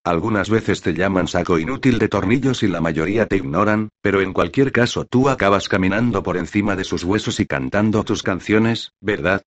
Algunas 0.02 0.48
veces 0.48 0.80
te 0.80 0.94
llaman 0.94 1.28
saco 1.28 1.58
inútil 1.58 1.98
de 1.98 2.08
tornillos 2.08 2.62
y 2.62 2.68
la 2.68 2.80
mayoría 2.80 3.26
te 3.26 3.36
ignoran, 3.36 3.90
pero 4.00 4.22
en 4.22 4.32
cualquier 4.32 4.72
caso 4.72 5.04
tú 5.04 5.28
acabas 5.28 5.68
caminando 5.68 6.22
por 6.22 6.38
encima 6.38 6.74
de 6.74 6.84
sus 6.84 7.04
huesos 7.04 7.38
y 7.38 7.46
cantando 7.46 8.02
tus 8.02 8.22
canciones, 8.22 8.92
¿verdad? 9.00 9.42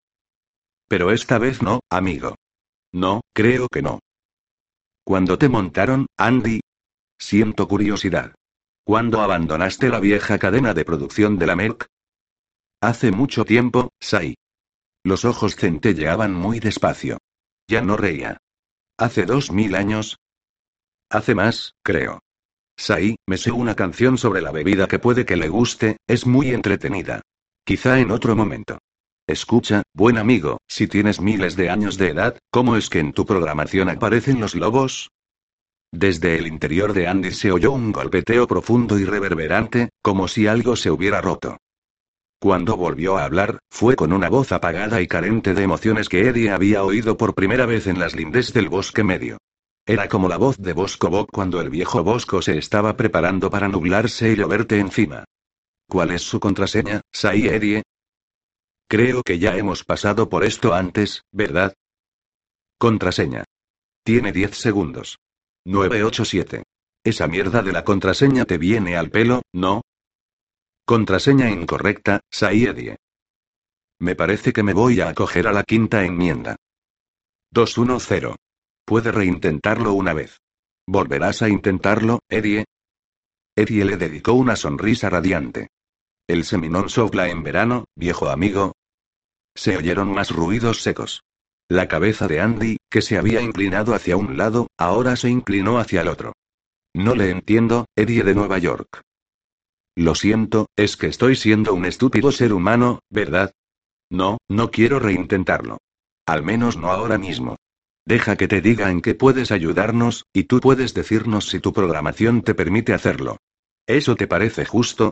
Pero 0.87 1.11
esta 1.11 1.39
vez 1.39 1.63
no, 1.63 1.79
amigo. 1.89 2.35
No, 2.91 3.21
creo 3.33 3.67
que 3.67 3.81
no. 3.81 3.99
Cuando 5.03 5.39
te 5.39 5.49
montaron, 5.49 6.05
Andy? 6.17 6.61
Siento 7.17 7.67
curiosidad. 7.67 8.35
¿Cuándo 8.85 9.21
abandonaste 9.21 9.89
la 9.89 9.99
vieja 9.99 10.37
cadena 10.37 10.75
de 10.75 10.85
producción 10.85 11.39
de 11.39 11.47
la 11.47 11.55
Merck? 11.55 11.87
Hace 12.79 13.11
mucho 13.11 13.43
tiempo, 13.43 13.89
Sai. 13.99 14.35
Los 15.03 15.25
ojos 15.25 15.55
centelleaban 15.55 16.33
muy 16.33 16.59
despacio. 16.59 17.17
Ya 17.67 17.81
no 17.81 17.97
reía. 17.97 18.37
Hace 18.97 19.25
dos 19.25 19.51
mil 19.51 19.75
años, 19.75 20.17
Hace 21.13 21.35
más, 21.35 21.75
creo. 21.83 22.23
Sai, 22.75 23.17
me 23.27 23.37
sé 23.37 23.51
una 23.51 23.75
canción 23.75 24.17
sobre 24.17 24.41
la 24.41 24.51
bebida 24.51 24.87
que 24.87 24.97
puede 24.97 25.25
que 25.25 25.35
le 25.35 25.47
guste, 25.47 25.97
es 26.07 26.25
muy 26.25 26.49
entretenida. 26.49 27.21
Quizá 27.63 27.99
en 27.99 28.09
otro 28.09 28.35
momento. 28.35 28.79
Escucha, 29.27 29.83
buen 29.93 30.17
amigo, 30.17 30.57
si 30.67 30.87
tienes 30.87 31.21
miles 31.21 31.55
de 31.55 31.69
años 31.69 31.99
de 31.99 32.09
edad, 32.09 32.39
¿cómo 32.49 32.77
es 32.77 32.89
que 32.89 32.97
en 32.97 33.13
tu 33.13 33.27
programación 33.27 33.89
aparecen 33.89 34.39
los 34.39 34.55
lobos? 34.55 35.11
Desde 35.91 36.35
el 36.39 36.47
interior 36.47 36.93
de 36.93 37.07
Andy 37.07 37.29
se 37.29 37.51
oyó 37.51 37.73
un 37.73 37.91
golpeteo 37.91 38.47
profundo 38.47 38.97
y 38.97 39.05
reverberante, 39.05 39.89
como 40.01 40.27
si 40.27 40.47
algo 40.47 40.75
se 40.75 40.89
hubiera 40.89 41.21
roto. 41.21 41.57
Cuando 42.39 42.75
volvió 42.75 43.19
a 43.19 43.25
hablar, 43.25 43.59
fue 43.69 43.95
con 43.95 44.13
una 44.13 44.29
voz 44.29 44.51
apagada 44.51 44.99
y 44.99 45.05
carente 45.05 45.53
de 45.53 45.61
emociones 45.61 46.09
que 46.09 46.27
Eddie 46.27 46.49
había 46.49 46.83
oído 46.83 47.17
por 47.17 47.35
primera 47.35 47.67
vez 47.67 47.85
en 47.85 47.99
las 47.99 48.15
lindes 48.15 48.51
del 48.51 48.67
bosque 48.67 49.03
medio. 49.03 49.37
Era 49.85 50.07
como 50.07 50.29
la 50.29 50.37
voz 50.37 50.57
de 50.57 50.71
Bosco 50.71 51.09
Bob 51.09 51.27
cuando 51.29 51.59
el 51.59 51.69
viejo 51.69 52.03
Bosco 52.03 52.41
se 52.41 52.57
estaba 52.57 52.95
preparando 52.95 53.49
para 53.49 53.67
nublarse 53.67 54.31
y 54.31 54.35
lloverte 54.35 54.79
encima. 54.79 55.25
¿Cuál 55.89 56.11
es 56.11 56.21
su 56.21 56.39
contraseña, 56.39 57.01
Sai 57.11 57.47
Eddie? 57.47 57.83
Creo 58.87 59.23
que 59.23 59.39
ya 59.39 59.57
hemos 59.57 59.83
pasado 59.83 60.29
por 60.29 60.45
esto 60.45 60.73
antes, 60.73 61.23
¿verdad? 61.31 61.73
Contraseña. 62.77 63.43
Tiene 64.03 64.31
10 64.31 64.55
segundos. 64.57 65.17
987. 65.65 66.63
Esa 67.03 67.27
mierda 67.27 67.61
de 67.61 67.73
la 67.73 67.83
contraseña 67.83 68.45
te 68.45 68.57
viene 68.57 68.95
al 68.95 69.09
pelo, 69.09 69.41
¿no? 69.51 69.81
Contraseña 70.85 71.49
incorrecta, 71.49 72.21
Sai 72.29 72.65
Eddie. 72.65 72.95
Me 73.99 74.15
parece 74.15 74.53
que 74.53 74.63
me 74.63 74.73
voy 74.73 75.01
a 75.01 75.09
acoger 75.09 75.47
a 75.47 75.51
la 75.51 75.63
quinta 75.63 76.05
enmienda. 76.05 76.55
210. 77.51 78.35
Puede 78.85 79.11
reintentarlo 79.11 79.93
una 79.93 80.13
vez. 80.13 80.39
¿Volverás 80.87 81.41
a 81.41 81.49
intentarlo, 81.49 82.19
Eddie? 82.29 82.65
Eddie 83.55 83.85
le 83.85 83.97
dedicó 83.97 84.33
una 84.33 84.55
sonrisa 84.55 85.09
radiante. 85.09 85.69
El 86.27 86.43
seminón 86.45 86.89
sopla 86.89 87.29
en 87.29 87.43
verano, 87.43 87.85
viejo 87.95 88.29
amigo. 88.29 88.73
Se 89.55 89.77
oyeron 89.77 90.11
más 90.13 90.31
ruidos 90.31 90.81
secos. 90.81 91.21
La 91.69 91.87
cabeza 91.87 92.27
de 92.27 92.41
Andy, 92.41 92.77
que 92.89 93.01
se 93.01 93.17
había 93.17 93.41
inclinado 93.41 93.93
hacia 93.93 94.17
un 94.17 94.37
lado, 94.37 94.67
ahora 94.77 95.15
se 95.15 95.29
inclinó 95.29 95.79
hacia 95.79 96.01
el 96.01 96.07
otro. 96.07 96.33
No 96.93 97.15
le 97.15 97.29
entiendo, 97.29 97.85
Eddie 97.95 98.23
de 98.23 98.35
Nueva 98.35 98.57
York. 98.57 99.01
Lo 99.95 100.15
siento, 100.15 100.67
es 100.75 100.97
que 100.97 101.07
estoy 101.07 101.35
siendo 101.35 101.73
un 101.73 101.85
estúpido 101.85 102.31
ser 102.31 102.53
humano, 102.53 102.99
¿verdad? 103.09 103.51
No, 104.11 104.37
no 104.49 104.71
quiero 104.71 104.99
reintentarlo. 104.99 105.77
Al 106.25 106.43
menos 106.43 106.77
no 106.77 106.91
ahora 106.91 107.17
mismo. 107.17 107.57
Deja 108.05 108.35
que 108.35 108.47
te 108.47 108.61
diga 108.61 108.91
en 108.91 109.01
qué 109.01 109.15
puedes 109.15 109.51
ayudarnos, 109.51 110.25
y 110.33 110.43
tú 110.43 110.59
puedes 110.59 110.93
decirnos 110.93 111.47
si 111.47 111.59
tu 111.59 111.71
programación 111.71 112.41
te 112.41 112.53
permite 112.53 112.93
hacerlo. 112.93 113.37
¿Eso 113.87 114.15
te 114.15 114.27
parece 114.27 114.65
justo? 114.65 115.11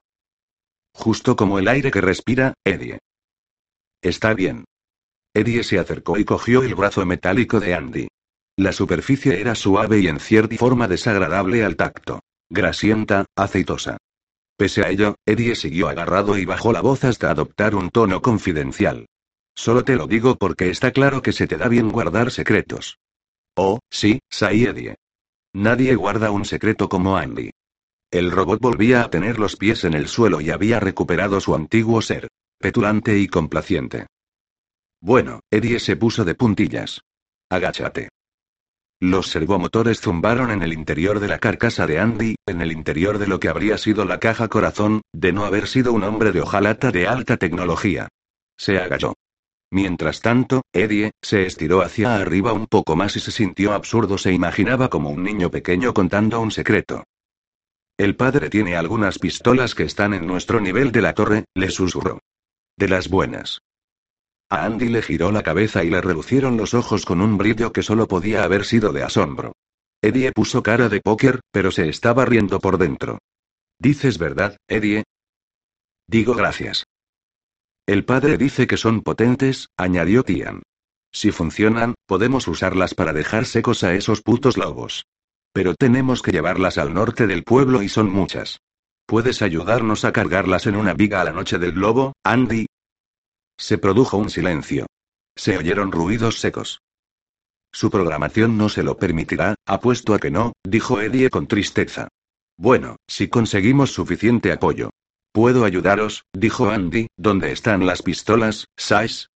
Justo 0.94 1.36
como 1.36 1.58
el 1.58 1.68
aire 1.68 1.92
que 1.92 2.02
respira, 2.02 2.54
Eddie. 2.66 3.00
Está 4.02 4.34
bien. 4.34 4.66
Eddie 5.34 5.64
se 5.64 5.80
acercó 5.80 6.18
y 6.18 6.26
cogió 6.26 6.64
el 6.64 6.76
brazo 6.76 7.06
metálico 7.06 7.60
de 7.60 7.74
Andy. 7.74 8.08
La 8.58 8.74
superficie 8.74 9.40
era 9.40 9.56
suave 9.56 10.00
y 10.00 10.08
en 10.08 10.20
cierta 10.20 10.58
forma 10.58 10.88
desagradable 10.88 11.64
al 11.64 11.78
tacto. 11.78 12.20
Grasienta, 12.50 13.26
aceitosa. 13.38 13.98
Pese 14.58 14.82
a 14.82 14.90
ello, 14.90 15.16
Eddie 15.26 15.56
siguió 15.56 15.88
agarrado 15.88 16.38
y 16.38 16.46
bajó 16.46 16.74
la 16.74 16.82
voz 16.82 17.06
hasta 17.06 17.32
adoptar 17.32 17.74
un 17.74 17.90
tono 17.90 18.22
confidencial. 18.22 19.08
Solo 19.56 19.84
te 19.84 19.96
lo 19.96 20.08
digo 20.08 20.36
porque 20.36 20.70
está 20.70 20.92
claro 20.92 21.22
que 21.22 21.34
se 21.34 21.48
te 21.48 21.58
da 21.58 21.68
bien 21.68 21.90
guardar 21.90 22.32
secretos. 22.32 22.98
Oh, 23.56 23.80
sí, 23.90 24.20
Saidie. 24.30 24.96
Nadie 25.54 25.96
guarda 25.96 26.32
un 26.32 26.46
secreto 26.46 26.88
como 26.88 27.18
Andy. 27.18 27.52
El 28.10 28.32
robot 28.32 28.60
volvía 28.60 29.04
a 29.04 29.10
tener 29.10 29.40
los 29.40 29.56
pies 29.56 29.84
en 29.84 29.94
el 29.94 30.08
suelo 30.08 30.42
y 30.42 30.50
había 30.50 30.80
recuperado 30.80 31.40
su 31.40 31.56
antiguo 31.56 32.02
ser. 32.02 32.28
Petulante 32.58 33.18
y 33.18 33.28
complaciente. 33.28 34.08
Bueno, 35.02 35.40
Eddie 35.50 35.80
se 35.80 35.96
puso 35.96 36.24
de 36.24 36.36
puntillas. 36.36 37.02
Agáchate. 37.50 38.10
Los 39.00 39.30
servomotores 39.30 40.00
zumbaron 40.00 40.52
en 40.52 40.62
el 40.62 40.74
interior 40.74 41.20
de 41.20 41.28
la 41.28 41.40
carcasa 41.40 41.88
de 41.88 42.00
Andy, 42.00 42.36
en 42.46 42.62
el 42.62 42.72
interior 42.72 43.18
de 43.18 43.26
lo 43.26 43.40
que 43.40 43.50
habría 43.50 43.80
sido 43.80 44.06
la 44.06 44.20
caja 44.20 44.48
corazón, 44.48 45.02
de 45.12 45.34
no 45.34 45.44
haber 45.46 45.68
sido 45.68 45.92
un 45.92 46.04
hombre 46.04 46.32
de 46.32 46.42
hojalata 46.42 46.92
de 46.92 47.08
alta 47.08 47.38
tecnología. 47.38 48.10
Se 48.58 48.78
agachó. 48.78 49.16
Mientras 49.72 50.20
tanto, 50.20 50.64
Eddie, 50.74 51.12
se 51.22 51.46
estiró 51.46 51.82
hacia 51.82 52.16
arriba 52.16 52.52
un 52.52 52.68
poco 52.68 52.98
más 52.98 53.16
y 53.16 53.22
se 53.22 53.32
sintió 53.32 53.74
absurdo, 53.74 54.18
se 54.18 54.34
imaginaba 54.34 54.90
como 54.90 55.10
un 55.10 55.24
niño 55.24 55.50
pequeño 55.50 55.94
contando 55.94 56.42
un 56.42 56.52
secreto. 56.52 57.06
El 57.98 58.18
padre 58.18 58.50
tiene 58.50 58.76
algunas 58.76 59.18
pistolas 59.18 59.74
que 59.74 59.84
están 59.84 60.14
en 60.14 60.28
nuestro 60.28 60.60
nivel 60.60 60.92
de 60.92 61.02
la 61.02 61.14
torre, 61.14 61.46
le 61.56 61.70
susurró. 61.70 62.20
De 62.78 62.90
las 62.90 63.10
buenas. 63.10 63.62
A 64.50 64.66
Andy 64.66 64.90
le 64.90 65.02
giró 65.02 65.32
la 65.32 65.44
cabeza 65.44 65.86
y 65.86 65.90
le 65.90 66.02
relucieron 66.02 66.58
los 66.58 66.74
ojos 66.74 67.06
con 67.06 67.22
un 67.22 67.38
brillo 67.38 67.72
que 67.72 67.84
solo 67.84 68.08
podía 68.08 68.44
haber 68.44 68.66
sido 68.66 68.92
de 68.92 69.04
asombro. 69.04 69.54
Eddie 70.02 70.34
puso 70.34 70.62
cara 70.64 70.90
de 70.90 71.00
póker, 71.00 71.40
pero 71.52 71.72
se 71.72 71.88
estaba 71.88 72.26
riendo 72.26 72.60
por 72.60 72.78
dentro. 72.78 73.20
¿Dices 73.80 74.18
verdad, 74.18 74.58
Eddie? 74.68 75.04
Digo 76.08 76.34
gracias. 76.34 76.84
El 77.86 78.06
padre 78.06 78.38
dice 78.38 78.68
que 78.68 78.78
son 78.78 79.02
potentes, 79.02 79.70
añadió 79.78 80.24
Tian. 80.24 80.62
Si 81.12 81.32
funcionan, 81.32 81.96
podemos 82.06 82.48
usarlas 82.48 82.94
para 82.94 83.14
dejar 83.14 83.46
secos 83.46 83.84
a 83.84 83.94
esos 83.94 84.22
putos 84.22 84.58
lobos. 84.58 85.06
Pero 85.54 85.76
tenemos 85.76 86.22
que 86.22 86.32
llevarlas 86.32 86.78
al 86.78 86.94
norte 86.94 87.28
del 87.28 87.44
pueblo 87.44 87.84
y 87.84 87.90
son 87.90 88.10
muchas. 88.10 88.60
¿Puedes 89.06 89.42
ayudarnos 89.42 90.06
a 90.06 90.14
cargarlas 90.14 90.68
en 90.68 90.76
una 90.78 90.94
viga 90.94 91.20
a 91.22 91.26
la 91.26 91.34
noche 91.34 91.60
del 91.60 91.76
lobo, 91.76 92.14
Andy? 92.24 92.68
Se 93.58 93.78
produjo 93.78 94.18
un 94.18 94.30
silencio. 94.30 94.86
Se 95.36 95.58
oyeron 95.58 95.92
ruidos 95.92 96.40
secos. 96.40 96.82
Su 97.74 97.90
programación 97.90 98.58
no 98.58 98.70
se 98.70 98.84
lo 98.84 98.98
permitirá, 98.98 99.56
apuesto 99.66 100.14
a 100.14 100.20
que 100.20 100.32
no, 100.32 100.54
dijo 100.64 101.02
Eddie 101.02 101.30
con 101.30 101.48
tristeza. 101.48 102.08
Bueno, 102.58 102.98
si 103.08 103.28
conseguimos 103.28 103.92
suficiente 103.92 104.52
apoyo. 104.52 104.92
Puedo 105.34 105.64
ayudaros, 105.64 106.26
dijo 106.34 106.70
Andy, 106.70 107.08
¿dónde 107.16 107.54
están 107.54 107.86
las 107.86 108.02
pistolas, 108.02 108.68
Sais? 108.76 109.30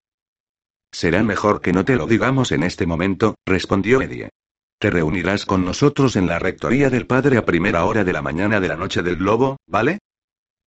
Será 0.92 1.24
mejor 1.24 1.62
que 1.62 1.72
no 1.72 1.86
te 1.86 1.96
lo 1.96 2.08
digamos 2.08 2.52
en 2.52 2.64
este 2.64 2.88
momento, 2.88 3.36
respondió 3.46 4.02
Eddie. 4.02 4.30
Te 4.80 4.90
reunirás 4.90 5.46
con 5.46 5.64
nosotros 5.64 6.16
en 6.16 6.26
la 6.26 6.40
rectoría 6.40 6.90
del 6.90 7.06
padre 7.06 7.38
a 7.38 7.46
primera 7.46 7.86
hora 7.86 8.04
de 8.04 8.12
la 8.12 8.24
mañana 8.24 8.60
de 8.60 8.68
la 8.70 8.76
noche 8.76 9.04
del 9.04 9.18
globo, 9.18 9.58
¿vale? 9.68 10.00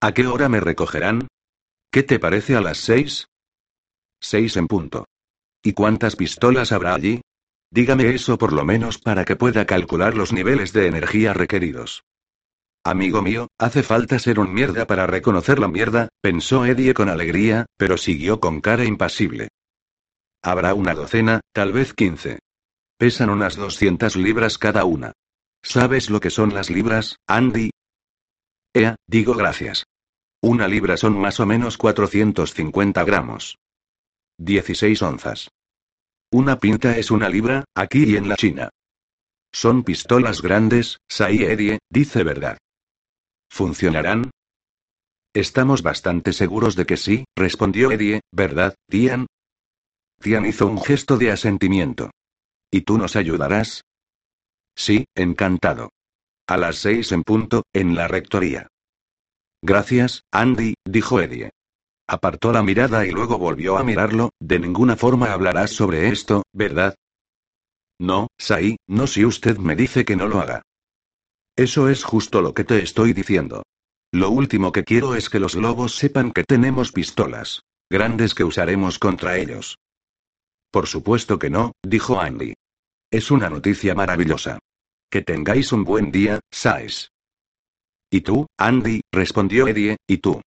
¿A 0.01 0.13
qué 0.13 0.29
hora 0.29 0.49
me 0.49 0.61
recogerán? 0.61 1.27
¿Qué 1.91 2.05
te 2.05 2.21
parece 2.21 2.55
a 2.55 2.61
las 2.61 2.79
seis? 2.79 3.27
Seis 4.21 4.57
en 4.57 4.69
punto. 4.69 5.07
¿Y 5.61 5.73
cuántas 5.73 6.15
pistolas 6.15 6.71
habrá 6.71 6.95
allí? 6.95 7.21
Dígame 7.73 8.15
eso 8.15 8.39
por 8.39 8.53
lo 8.53 8.65
menos 8.65 8.99
para 8.99 9.25
que 9.25 9.35
pueda 9.35 9.67
calcular 9.67 10.15
los 10.15 10.33
niveles 10.33 10.73
de 10.73 10.87
energía 10.87 11.35
requeridos. 11.35 12.05
Amigo 12.87 13.21
mío, 13.21 13.49
hace 13.59 13.83
falta 13.83 14.17
ser 14.21 14.39
un 14.39 14.55
mierda 14.55 14.87
para 14.87 15.09
reconocer 15.09 15.59
la 15.59 15.67
mierda, 15.67 16.09
pensó 16.21 16.65
Eddie 16.65 16.95
con 16.95 17.09
alegría, 17.09 17.67
pero 17.77 17.99
siguió 17.99 18.39
con 18.39 18.61
cara 18.61 18.85
impasible. 18.85 19.49
Habrá 20.41 20.73
una 20.73 20.95
docena, 20.95 21.41
tal 21.53 21.73
vez 21.73 21.95
quince. 21.95 22.39
Pesan 22.97 23.31
unas 23.31 23.57
200 23.57 24.15
libras 24.15 24.57
cada 24.57 24.85
una. 24.85 25.11
¿Sabes 25.65 26.11
lo 26.11 26.21
que 26.21 26.31
son 26.31 26.55
las 26.55 26.71
libras, 26.71 27.17
Andy? 27.27 27.71
Ea, 28.73 28.95
digo 29.09 29.35
gracias. 29.35 29.83
Una 30.41 30.69
libra 30.69 30.97
son 30.97 31.19
más 31.19 31.41
o 31.41 31.47
menos 31.47 31.79
450 31.79 33.03
gramos. 33.03 33.59
16 34.39 35.03
onzas. 35.03 35.49
Una 36.31 36.61
pinta 36.61 36.97
es 36.97 37.11
una 37.11 37.29
libra, 37.29 37.65
aquí 37.75 38.05
y 38.05 38.17
en 38.17 38.29
la 38.29 38.37
China. 38.37 38.71
Son 39.53 39.83
pistolas 39.83 40.41
grandes, 40.41 40.99
Sai 41.09 41.43
Eddie, 41.43 41.81
dice 41.91 42.23
verdad. 42.23 42.59
¿Funcionarán? 43.49 44.31
Estamos 45.35 45.83
bastante 45.83 46.33
seguros 46.33 46.77
de 46.77 46.87
que 46.87 46.97
sí, 46.97 47.25
respondió 47.37 47.91
Eddie, 47.91 48.21
¿verdad, 48.33 48.75
Tian? 48.89 49.27
Tian 50.21 50.47
hizo 50.47 50.67
un 50.67 50.81
gesto 50.83 51.19
de 51.19 51.31
asentimiento. 51.31 52.11
¿Y 52.71 52.83
tú 52.83 52.97
nos 52.99 53.17
ayudarás? 53.17 53.83
Sí, 54.75 55.07
encantado. 55.15 55.91
A 56.47 56.57
las 56.57 56.77
seis 56.77 57.13
en 57.13 57.23
punto, 57.23 57.65
en 57.73 57.95
la 57.95 58.09
rectoría. 58.09 58.69
Gracias, 59.63 60.23
Andy, 60.31 60.75
dijo 60.85 61.21
Eddie. 61.21 61.51
Apartó 62.07 62.53
la 62.53 62.63
mirada 62.63 63.05
y 63.05 63.11
luego 63.11 63.37
volvió 63.37 63.79
a 63.79 63.85
mirarlo, 63.85 64.31
de 64.41 64.61
ninguna 64.61 64.97
forma 64.97 65.33
hablarás 65.33 65.71
sobre 65.73 66.09
esto, 66.09 66.45
¿verdad? 66.53 66.95
No, 67.99 68.29
Sai, 68.39 68.77
no 68.87 69.07
si 69.07 69.25
usted 69.25 69.57
me 69.57 69.75
dice 69.75 70.05
que 70.05 70.17
no 70.17 70.29
lo 70.29 70.41
haga. 70.41 70.63
Eso 71.57 71.89
es 71.89 72.05
justo 72.05 72.43
lo 72.43 72.53
que 72.53 72.65
te 72.65 72.83
estoy 72.83 73.15
diciendo. 73.15 73.63
Lo 74.13 74.31
último 74.31 74.73
que 74.73 74.85
quiero 74.85 75.15
es 75.15 75.31
que 75.31 75.41
los 75.41 75.55
lobos 75.55 75.97
sepan 75.97 76.33
que 76.33 76.45
tenemos 76.45 76.93
pistolas. 76.93 77.63
Grandes 77.91 78.35
que 78.35 78.45
usaremos 78.45 78.99
contra 78.99 79.39
ellos. 79.39 79.79
Por 80.71 80.87
supuesto 80.87 81.39
que 81.39 81.49
no, 81.49 81.73
dijo 81.83 82.21
Andy. 82.21 82.55
Es 83.11 83.31
una 83.31 83.49
noticia 83.49 83.95
maravillosa. 83.95 84.59
Que 85.11 85.23
tengáis 85.23 85.73
un 85.73 85.85
buen 85.85 86.11
día, 86.11 86.41
Sais. 86.51 87.11
¿Y 88.11 88.21
tú, 88.21 88.47
Andy? 88.59 89.01
respondió 89.13 89.67
Eddie, 89.67 89.97
¿y 90.07 90.19
tú? 90.19 90.43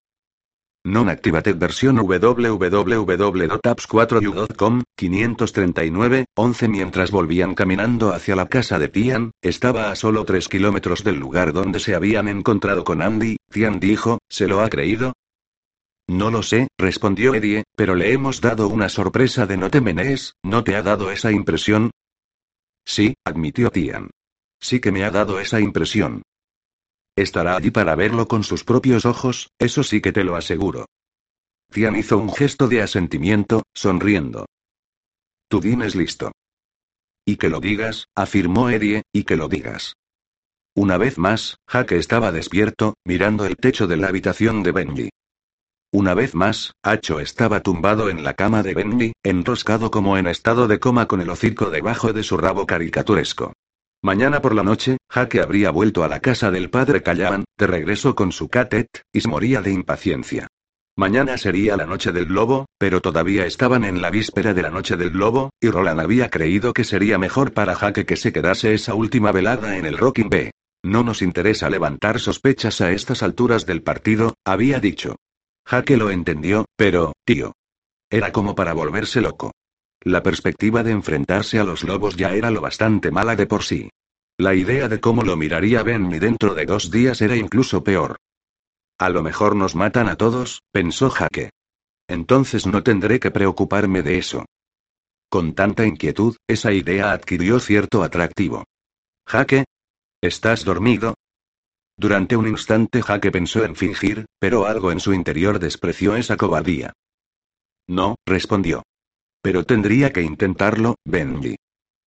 Non 0.88 1.12
Activated 1.12 1.60
versión 1.60 2.00
www.apps4u.com, 2.00 4.84
539, 4.96 6.26
11 6.34 6.68
Mientras 6.70 7.12
volvían 7.12 7.56
caminando 7.56 8.14
hacia 8.14 8.38
la 8.38 8.48
casa 8.48 8.80
de 8.80 8.88
Tian, 8.88 9.32
estaba 9.42 9.92
a 9.92 9.96
solo 9.96 10.24
3 10.24 10.48
kilómetros 10.48 11.04
del 11.04 11.20
lugar 11.20 11.52
donde 11.52 11.82
se 11.82 11.94
habían 11.94 12.30
encontrado 12.30 12.86
con 12.86 13.02
Andy, 13.02 13.36
Tian 13.52 13.82
dijo, 13.82 14.20
¿se 14.30 14.48
lo 14.48 14.62
ha 14.62 14.70
creído? 14.70 15.12
No 16.08 16.32
lo 16.32 16.42
sé, 16.42 16.70
respondió 16.78 17.36
Eddie, 17.36 17.66
pero 17.76 17.94
le 17.94 18.14
hemos 18.14 18.40
dado 18.40 18.70
una 18.70 18.88
sorpresa 18.88 19.46
de 19.46 19.58
no 19.58 19.70
te 19.70 19.82
¿no 20.42 20.64
te 20.64 20.78
ha 20.78 20.84
dado 20.84 21.12
esa 21.12 21.34
impresión? 21.34 21.92
Sí, 22.86 23.14
admitió 23.26 23.72
Tian. 23.72 24.10
Sí 24.62 24.80
que 24.80 24.94
me 24.94 25.04
ha 25.04 25.12
dado 25.12 25.42
esa 25.42 25.60
impresión. 25.60 26.22
Estará 27.18 27.56
allí 27.56 27.72
para 27.72 27.96
verlo 27.96 28.28
con 28.28 28.44
sus 28.44 28.64
propios 28.64 29.04
ojos, 29.06 29.50
eso 29.58 29.82
sí 29.82 30.02
que 30.02 30.12
te 30.12 30.24
lo 30.24 30.36
aseguro. 30.36 30.86
Tian 31.72 31.96
hizo 31.96 32.20
un 32.20 32.32
gesto 32.32 32.68
de 32.68 32.84
asentimiento, 32.84 33.64
sonriendo. 33.74 34.46
Tu 35.48 35.60
din 35.60 35.82
es 35.82 35.96
listo. 35.96 36.32
Y 37.26 37.38
que 37.38 37.50
lo 37.50 37.60
digas, 37.60 38.06
afirmó 38.16 38.70
Eddie, 38.70 39.02
y 39.12 39.24
que 39.24 39.36
lo 39.36 39.50
digas. 39.50 39.96
Una 40.76 41.00
vez 41.00 41.18
más, 41.18 41.58
Jaque 41.68 41.98
estaba 41.98 42.32
despierto, 42.32 42.94
mirando 43.04 43.48
el 43.48 43.56
techo 43.56 43.88
de 43.88 43.98
la 43.98 44.10
habitación 44.10 44.62
de 44.62 44.72
Benji. 44.72 45.10
Una 45.92 46.14
vez 46.14 46.36
más, 46.36 46.74
Hacho 46.84 47.20
estaba 47.20 47.62
tumbado 47.62 48.10
en 48.12 48.24
la 48.24 48.36
cama 48.36 48.62
de 48.62 48.76
Benji, 48.76 49.14
enroscado 49.24 49.90
como 49.90 50.20
en 50.20 50.28
estado 50.28 50.68
de 50.68 50.80
coma 50.80 51.08
con 51.08 51.22
el 51.22 51.32
hocico 51.32 51.72
debajo 51.72 52.14
de 52.14 52.22
su 52.22 52.38
rabo 52.38 52.68
caricaturesco. 52.68 53.54
Mañana 54.08 54.42
por 54.42 54.56
la 54.56 54.64
noche, 54.64 54.96
Jaque 55.12 55.42
habría 55.42 55.70
vuelto 55.70 56.06
a 56.06 56.08
la 56.08 56.22
casa 56.22 56.50
del 56.50 56.70
padre 56.70 57.04
Callahan, 57.04 57.44
de 57.58 57.68
regreso 57.68 58.16
con 58.16 58.32
su 58.32 58.48
catet, 58.48 58.88
y 59.12 59.20
se 59.20 59.28
moría 59.28 59.62
de 59.62 59.74
impaciencia. 59.74 60.48
Mañana 60.96 61.38
sería 61.38 61.76
la 61.76 61.86
noche 61.86 62.14
del 62.14 62.26
globo, 62.26 62.68
pero 62.78 63.02
todavía 63.02 63.46
estaban 63.46 63.84
en 63.84 64.02
la 64.02 64.10
víspera 64.10 64.54
de 64.54 64.62
la 64.62 64.70
noche 64.70 64.96
del 64.96 65.10
globo, 65.10 65.50
y 65.60 65.70
Roland 65.70 66.00
había 66.00 66.30
creído 66.30 66.72
que 66.72 66.86
sería 66.86 67.18
mejor 67.18 67.52
para 67.52 67.76
Jaque 67.76 68.06
que 68.06 68.16
se 68.16 68.32
quedase 68.32 68.74
esa 68.74 68.94
última 68.94 69.34
velada 69.34 69.76
en 69.76 69.86
el 69.86 69.98
Rocking 69.98 70.30
B. 70.30 70.52
No 70.86 71.04
nos 71.04 71.22
interesa 71.22 71.70
levantar 71.70 72.22
sospechas 72.22 72.80
a 72.80 72.94
estas 72.94 73.24
alturas 73.24 73.66
del 73.66 73.84
partido, 73.84 74.36
había 74.46 74.80
dicho. 74.80 75.18
Jaque 75.66 75.98
lo 75.98 76.12
entendió, 76.12 76.64
pero, 76.78 77.12
tío. 77.26 77.52
Era 78.10 78.32
como 78.32 78.56
para 78.56 78.72
volverse 78.72 79.20
loco. 79.20 79.52
La 80.08 80.24
perspectiva 80.24 80.84
de 80.84 80.92
enfrentarse 80.92 81.60
a 81.60 81.66
los 81.66 81.84
lobos 81.84 82.16
ya 82.16 82.34
era 82.34 82.50
lo 82.50 82.62
bastante 82.62 83.12
mala 83.12 83.36
de 83.36 83.46
por 83.46 83.64
sí. 83.64 83.90
La 84.38 84.56
idea 84.56 84.88
de 84.88 85.02
cómo 85.02 85.22
lo 85.22 85.36
miraría 85.36 85.84
Benny 85.84 86.18
dentro 86.18 86.56
de 86.56 86.66
dos 86.66 86.90
días 86.90 87.22
era 87.22 87.36
incluso 87.36 87.84
peor. 87.84 88.16
A 88.98 89.10
lo 89.10 89.22
mejor 89.22 89.58
nos 89.58 89.76
matan 89.76 90.08
a 90.08 90.16
todos, 90.16 90.62
pensó 90.72 91.10
Jaque. 91.10 91.50
Entonces 92.08 92.66
no 92.66 92.84
tendré 92.84 93.20
que 93.20 93.32
preocuparme 93.32 94.02
de 94.02 94.18
eso. 94.18 94.46
Con 95.28 95.54
tanta 95.54 95.86
inquietud, 95.86 96.38
esa 96.48 96.72
idea 96.72 97.12
adquirió 97.12 97.60
cierto 97.60 98.02
atractivo. 98.02 98.64
Jaque. 99.28 99.66
¿Estás 100.22 100.64
dormido? 100.64 101.16
Durante 101.98 102.38
un 102.38 102.48
instante 102.48 103.02
Jaque 103.02 103.30
pensó 103.30 103.66
en 103.66 103.76
fingir, 103.76 104.26
pero 104.40 104.68
algo 104.68 104.94
en 104.94 105.02
su 105.02 105.14
interior 105.14 105.60
despreció 105.60 106.16
esa 106.16 106.38
cobardía. 106.38 106.94
No, 107.88 108.16
respondió. 108.26 108.84
Pero 109.42 109.64
tendría 109.64 110.12
que 110.12 110.22
intentarlo, 110.22 110.96
Benji. 111.06 111.56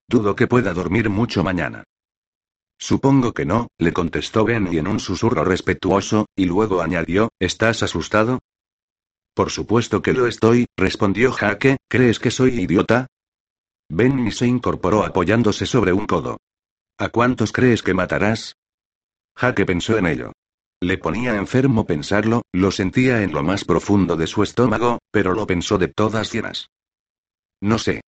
Dudo 0.07 0.35
que 0.35 0.47
pueda 0.47 0.73
dormir 0.73 1.09
mucho 1.09 1.43
mañana. 1.43 1.83
Supongo 2.77 3.33
que 3.33 3.45
no, 3.45 3.67
le 3.77 3.93
contestó 3.93 4.43
Benji 4.43 4.79
en 4.79 4.87
un 4.87 4.99
susurro 4.99 5.43
respetuoso, 5.43 6.25
y 6.35 6.45
luego 6.45 6.81
añadió, 6.81 7.29
¿estás 7.39 7.83
asustado? 7.83 8.39
Por 9.33 9.51
supuesto 9.51 10.01
que 10.01 10.13
lo 10.13 10.27
estoy, 10.27 10.65
respondió 10.77 11.31
Jaque, 11.31 11.77
¿crees 11.87 12.19
que 12.19 12.31
soy 12.31 12.59
idiota? 12.59 13.07
Benji 13.89 14.31
se 14.31 14.47
incorporó 14.47 15.05
apoyándose 15.05 15.65
sobre 15.65 15.93
un 15.93 16.07
codo. 16.07 16.37
¿A 16.97 17.09
cuántos 17.09 17.51
crees 17.51 17.83
que 17.83 17.93
matarás? 17.93 18.55
Jaque 19.35 19.65
pensó 19.65 19.97
en 19.97 20.07
ello. 20.07 20.33
Le 20.81 20.97
ponía 20.97 21.35
enfermo 21.35 21.85
pensarlo, 21.85 22.41
lo 22.51 22.71
sentía 22.71 23.21
en 23.21 23.31
lo 23.31 23.43
más 23.43 23.65
profundo 23.65 24.15
de 24.15 24.27
su 24.27 24.43
estómago, 24.43 24.99
pero 25.11 25.33
lo 25.33 25.45
pensó 25.45 25.77
de 25.77 25.87
todas 25.87 26.33
llenas. 26.33 26.69
No 27.61 27.77
sé. 27.77 28.01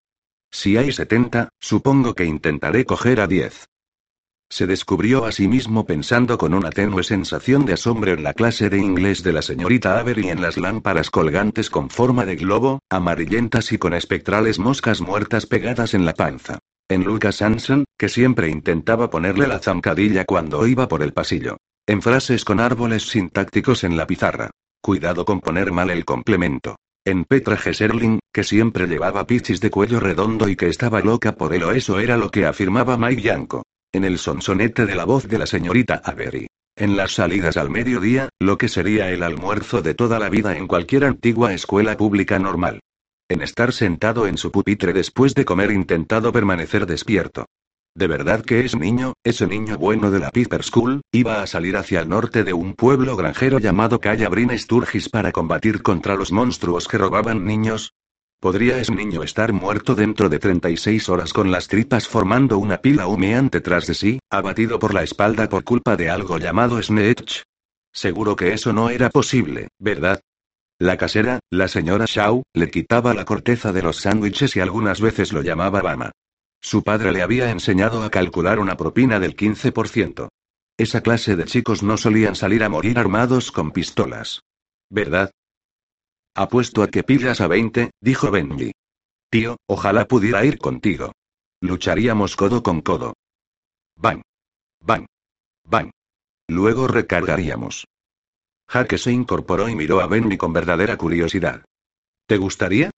Si 0.52 0.78
hay 0.78 0.92
70, 0.92 1.50
supongo 1.60 2.14
que 2.14 2.26
intentaré 2.26 2.86
coger 2.86 3.22
a 3.22 3.28
10. 3.28 3.68
Se 4.50 4.68
descubrió 4.68 5.26
a 5.26 5.32
sí 5.32 5.48
mismo 5.48 5.86
pensando 5.86 6.38
con 6.38 6.54
una 6.54 6.70
tenue 6.70 7.04
sensación 7.04 7.66
de 7.66 7.74
asombro 7.74 8.12
en 8.12 8.22
la 8.22 8.34
clase 8.34 8.70
de 8.70 8.78
inglés 8.78 9.24
de 9.24 9.34
la 9.34 9.42
señorita 9.42 9.98
Avery 10.00 10.30
en 10.30 10.42
las 10.42 10.58
lámparas 10.58 11.10
colgantes 11.10 11.72
con 11.72 11.90
forma 11.90 12.24
de 12.26 12.36
globo, 12.36 12.80
amarillentas 12.90 13.72
y 13.72 13.80
con 13.80 13.96
espectrales 13.96 14.60
moscas 14.60 15.02
muertas 15.02 15.48
pegadas 15.48 15.96
en 15.96 16.06
la 16.06 16.14
panza. 16.14 16.60
En 16.88 17.04
Lucas 17.04 17.42
Hanson, 17.42 17.86
que 17.98 18.10
siempre 18.10 18.50
intentaba 18.50 19.10
ponerle 19.10 19.48
la 19.48 19.58
zancadilla 19.58 20.26
cuando 20.26 20.68
iba 20.68 20.88
por 20.88 21.02
el 21.02 21.14
pasillo. 21.14 21.58
En 21.88 22.04
frases 22.04 22.46
con 22.46 22.60
árboles 22.60 23.10
sintácticos 23.10 23.84
en 23.84 23.98
la 23.98 24.06
pizarra. 24.06 24.52
Cuidado 24.82 25.26
con 25.26 25.40
poner 25.40 25.72
mal 25.72 25.90
el 25.90 26.06
complemento. 26.06 26.76
En 27.06 27.26
Petra 27.26 27.58
Gesserling, 27.58 28.20
que 28.32 28.46
siempre 28.46 28.88
llevaba 28.88 29.28
pichis 29.28 29.60
de 29.60 29.70
cuello 29.70 30.00
redondo 30.00 30.48
y 30.48 30.56
que 30.56 30.70
estaba 30.70 31.02
loca 31.02 31.36
por 31.36 31.54
él 31.54 31.64
o 31.64 31.72
eso 31.72 32.00
era 32.00 32.16
lo 32.16 32.32
que 32.32 32.46
afirmaba 32.46 32.98
Mike 32.98 33.22
Yanko. 33.22 33.64
En 33.92 34.06
el 34.06 34.18
sonsonete 34.18 34.86
de 34.86 34.96
la 34.96 35.04
voz 35.04 35.28
de 35.28 35.38
la 35.38 35.46
señorita 35.46 36.02
Avery. 36.06 36.48
En 36.78 36.96
las 36.96 37.12
salidas 37.12 37.58
al 37.58 37.70
mediodía, 37.70 38.30
lo 38.40 38.58
que 38.58 38.70
sería 38.70 39.12
el 39.12 39.22
almuerzo 39.22 39.82
de 39.82 39.94
toda 39.96 40.18
la 40.18 40.30
vida 40.30 40.58
en 40.58 40.66
cualquier 40.66 41.04
antigua 41.04 41.54
escuela 41.54 41.98
pública 41.98 42.40
normal. 42.40 42.80
En 43.28 43.42
estar 43.42 43.74
sentado 43.74 44.26
en 44.26 44.38
su 44.38 44.50
pupitre 44.52 44.94
después 44.94 45.36
de 45.36 45.44
comer 45.44 45.72
intentado 45.72 46.32
permanecer 46.32 46.86
despierto. 46.86 47.48
¿De 47.96 48.08
verdad 48.08 48.44
que 48.44 48.66
es 48.66 48.76
niño, 48.76 49.14
ese 49.24 49.46
niño 49.46 49.78
bueno 49.78 50.10
de 50.10 50.18
la 50.18 50.32
Piper 50.32 50.64
School, 50.64 51.02
iba 51.12 51.44
a 51.44 51.48
salir 51.48 51.78
hacia 51.78 52.00
el 52.00 52.10
norte 52.10 52.44
de 52.44 52.52
un 52.52 52.74
pueblo 52.74 53.16
granjero 53.16 53.60
llamado 53.60 54.00
Calle 54.00 54.28
Brine 54.30 54.58
Sturgis 54.58 55.10
para 55.10 55.32
combatir 55.32 55.84
contra 55.84 56.16
los 56.16 56.32
monstruos 56.32 56.88
que 56.88 56.98
robaban 56.98 57.46
niños? 57.46 57.94
¿Podría 58.40 58.80
ese 58.80 58.96
niño 58.96 59.22
estar 59.22 59.54
muerto 59.54 59.94
dentro 59.94 60.28
de 60.28 60.40
36 60.40 61.08
horas 61.08 61.34
con 61.34 61.52
las 61.52 61.68
tripas 61.68 62.08
formando 62.08 62.58
una 62.58 62.78
pila 62.78 63.06
humeante 63.06 63.62
tras 63.62 63.86
de 63.86 63.94
sí, 63.94 64.20
abatido 64.32 64.80
por 64.80 64.96
la 64.96 65.04
espalda 65.04 65.48
por 65.48 65.64
culpa 65.64 65.96
de 65.96 66.10
algo 66.10 66.40
llamado 66.40 66.82
Snatch? 66.82 67.44
Seguro 67.94 68.36
que 68.36 68.54
eso 68.54 68.74
no 68.74 68.90
era 68.90 69.12
posible, 69.12 69.68
¿verdad? 69.78 70.20
La 70.80 70.98
casera, 70.98 71.40
la 71.52 71.68
señora 71.68 72.06
Shaw, 72.08 72.42
le 72.56 72.72
quitaba 72.72 73.14
la 73.14 73.24
corteza 73.24 73.72
de 73.72 73.84
los 73.84 73.98
sándwiches 73.98 74.56
y 74.56 74.62
algunas 74.62 75.00
veces 75.00 75.32
lo 75.32 75.44
llamaba 75.44 75.84
Bama. 75.84 76.12
Su 76.64 76.82
padre 76.82 77.12
le 77.12 77.22
había 77.22 77.52
enseñado 77.52 78.04
a 78.04 78.10
calcular 78.10 78.58
una 78.58 78.78
propina 78.78 79.20
del 79.20 79.36
15%. 79.36 80.30
Esa 80.78 81.02
clase 81.02 81.36
de 81.36 81.44
chicos 81.44 81.84
no 81.84 81.98
solían 81.98 82.36
salir 82.36 82.64
a 82.64 82.70
morir 82.70 82.98
armados 82.98 83.52
con 83.52 83.72
pistolas. 83.72 84.42
¿Verdad? 84.90 85.32
Apuesto 86.34 86.82
a 86.82 86.88
que 86.88 87.04
pillas 87.04 87.42
a 87.42 87.48
20, 87.48 87.92
dijo 88.00 88.32
Benji. 88.32 88.72
Tío, 89.30 89.58
ojalá 89.68 90.08
pudiera 90.08 90.46
ir 90.46 90.58
contigo. 90.58 91.12
Lucharíamos 91.62 92.36
codo 92.38 92.64
con 92.64 92.82
codo. 92.82 93.14
Bang. 93.98 94.22
Bang. 94.80 95.06
Bang. 95.66 95.92
Luego 96.48 96.88
recargaríamos. 96.88 97.86
Jaque 98.70 98.98
se 98.98 99.12
incorporó 99.12 99.68
y 99.68 99.76
miró 99.76 100.00
a 100.00 100.08
Benji 100.08 100.38
con 100.38 100.54
verdadera 100.54 100.98
curiosidad. 100.98 101.66
¿Te 102.26 102.38
gustaría? 102.38 102.90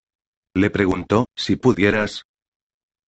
Le 0.53 0.69
preguntó, 0.69 1.25
si 1.35 1.55
pudieras. 1.55 2.25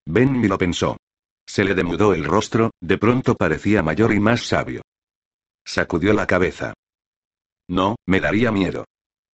Benji 0.09 0.47
lo 0.47 0.57
pensó. 0.57 0.97
Se 1.45 1.65
le 1.65 1.75
demudó 1.75 2.13
el 2.13 2.23
rostro, 2.23 2.71
de 2.81 2.97
pronto 2.97 3.35
parecía 3.35 3.83
mayor 3.83 4.13
y 4.13 4.19
más 4.19 4.41
sabio. 4.41 4.81
Sacudió 5.65 6.13
la 6.13 6.25
cabeza. 6.25 6.73
No, 7.69 7.97
me 8.07 8.21
daría 8.21 8.51
miedo. 8.51 8.85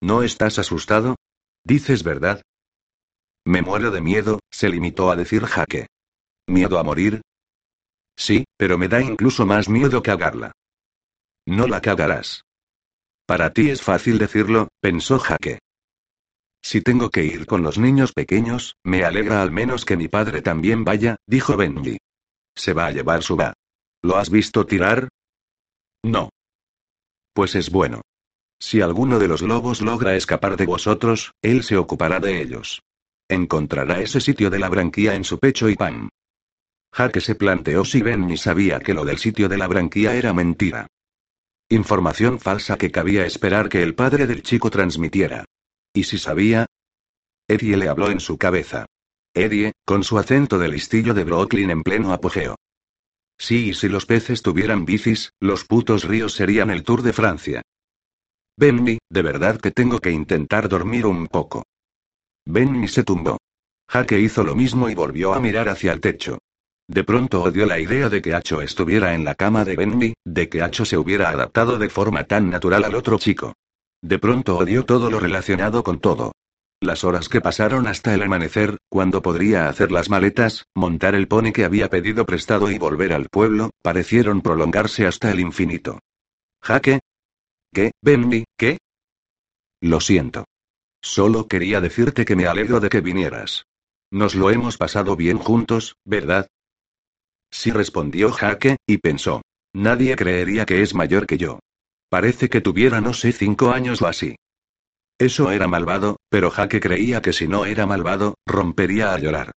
¿No 0.02 0.24
estás 0.24 0.58
asustado? 0.58 1.14
¿Dices 1.64 2.02
verdad? 2.02 2.42
Me 3.46 3.62
muero 3.62 3.92
de 3.92 4.00
miedo, 4.00 4.40
se 4.50 4.68
limitó 4.68 5.10
a 5.10 5.16
decir 5.16 5.44
Jaque. 5.44 5.86
¿Miedo 6.48 6.78
a 6.78 6.82
morir? 6.82 7.22
Sí, 8.16 8.44
pero 8.56 8.76
me 8.76 8.88
da 8.88 9.00
incluso 9.00 9.46
más 9.46 9.68
miedo 9.68 10.02
cagarla. 10.02 10.52
No 11.46 11.68
la 11.68 11.80
cagarás. 11.80 12.42
Para 13.26 13.52
ti 13.52 13.70
es 13.70 13.80
fácil 13.80 14.18
decirlo, 14.18 14.68
pensó 14.80 15.18
Jaque. 15.18 15.60
Si 16.64 16.80
tengo 16.80 17.10
que 17.10 17.22
ir 17.22 17.44
con 17.44 17.62
los 17.62 17.76
niños 17.76 18.14
pequeños, 18.14 18.78
me 18.82 19.04
alegra 19.04 19.42
al 19.42 19.50
menos 19.52 19.84
que 19.84 19.98
mi 19.98 20.08
padre 20.08 20.40
también 20.40 20.82
vaya, 20.82 21.16
dijo 21.26 21.58
Benji. 21.58 21.98
Se 22.56 22.72
va 22.72 22.86
a 22.86 22.90
llevar 22.90 23.22
su 23.22 23.36
va. 23.36 23.52
¿Lo 24.00 24.16
has 24.16 24.30
visto 24.30 24.64
tirar? 24.64 25.10
No. 26.02 26.30
Pues 27.34 27.54
es 27.54 27.70
bueno. 27.70 28.00
Si 28.58 28.80
alguno 28.80 29.18
de 29.18 29.28
los 29.28 29.42
lobos 29.42 29.82
logra 29.82 30.16
escapar 30.16 30.56
de 30.56 30.64
vosotros, 30.64 31.32
él 31.42 31.64
se 31.64 31.76
ocupará 31.76 32.18
de 32.18 32.40
ellos. 32.40 32.80
Encontrará 33.28 34.00
ese 34.00 34.22
sitio 34.22 34.48
de 34.48 34.58
la 34.58 34.70
branquía 34.70 35.14
en 35.16 35.24
su 35.24 35.38
pecho 35.38 35.68
y 35.68 35.76
pan. 35.76 36.08
Jaque 36.94 37.20
se 37.20 37.34
planteó 37.34 37.84
si 37.84 38.00
Benny 38.00 38.38
sabía 38.38 38.80
que 38.80 38.94
lo 38.94 39.04
del 39.04 39.18
sitio 39.18 39.50
de 39.50 39.58
la 39.58 39.66
branquía 39.66 40.14
era 40.14 40.32
mentira. 40.32 40.86
Información 41.68 42.40
falsa 42.40 42.78
que 42.78 42.90
cabía 42.90 43.26
esperar 43.26 43.68
que 43.68 43.82
el 43.82 43.94
padre 43.94 44.26
del 44.26 44.42
chico 44.42 44.70
transmitiera. 44.70 45.44
¿Y 45.94 46.02
si 46.02 46.18
sabía? 46.18 46.66
Eddie 47.48 47.76
le 47.76 47.88
habló 47.88 48.10
en 48.10 48.18
su 48.18 48.36
cabeza. 48.36 48.86
Eddie, 49.32 49.72
con 49.86 50.02
su 50.02 50.18
acento 50.18 50.58
de 50.58 50.68
listillo 50.68 51.14
de 51.14 51.22
Brooklyn 51.22 51.70
en 51.70 51.82
pleno 51.82 52.12
apogeo. 52.12 52.56
Sí, 53.38 53.70
y 53.70 53.74
si 53.74 53.88
los 53.88 54.04
peces 54.04 54.42
tuvieran 54.42 54.84
bicis, 54.84 55.32
los 55.40 55.64
putos 55.64 56.04
ríos 56.04 56.34
serían 56.34 56.70
el 56.70 56.82
Tour 56.82 57.02
de 57.02 57.12
Francia. 57.12 57.62
Benny, 58.56 58.98
de 59.08 59.22
verdad 59.22 59.60
que 59.60 59.70
tengo 59.70 60.00
que 60.00 60.10
intentar 60.10 60.68
dormir 60.68 61.06
un 61.06 61.28
poco. 61.28 61.64
Benny 62.44 62.88
se 62.88 63.04
tumbó. 63.04 63.38
Jaque 63.88 64.18
hizo 64.18 64.42
lo 64.42 64.56
mismo 64.56 64.88
y 64.88 64.94
volvió 64.94 65.32
a 65.32 65.40
mirar 65.40 65.68
hacia 65.68 65.92
el 65.92 66.00
techo. 66.00 66.38
De 66.88 67.04
pronto 67.04 67.42
odió 67.42 67.66
la 67.66 67.78
idea 67.78 68.08
de 68.08 68.20
que 68.20 68.34
Acho 68.34 68.60
estuviera 68.62 69.14
en 69.14 69.24
la 69.24 69.34
cama 69.34 69.64
de 69.64 69.76
Benny, 69.76 70.14
de 70.24 70.48
que 70.48 70.62
Acho 70.62 70.84
se 70.84 70.98
hubiera 70.98 71.30
adaptado 71.30 71.78
de 71.78 71.88
forma 71.88 72.24
tan 72.24 72.50
natural 72.50 72.84
al 72.84 72.94
otro 72.94 73.18
chico. 73.18 73.54
De 74.04 74.18
pronto 74.18 74.58
odió 74.58 74.84
todo 74.84 75.10
lo 75.10 75.18
relacionado 75.18 75.82
con 75.82 75.98
todo. 75.98 76.32
Las 76.78 77.04
horas 77.04 77.30
que 77.30 77.40
pasaron 77.40 77.86
hasta 77.86 78.12
el 78.12 78.22
amanecer, 78.22 78.76
cuando 78.90 79.22
podría 79.22 79.70
hacer 79.70 79.90
las 79.90 80.10
maletas, 80.10 80.66
montar 80.74 81.14
el 81.14 81.26
pony 81.26 81.52
que 81.54 81.64
había 81.64 81.88
pedido 81.88 82.26
prestado 82.26 82.70
y 82.70 82.76
volver 82.76 83.14
al 83.14 83.30
pueblo, 83.30 83.70
parecieron 83.80 84.42
prolongarse 84.42 85.06
hasta 85.06 85.30
el 85.30 85.40
infinito. 85.40 86.00
Jaque, 86.60 87.00
¿Qué, 87.72 87.92
Benny, 88.02 88.44
qué? 88.58 88.76
Lo 89.80 90.00
siento. 90.00 90.44
Solo 91.02 91.48
quería 91.48 91.80
decirte 91.80 92.26
que 92.26 92.36
me 92.36 92.46
alegro 92.46 92.80
de 92.80 92.90
que 92.90 93.00
vinieras. 93.00 93.64
Nos 94.10 94.34
lo 94.34 94.50
hemos 94.50 94.76
pasado 94.76 95.16
bien 95.16 95.38
juntos, 95.38 95.96
¿verdad? 96.04 96.46
Sí 97.50 97.70
respondió 97.70 98.32
Jaque, 98.32 98.76
y 98.86 98.98
pensó. 98.98 99.40
Nadie 99.72 100.14
creería 100.14 100.66
que 100.66 100.82
es 100.82 100.94
mayor 100.94 101.26
que 101.26 101.38
yo. 101.38 101.60
Parece 102.14 102.48
que 102.48 102.60
tuviera 102.60 103.00
no 103.00 103.12
sé 103.12 103.32
cinco 103.32 103.72
años 103.72 104.00
o 104.00 104.06
así. 104.06 104.36
Eso 105.18 105.50
era 105.50 105.66
malvado, 105.66 106.20
pero 106.28 106.48
Jaque 106.48 106.78
creía 106.78 107.20
que 107.20 107.32
si 107.32 107.48
no 107.48 107.66
era 107.66 107.86
malvado, 107.86 108.36
rompería 108.46 109.12
a 109.12 109.18
llorar. 109.18 109.50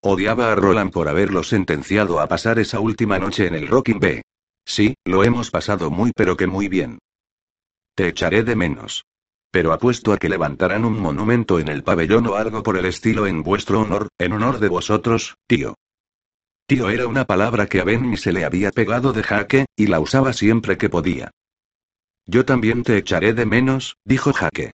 Odiaba 0.00 0.52
a 0.52 0.54
Roland 0.54 0.92
por 0.92 1.08
haberlo 1.08 1.42
sentenciado 1.42 2.20
a 2.20 2.28
pasar 2.28 2.60
esa 2.60 2.78
última 2.78 3.18
noche 3.18 3.48
en 3.48 3.56
el 3.56 3.66
Rocking 3.66 3.98
B. 3.98 4.22
Sí, 4.64 4.94
lo 5.04 5.24
hemos 5.24 5.50
pasado 5.50 5.90
muy 5.90 6.12
pero 6.14 6.36
que 6.36 6.46
muy 6.46 6.68
bien. 6.68 7.00
Te 7.96 8.06
echaré 8.06 8.44
de 8.44 8.54
menos. 8.54 9.04
Pero 9.50 9.72
apuesto 9.72 10.12
a 10.12 10.18
que 10.18 10.28
levantarán 10.28 10.84
un 10.84 11.00
monumento 11.00 11.58
en 11.58 11.66
el 11.66 11.82
pabellón 11.82 12.28
o 12.28 12.36
algo 12.36 12.62
por 12.62 12.76
el 12.76 12.84
estilo 12.84 13.26
en 13.26 13.42
vuestro 13.42 13.80
honor, 13.80 14.06
en 14.18 14.34
honor 14.34 14.60
de 14.60 14.68
vosotros, 14.68 15.34
tío. 15.48 15.74
Tío 16.68 16.90
era 16.90 17.08
una 17.08 17.24
palabra 17.24 17.66
que 17.66 17.80
a 17.80 17.84
Benny 17.84 18.16
se 18.16 18.32
le 18.32 18.44
había 18.44 18.70
pegado 18.70 19.12
de 19.12 19.24
jaque, 19.24 19.66
y 19.74 19.88
la 19.88 19.98
usaba 19.98 20.32
siempre 20.32 20.78
que 20.78 20.88
podía. 20.88 21.32
Yo 22.26 22.44
también 22.44 22.82
te 22.82 22.96
echaré 22.96 23.34
de 23.34 23.46
menos, 23.46 23.96
dijo 24.04 24.32
Jaque. 24.32 24.72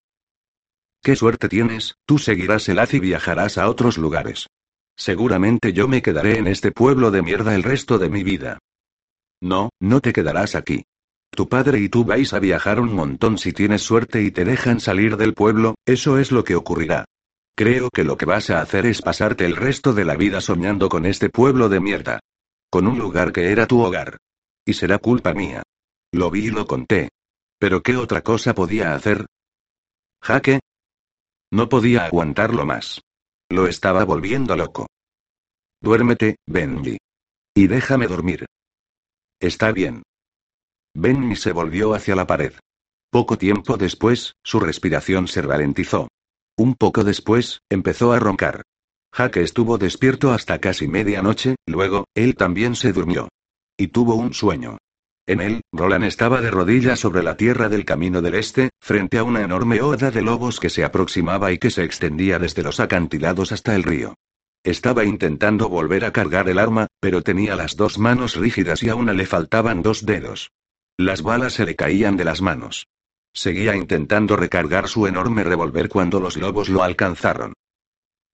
Qué 1.03 1.17
suerte 1.17 1.49
tienes, 1.49 1.95
tú 2.05 2.19
seguirás 2.19 2.69
el 2.69 2.79
haz 2.79 2.95
y 2.95 3.01
viajarás 3.01 3.57
a 3.59 3.69
otros 3.69 3.99
lugares. 3.99 4.49
Seguramente 4.97 5.73
yo 5.73 5.89
me 5.89 6.03
quedaré 6.03 6.39
en 6.39 6.49
este 6.49 6.73
pueblo 6.73 7.11
de 7.11 7.23
mierda 7.23 7.55
el 7.55 7.63
resto 7.63 7.99
de 7.99 8.11
mi 8.11 8.25
vida. 8.25 8.59
No, 9.41 9.71
no 9.81 10.01
te 10.01 10.13
quedarás 10.13 10.57
aquí. 10.57 10.85
Tu 11.31 11.49
padre 11.49 11.79
y 11.79 11.89
tú 11.89 12.05
vais 12.05 12.33
a 12.33 12.41
viajar 12.41 12.81
un 12.81 12.93
montón 12.93 13.39
si 13.39 13.53
tienes 13.53 13.83
suerte 13.83 14.23
y 14.23 14.33
te 14.33 14.45
dejan 14.45 14.81
salir 14.81 15.17
del 15.17 15.35
pueblo, 15.35 15.77
eso 15.87 16.19
es 16.19 16.33
lo 16.33 16.43
que 16.43 16.57
ocurrirá. 16.57 17.05
Creo 17.55 17.91
que 17.91 18.05
lo 18.05 18.17
que 18.17 18.27
vas 18.27 18.51
a 18.51 18.61
hacer 18.61 18.87
es 18.87 19.03
pasarte 19.03 19.45
el 19.45 19.57
resto 19.57 19.93
de 19.93 20.05
la 20.05 20.17
vida 20.17 20.41
soñando 20.41 20.89
con 20.89 21.07
este 21.07 21.31
pueblo 21.31 21.69
de 21.69 21.81
mierda. 21.81 22.21
Con 22.71 22.87
un 22.87 22.99
lugar 22.99 23.33
que 23.33 23.51
era 23.53 23.67
tu 23.67 23.81
hogar. 23.81 24.19
Y 24.65 24.75
será 24.75 24.99
culpa 24.99 25.33
mía. 25.33 25.63
Lo 26.13 26.31
vi 26.31 26.47
y 26.47 26.51
lo 26.51 26.67
conté. 26.67 27.09
Pero 27.59 27.83
¿qué 27.83 27.97
otra 27.97 28.23
cosa 28.23 28.55
podía 28.55 28.95
hacer? 28.95 29.27
Jaque. 30.23 30.61
No 31.51 31.69
podía 31.69 32.05
aguantarlo 32.05 32.65
más. 32.65 33.01
Lo 33.51 33.67
estaba 33.67 34.05
volviendo 34.05 34.57
loco. 34.57 34.87
Duérmete, 35.81 36.37
Benji. 36.47 36.99
Y 37.55 37.67
déjame 37.67 38.07
dormir. 38.07 38.47
Está 39.41 39.73
bien. 39.73 40.03
Benny 40.95 41.37
se 41.37 41.53
volvió 41.53 41.95
hacia 41.95 42.17
la 42.17 42.27
pared. 42.27 42.53
Poco 43.11 43.39
tiempo 43.39 43.77
después, 43.77 44.35
su 44.45 44.61
respiración 44.61 45.29
se 45.29 45.43
ralentizó. 45.43 46.09
Un 46.57 46.75
poco 46.75 47.05
después, 47.05 47.61
empezó 47.71 48.13
a 48.13 48.19
roncar. 48.19 48.63
Jaque 49.13 49.43
estuvo 49.43 49.79
despierto 49.79 50.33
hasta 50.33 50.59
casi 50.61 50.89
medianoche, 50.89 51.57
luego, 51.67 52.05
él 52.15 52.35
también 52.35 52.75
se 52.75 52.93
durmió. 52.93 53.29
Y 53.79 53.89
tuvo 53.89 54.17
un 54.17 54.35
sueño. 54.35 54.79
En 55.29 55.43
él, 55.43 55.61
Roland 55.73 56.05
estaba 56.05 56.41
de 56.41 56.51
rodillas 56.51 57.01
sobre 57.01 57.23
la 57.23 57.37
tierra 57.37 57.69
del 57.69 57.85
camino 57.85 58.23
del 58.23 58.35
este, 58.35 58.71
frente 58.81 59.19
a 59.19 59.25
una 59.25 59.43
enorme 59.43 59.83
horda 59.83 60.11
de 60.11 60.23
lobos 60.23 60.59
que 60.59 60.71
se 60.71 60.85
aproximaba 60.85 61.53
y 61.53 61.59
que 61.59 61.71
se 61.71 61.85
extendía 61.85 62.39
desde 62.39 62.63
los 62.63 62.81
acantilados 62.81 63.53
hasta 63.53 63.77
el 63.77 63.83
río. 63.83 64.15
Estaba 64.65 65.05
intentando 65.05 65.69
volver 65.69 66.07
a 66.07 66.15
cargar 66.15 66.49
el 66.49 66.59
arma, 66.59 66.87
pero 66.99 67.23
tenía 67.23 67.57
las 67.57 67.77
dos 67.77 67.99
manos 67.99 68.37
rígidas 68.37 68.83
y 68.83 68.89
aún 68.89 69.15
le 69.15 69.27
faltaban 69.27 69.83
dos 69.83 70.07
dedos. 70.07 70.51
Las 70.97 71.21
balas 71.21 71.53
se 71.53 71.67
le 71.67 71.77
caían 71.77 72.17
de 72.17 72.25
las 72.25 72.41
manos. 72.41 72.87
Seguía 73.35 73.77
intentando 73.77 74.35
recargar 74.35 74.89
su 74.89 75.07
enorme 75.07 75.45
revólver 75.45 75.91
cuando 75.91 76.21
los 76.21 76.39
lobos 76.39 76.71
lo 76.71 76.83
alcanzaron. 76.83 77.53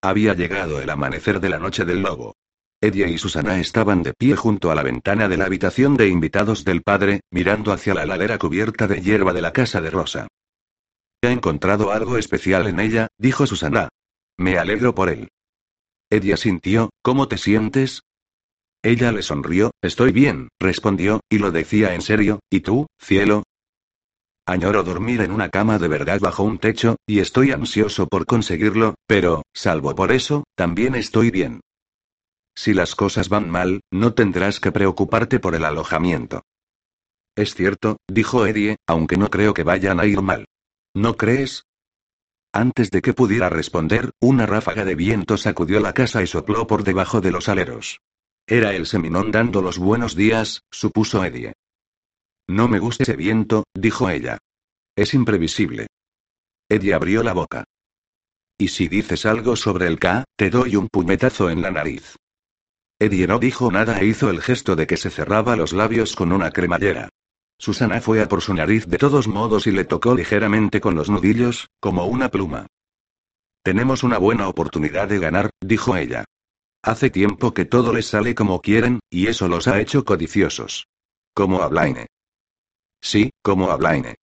Había 0.01 0.35
llegado 0.35 0.81
el 0.81 0.89
amanecer 0.89 1.41
de 1.41 1.49
la 1.49 1.59
noche 1.59 1.85
del 1.85 2.03
lobo. 2.03 2.37
Eddie 2.81 3.09
y 3.09 3.19
Susana 3.19 3.61
estaban 3.61 4.03
de 4.03 4.13
pie 4.13 4.37
junto 4.37 4.71
a 4.71 4.75
la 4.75 4.83
ventana 4.83 5.29
de 5.29 5.37
la 5.37 5.47
habitación 5.47 5.97
de 5.97 6.09
invitados 6.09 6.65
del 6.65 6.83
padre, 6.83 7.21
mirando 7.31 7.73
hacia 7.73 7.95
la 7.95 8.07
ladera 8.07 8.39
cubierta 8.39 8.87
de 8.87 9.01
hierba 9.01 9.33
de 9.33 9.43
la 9.43 9.53
casa 9.53 9.81
de 9.81 9.91
Rosa. 9.91 10.29
He 11.23 11.31
encontrado 11.31 11.93
algo 11.93 12.19
especial 12.19 12.67
en 12.67 12.81
ella, 12.81 13.09
dijo 13.19 13.47
Susana. 13.47 13.89
Me 14.37 14.59
alegro 14.59 14.95
por 14.95 15.09
él. 15.09 15.29
Eddie 16.11 16.37
sintió, 16.37 16.91
¿cómo 17.03 17.29
te 17.29 17.39
sientes? 17.39 18.03
Ella 18.83 19.13
le 19.13 19.23
sonrió, 19.23 19.71
estoy 19.81 20.13
bien, 20.13 20.49
respondió, 20.61 21.21
y 21.31 21.39
lo 21.39 21.51
decía 21.51 21.95
en 21.95 22.03
serio, 22.03 22.41
¿y 22.51 22.61
tú, 22.61 22.87
cielo? 23.01 23.45
Añoro 24.47 24.83
dormir 24.83 25.23
en 25.23 25.31
una 25.31 25.49
cama 25.49 25.79
de 25.79 25.89
verdad 25.89 26.21
bajo 26.21 26.43
un 26.43 26.59
techo, 26.59 26.97
y 27.07 27.21
estoy 27.21 27.53
ansioso 27.53 28.07
por 28.07 28.27
conseguirlo, 28.27 28.95
pero, 29.07 29.43
salvo 29.55 29.95
por 29.95 30.13
eso, 30.13 30.45
también 30.55 30.95
estoy 30.95 31.31
bien. 31.31 31.61
Si 32.55 32.73
las 32.73 32.95
cosas 32.95 33.29
van 33.29 33.51
mal, 33.51 33.81
no 33.91 34.15
tendrás 34.15 34.61
que 34.61 34.73
preocuparte 34.73 35.41
por 35.41 35.55
el 35.55 35.65
alojamiento. 35.65 36.43
Es 37.37 37.55
cierto, 37.55 37.99
dijo 38.09 38.47
Eddie, 38.47 38.77
aunque 38.87 39.17
no 39.17 39.29
creo 39.29 39.55
que 39.55 39.65
vayan 39.65 39.99
a 39.99 40.07
ir 40.07 40.23
mal. 40.23 40.47
¿No 40.95 41.17
crees? 41.17 41.65
Antes 42.53 42.93
de 42.93 43.03
que 43.03 43.15
pudiera 43.15 43.49
responder, 43.49 44.13
una 44.21 44.47
ráfaga 44.47 44.85
de 44.85 44.95
viento 44.95 45.37
sacudió 45.37 45.81
la 45.81 45.93
casa 45.93 46.23
y 46.23 46.29
sopló 46.29 46.69
por 46.69 46.85
debajo 46.85 47.21
de 47.21 47.33
los 47.33 47.49
aleros. 47.49 47.99
Era 48.47 48.75
el 48.75 48.87
seminón 48.87 49.33
dando 49.33 49.61
los 49.61 49.79
buenos 49.79 50.15
días, 50.15 50.63
supuso 50.71 51.25
Eddie. 51.25 51.55
No 52.47 52.69
me 52.69 52.79
gusta 52.79 53.03
ese 53.03 53.17
viento, 53.17 53.65
dijo 53.75 54.09
ella. 54.09 54.39
Es 54.95 55.15
imprevisible. 55.15 55.89
Eddie 56.69 56.95
abrió 56.95 57.25
la 57.25 57.33
boca. 57.33 57.65
Y 58.57 58.69
si 58.69 58.87
dices 58.87 59.27
algo 59.27 59.57
sobre 59.57 59.89
el 59.89 59.99
K, 59.99 60.25
te 60.37 60.51
doy 60.51 60.77
un 60.77 60.89
puñetazo 60.89 61.51
en 61.51 61.61
la 61.61 61.73
nariz. 61.73 62.15
Eddie 62.99 63.27
no 63.27 63.39
dijo 63.39 63.71
nada 63.71 63.99
e 63.99 64.07
hizo 64.07 64.31
el 64.31 64.41
gesto 64.41 64.77
de 64.77 64.87
que 64.87 64.97
se 64.97 65.11
cerraba 65.11 65.57
los 65.57 65.73
labios 65.73 66.15
con 66.15 66.33
una 66.33 66.51
cremallera. 66.51 67.09
Susana 67.59 68.01
fue 68.01 68.23
a 68.23 68.29
por 68.29 68.41
su 68.41 68.55
nariz 68.55 68.87
de 68.87 68.99
todos 68.99 69.29
modos 69.29 69.67
y 69.67 69.71
le 69.71 69.85
tocó 69.85 70.15
ligeramente 70.15 70.81
con 70.81 70.95
los 70.95 71.09
nudillos, 71.09 71.69
como 71.81 72.07
una 72.07 72.29
pluma. 72.31 72.67
Tenemos 73.63 74.03
una 74.03 74.19
buena 74.19 74.49
oportunidad 74.49 75.09
de 75.09 75.19
ganar, 75.19 75.51
dijo 75.61 75.97
ella. 75.97 76.25
Hace 76.83 77.09
tiempo 77.11 77.55
que 77.55 77.65
todo 77.65 77.93
les 77.95 78.07
sale 78.07 78.35
como 78.35 78.61
quieren, 78.61 79.01
y 79.09 79.29
eso 79.29 79.49
los 79.49 79.69
ha 79.69 79.81
hecho 79.81 80.05
codiciosos. 80.05 80.87
Como 81.33 81.63
a 81.63 81.69
Blaine. 81.69 82.07
Sí, 83.01 83.31
como 83.43 83.71
a 83.71 83.77
Blaine. 83.77 84.17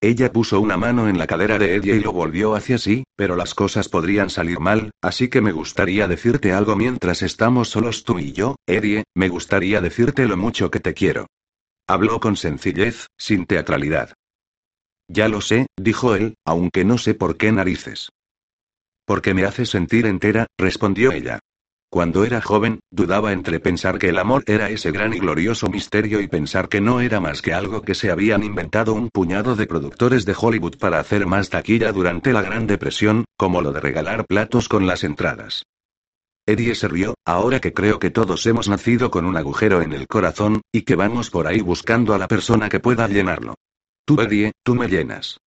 Ella 0.00 0.32
puso 0.32 0.60
una 0.60 0.76
mano 0.76 1.08
en 1.08 1.18
la 1.18 1.26
cadera 1.26 1.58
de 1.58 1.74
Eddie 1.74 1.96
y 1.96 2.00
lo 2.00 2.12
volvió 2.12 2.54
hacia 2.54 2.78
sí, 2.78 3.02
pero 3.16 3.34
las 3.34 3.54
cosas 3.54 3.88
podrían 3.88 4.30
salir 4.30 4.60
mal, 4.60 4.92
así 5.02 5.28
que 5.28 5.40
me 5.40 5.50
gustaría 5.50 6.06
decirte 6.06 6.52
algo 6.52 6.76
mientras 6.76 7.22
estamos 7.22 7.70
solos 7.70 8.04
tú 8.04 8.20
y 8.20 8.32
yo, 8.32 8.54
Eddie, 8.66 9.02
me 9.16 9.28
gustaría 9.28 9.80
decirte 9.80 10.28
lo 10.28 10.36
mucho 10.36 10.70
que 10.70 10.78
te 10.78 10.94
quiero. 10.94 11.26
Habló 11.88 12.20
con 12.20 12.36
sencillez, 12.36 13.08
sin 13.18 13.46
teatralidad. 13.46 14.12
Ya 15.08 15.28
lo 15.28 15.40
sé, 15.40 15.66
dijo 15.76 16.14
él, 16.14 16.34
aunque 16.44 16.84
no 16.84 16.98
sé 16.98 17.14
por 17.14 17.36
qué 17.36 17.50
narices. 17.50 18.10
Porque 19.04 19.34
me 19.34 19.44
hace 19.44 19.66
sentir 19.66 20.06
entera, 20.06 20.46
respondió 20.58 21.10
ella. 21.10 21.40
Cuando 21.90 22.24
era 22.24 22.42
joven, 22.42 22.80
dudaba 22.90 23.32
entre 23.32 23.60
pensar 23.60 23.98
que 23.98 24.10
el 24.10 24.18
amor 24.18 24.44
era 24.46 24.68
ese 24.68 24.90
gran 24.90 25.14
y 25.14 25.20
glorioso 25.20 25.68
misterio 25.68 26.20
y 26.20 26.28
pensar 26.28 26.68
que 26.68 26.82
no 26.82 27.00
era 27.00 27.18
más 27.18 27.40
que 27.40 27.54
algo 27.54 27.80
que 27.80 27.94
se 27.94 28.10
habían 28.10 28.44
inventado 28.44 28.92
un 28.92 29.08
puñado 29.08 29.56
de 29.56 29.66
productores 29.66 30.26
de 30.26 30.36
Hollywood 30.38 30.76
para 30.76 31.00
hacer 31.00 31.24
más 31.24 31.48
taquilla 31.48 31.90
durante 31.92 32.34
la 32.34 32.42
Gran 32.42 32.66
Depresión, 32.66 33.24
como 33.38 33.62
lo 33.62 33.72
de 33.72 33.80
regalar 33.80 34.26
platos 34.26 34.68
con 34.68 34.86
las 34.86 35.02
entradas. 35.02 35.62
Eddie 36.46 36.74
se 36.74 36.88
rió, 36.88 37.14
ahora 37.24 37.58
que 37.60 37.72
creo 37.72 37.98
que 37.98 38.10
todos 38.10 38.44
hemos 38.46 38.68
nacido 38.68 39.10
con 39.10 39.24
un 39.24 39.38
agujero 39.38 39.80
en 39.80 39.94
el 39.94 40.06
corazón, 40.06 40.60
y 40.70 40.82
que 40.82 40.94
vamos 40.94 41.30
por 41.30 41.46
ahí 41.46 41.62
buscando 41.62 42.12
a 42.12 42.18
la 42.18 42.28
persona 42.28 42.68
que 42.68 42.80
pueda 42.80 43.08
llenarlo. 43.08 43.54
Tú, 44.04 44.20
Eddie, 44.20 44.52
tú 44.62 44.74
me 44.74 44.88
llenas. 44.88 45.38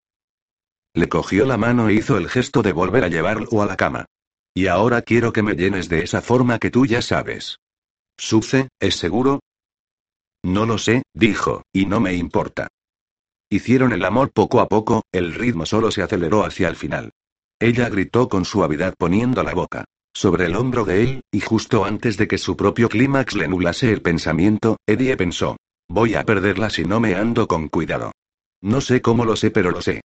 Le 0.95 1.07
cogió 1.07 1.45
la 1.45 1.57
mano 1.57 1.89
e 1.89 1.93
hizo 1.93 2.17
el 2.17 2.29
gesto 2.29 2.63
de 2.63 2.73
volver 2.73 3.03
a 3.03 3.09
llevarlo 3.09 3.61
a 3.61 3.65
la 3.65 3.77
cama. 3.77 4.05
Y 4.53 4.67
ahora 4.67 5.01
quiero 5.01 5.31
que 5.31 5.43
me 5.43 5.55
llenes 5.55 5.89
de 5.89 6.03
esa 6.03 6.21
forma 6.21 6.59
que 6.59 6.71
tú 6.71 6.85
ya 6.85 7.01
sabes. 7.01 7.57
¿Suce, 8.17 8.69
es 8.79 8.95
seguro? 8.95 9.39
No 10.43 10.65
lo 10.65 10.77
sé, 10.77 11.03
dijo, 11.13 11.63
y 11.73 11.85
no 11.85 11.99
me 11.99 12.15
importa. 12.15 12.67
Hicieron 13.49 13.93
el 13.93 14.03
amor 14.05 14.31
poco 14.31 14.59
a 14.59 14.67
poco, 14.67 15.03
el 15.11 15.33
ritmo 15.33 15.65
solo 15.65 15.91
se 15.91 16.01
aceleró 16.01 16.45
hacia 16.45 16.67
el 16.67 16.75
final. 16.75 17.11
Ella 17.59 17.89
gritó 17.89 18.27
con 18.27 18.45
suavidad 18.45 18.93
poniendo 18.97 19.43
la 19.43 19.53
boca 19.53 19.85
sobre 20.13 20.45
el 20.45 20.55
hombro 20.55 20.83
de 20.85 21.03
él, 21.03 21.21
y 21.31 21.39
justo 21.39 21.85
antes 21.85 22.17
de 22.17 22.27
que 22.27 22.37
su 22.37 22.57
propio 22.57 22.89
clímax 22.89 23.35
le 23.35 23.47
nublase 23.47 23.91
el 23.91 24.01
pensamiento, 24.01 24.77
Eddie 24.85 25.15
pensó. 25.15 25.57
Voy 25.89 26.15
a 26.15 26.23
perderla 26.23 26.69
si 26.69 26.83
no 26.83 26.99
me 26.99 27.15
ando 27.15 27.47
con 27.47 27.67
cuidado. 27.67 28.11
No 28.61 28.81
sé 28.81 29.01
cómo 29.01 29.25
lo 29.25 29.35
sé, 29.35 29.51
pero 29.51 29.71
lo 29.71 29.81
sé. 29.81 30.01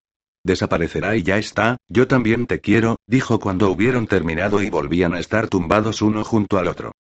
Desaparecerá 0.46 1.16
y 1.16 1.24
ya 1.24 1.40
está, 1.40 1.78
yo 1.88 2.08
también 2.08 2.46
te 2.46 2.62
quiero, 2.62 2.98
dijo 3.08 3.40
cuando 3.40 3.72
hubieron 3.72 4.06
terminado 4.06 4.62
y 4.62 4.70
volvían 4.70 5.16
a 5.16 5.20
estar 5.20 5.48
tumbados 5.48 6.04
uno 6.04 6.24
junto 6.24 6.60
al 6.60 6.68
otro. 6.68 6.92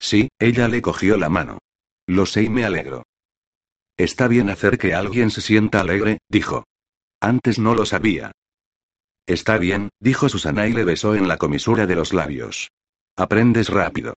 Sí, 0.00 0.28
ella 0.40 0.66
le 0.66 0.82
cogió 0.82 1.16
la 1.16 1.28
mano. 1.28 1.58
Lo 2.08 2.26
sé 2.26 2.42
y 2.42 2.48
me 2.48 2.64
alegro. 2.64 3.04
Está 3.96 4.26
bien 4.26 4.50
hacer 4.50 4.76
que 4.76 4.92
alguien 4.92 5.30
se 5.30 5.40
sienta 5.40 5.80
alegre, 5.80 6.18
dijo. 6.28 6.64
Antes 7.20 7.60
no 7.60 7.76
lo 7.76 7.86
sabía. 7.86 8.32
Está 9.24 9.56
bien, 9.58 9.90
dijo 10.00 10.28
Susana 10.28 10.66
y 10.66 10.72
le 10.72 10.82
besó 10.82 11.14
en 11.14 11.28
la 11.28 11.36
comisura 11.36 11.86
de 11.86 11.94
los 11.94 12.12
labios. 12.12 12.72
Aprendes 13.14 13.68
rápido. 13.68 14.14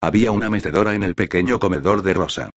Había 0.00 0.32
una 0.32 0.50
mecedora 0.50 0.96
en 0.96 1.04
el 1.04 1.14
pequeño 1.14 1.60
comedor 1.60 2.02
de 2.02 2.14
Rosa. 2.14 2.50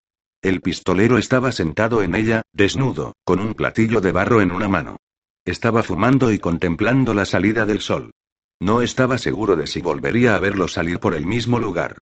El 0.46 0.62
pistolero 0.62 1.18
estaba 1.18 1.52
sentado 1.52 2.04
en 2.04 2.14
ella, 2.14 2.44
desnudo, 2.54 3.14
con 3.24 3.40
un 3.40 3.56
platillo 3.56 4.00
de 4.00 4.12
barro 4.12 4.42
en 4.42 4.52
una 4.52 4.70
mano. 4.70 4.98
Estaba 5.44 5.82
fumando 5.82 6.32
y 6.32 6.38
contemplando 6.38 7.16
la 7.16 7.26
salida 7.26 7.66
del 7.66 7.82
sol. 7.82 8.12
No 8.60 8.84
estaba 8.84 9.18
seguro 9.18 9.56
de 9.56 9.66
si 9.66 9.82
volvería 9.82 10.36
a 10.36 10.40
verlo 10.40 10.68
salir 10.68 11.00
por 11.00 11.16
el 11.16 11.26
mismo 11.26 11.58
lugar. 11.58 11.98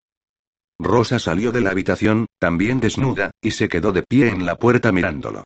Rosa 0.78 1.20
salió 1.20 1.54
de 1.54 1.62
la 1.62 1.70
habitación, 1.70 2.26
también 2.38 2.82
desnuda, 2.82 3.32
y 3.41 3.52
se 3.52 3.70
quedó 3.70 3.94
de 3.94 4.04
pie 4.04 4.28
en 4.28 4.46
la 4.46 4.58
puerta 4.58 4.91
mirándolo. 4.91 5.46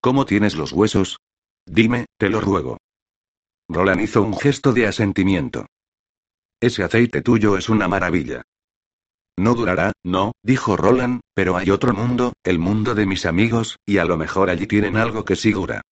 ¿Cómo 0.00 0.24
tienes 0.24 0.54
los 0.54 0.72
huesos? 0.72 1.18
Dime, 1.66 2.06
te 2.18 2.28
lo 2.28 2.40
ruego. 2.40 2.76
Roland 3.68 4.00
hizo 4.00 4.22
un 4.22 4.38
gesto 4.38 4.72
de 4.72 4.86
asentimiento. 4.86 5.66
Ese 6.60 6.84
aceite 6.84 7.20
tuyo 7.20 7.58
es 7.58 7.68
una 7.68 7.88
maravilla. 7.88 8.42
No 9.38 9.54
durará, 9.54 9.92
no, 10.02 10.32
dijo 10.42 10.76
Roland, 10.76 11.20
pero 11.32 11.56
hay 11.56 11.70
otro 11.70 11.94
mundo, 11.94 12.32
el 12.42 12.58
mundo 12.58 12.96
de 12.96 13.06
mis 13.06 13.24
amigos, 13.24 13.76
y 13.86 13.98
a 13.98 14.04
lo 14.04 14.16
mejor 14.16 14.50
allí 14.50 14.66
tienen 14.66 14.96
algo 14.96 15.24
que 15.24 15.36
sí 15.36 15.52
dura. 15.52 15.82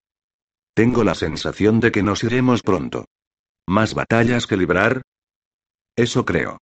Tengo 0.75 1.05
la 1.05 1.15
sensación 1.15 1.79
de 1.79 1.93
que 1.93 2.03
nos 2.03 2.25
iremos 2.25 2.61
pronto. 2.61 3.05
¿Más 3.65 3.93
batallas 3.93 4.47
que 4.47 4.57
librar? 4.57 5.01
Eso 5.95 6.25
creo. 6.25 6.57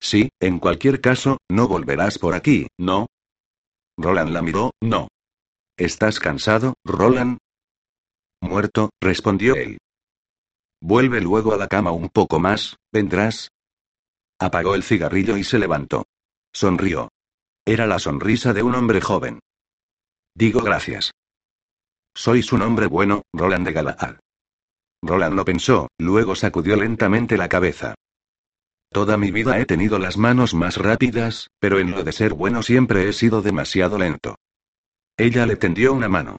Sí, 0.00 0.30
en 0.40 0.58
cualquier 0.58 1.02
caso, 1.02 1.36
no 1.50 1.68
volverás 1.68 2.18
por 2.18 2.34
aquí, 2.34 2.66
¿no? 2.78 3.08
Roland 3.98 4.30
la 4.30 4.40
miró, 4.40 4.70
no. 4.80 5.08
¿Estás 5.76 6.18
cansado, 6.18 6.74
Roland? 6.82 7.36
Muerto, 8.40 8.88
respondió 9.02 9.54
él. 9.54 9.76
Vuelve 10.80 11.20
luego 11.20 11.52
a 11.52 11.58
la 11.58 11.68
cama 11.68 11.92
un 11.92 12.08
poco 12.08 12.40
más, 12.40 12.76
¿vendrás? 12.90 13.50
Apagó 14.40 14.74
el 14.74 14.82
cigarrillo 14.82 15.36
y 15.36 15.44
se 15.44 15.58
levantó. 15.58 16.04
Sonrió. 16.52 17.08
Era 17.64 17.86
la 17.86 17.98
sonrisa 17.98 18.52
de 18.52 18.62
un 18.62 18.74
hombre 18.74 19.00
joven. 19.00 19.40
Digo 20.34 20.60
gracias. 20.60 21.12
Sois 22.14 22.52
un 22.52 22.62
hombre 22.62 22.86
bueno, 22.86 23.22
Roland 23.32 23.66
de 23.66 23.72
Galahad. 23.72 24.16
Roland 25.02 25.34
lo 25.34 25.44
pensó, 25.44 25.88
luego 25.98 26.34
sacudió 26.34 26.76
lentamente 26.76 27.36
la 27.36 27.48
cabeza. 27.48 27.94
Toda 28.90 29.16
mi 29.16 29.30
vida 29.30 29.58
he 29.58 29.64
tenido 29.64 29.98
las 29.98 30.18
manos 30.18 30.52
más 30.54 30.76
rápidas, 30.76 31.48
pero 31.58 31.78
en 31.78 31.90
lo 31.92 32.04
de 32.04 32.12
ser 32.12 32.34
bueno 32.34 32.62
siempre 32.62 33.08
he 33.08 33.12
sido 33.12 33.40
demasiado 33.40 33.98
lento. 33.98 34.36
Ella 35.16 35.46
le 35.46 35.56
tendió 35.56 35.94
una 35.94 36.08
mano. 36.08 36.36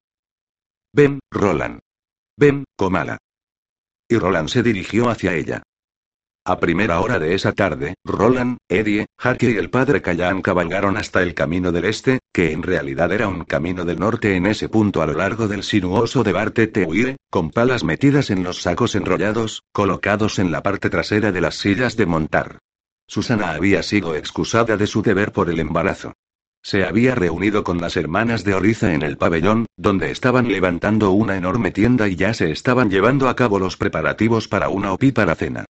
Ven, 0.93 1.19
Roland. 1.31 1.79
Ven, 2.37 2.65
Comala. 2.75 3.17
Y 4.07 4.17
Roland 4.17 4.49
se 4.49 4.61
dirigió 4.61 5.09
hacia 5.09 5.33
ella. 5.33 5.63
A 6.45 6.59
primera 6.59 6.99
hora 6.99 7.19
de 7.19 7.35
esa 7.35 7.53
tarde, 7.53 7.93
Roland, 8.03 8.57
Eddie, 8.67 9.05
Jackie 9.17 9.51
y 9.51 9.55
el 9.55 9.69
padre 9.69 10.01
Callan 10.01 10.41
cabalgaron 10.41 10.97
hasta 10.97 11.23
el 11.23 11.33
camino 11.33 11.71
del 11.71 11.85
este, 11.85 12.19
que 12.33 12.51
en 12.51 12.63
realidad 12.63 13.13
era 13.13 13.29
un 13.29 13.45
camino 13.45 13.85
del 13.85 14.01
norte 14.01 14.35
en 14.35 14.47
ese 14.47 14.67
punto 14.67 15.01
a 15.01 15.05
lo 15.05 15.13
largo 15.13 15.47
del 15.47 15.63
sinuoso 15.63 16.21
de 16.21 16.33
Bartetehuire, 16.33 17.15
con 17.29 17.49
palas 17.49 17.85
metidas 17.85 18.29
en 18.29 18.43
los 18.43 18.61
sacos 18.61 18.95
enrollados, 18.95 19.63
colocados 19.71 20.37
en 20.37 20.51
la 20.51 20.61
parte 20.61 20.89
trasera 20.89 21.31
de 21.31 21.39
las 21.39 21.55
sillas 21.55 21.95
de 21.95 22.07
montar. 22.07 22.59
Susana 23.07 23.51
había 23.51 23.81
sido 23.81 24.13
excusada 24.13 24.75
de 24.75 24.87
su 24.87 25.01
deber 25.01 25.31
por 25.31 25.49
el 25.49 25.61
embarazo. 25.61 26.11
Se 26.61 26.83
había 26.83 27.15
reunido 27.15 27.63
con 27.63 27.79
las 27.79 27.95
hermanas 27.95 28.43
de 28.43 28.53
Oriza 28.53 28.93
en 28.93 29.03
el 29.03 29.15
pabellón, 29.15 29.65
donde 29.77 30.11
estaban 30.11 30.49
levantando 30.49 31.11
una 31.11 31.37
enorme 31.37 31.71
tienda 31.71 32.09
y 32.09 32.17
ya 32.17 32.33
se 32.33 32.51
estaban 32.51 32.89
llevando 32.89 33.29
a 33.29 33.35
cabo 33.37 33.59
los 33.59 33.77
preparativos 33.77 34.49
para 34.49 34.67
una 34.67 34.91
opípara 34.91 35.35
cena. 35.35 35.63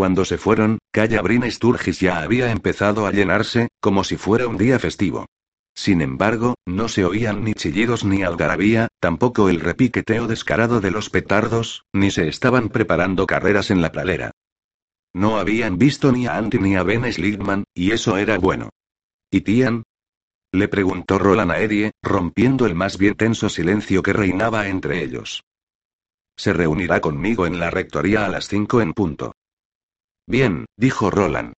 Cuando 0.00 0.24
se 0.24 0.38
fueron, 0.38 0.78
Calle 0.92 1.20
Brina 1.20 1.50
Sturgis 1.50 2.00
ya 2.00 2.22
había 2.22 2.50
empezado 2.50 3.06
a 3.06 3.12
llenarse, 3.12 3.68
como 3.80 4.02
si 4.02 4.16
fuera 4.16 4.48
un 4.48 4.56
día 4.56 4.78
festivo. 4.78 5.26
Sin 5.74 6.00
embargo, 6.00 6.54
no 6.64 6.88
se 6.88 7.04
oían 7.04 7.44
ni 7.44 7.52
chillidos 7.52 8.02
ni 8.02 8.22
algarabía, 8.22 8.88
tampoco 8.98 9.50
el 9.50 9.60
repiqueteo 9.60 10.26
descarado 10.26 10.80
de 10.80 10.90
los 10.90 11.10
petardos, 11.10 11.84
ni 11.92 12.10
se 12.10 12.28
estaban 12.28 12.70
preparando 12.70 13.26
carreras 13.26 13.70
en 13.70 13.82
la 13.82 13.92
pradera. 13.92 14.30
No 15.12 15.38
habían 15.38 15.76
visto 15.76 16.12
ni 16.12 16.26
a 16.26 16.38
Andy 16.38 16.58
ni 16.60 16.76
a 16.76 16.82
Ben 16.82 17.04
Sligman, 17.12 17.64
y 17.74 17.90
eso 17.90 18.16
era 18.16 18.38
bueno. 18.38 18.70
¿Y 19.30 19.42
Tian? 19.42 19.82
Le 20.50 20.68
preguntó 20.68 21.18
Roland 21.18 21.50
a 21.50 21.60
Eddie, 21.60 21.90
rompiendo 22.02 22.64
el 22.64 22.74
más 22.74 22.96
bien 22.96 23.16
tenso 23.16 23.50
silencio 23.50 24.02
que 24.02 24.14
reinaba 24.14 24.68
entre 24.68 25.04
ellos. 25.04 25.44
Se 26.38 26.54
reunirá 26.54 27.02
conmigo 27.02 27.46
en 27.46 27.60
la 27.60 27.68
rectoría 27.68 28.24
a 28.24 28.30
las 28.30 28.48
cinco 28.48 28.80
en 28.80 28.94
punto. 28.94 29.34
Bien, 30.30 30.66
dijo 30.76 31.10
Roland. 31.10 31.54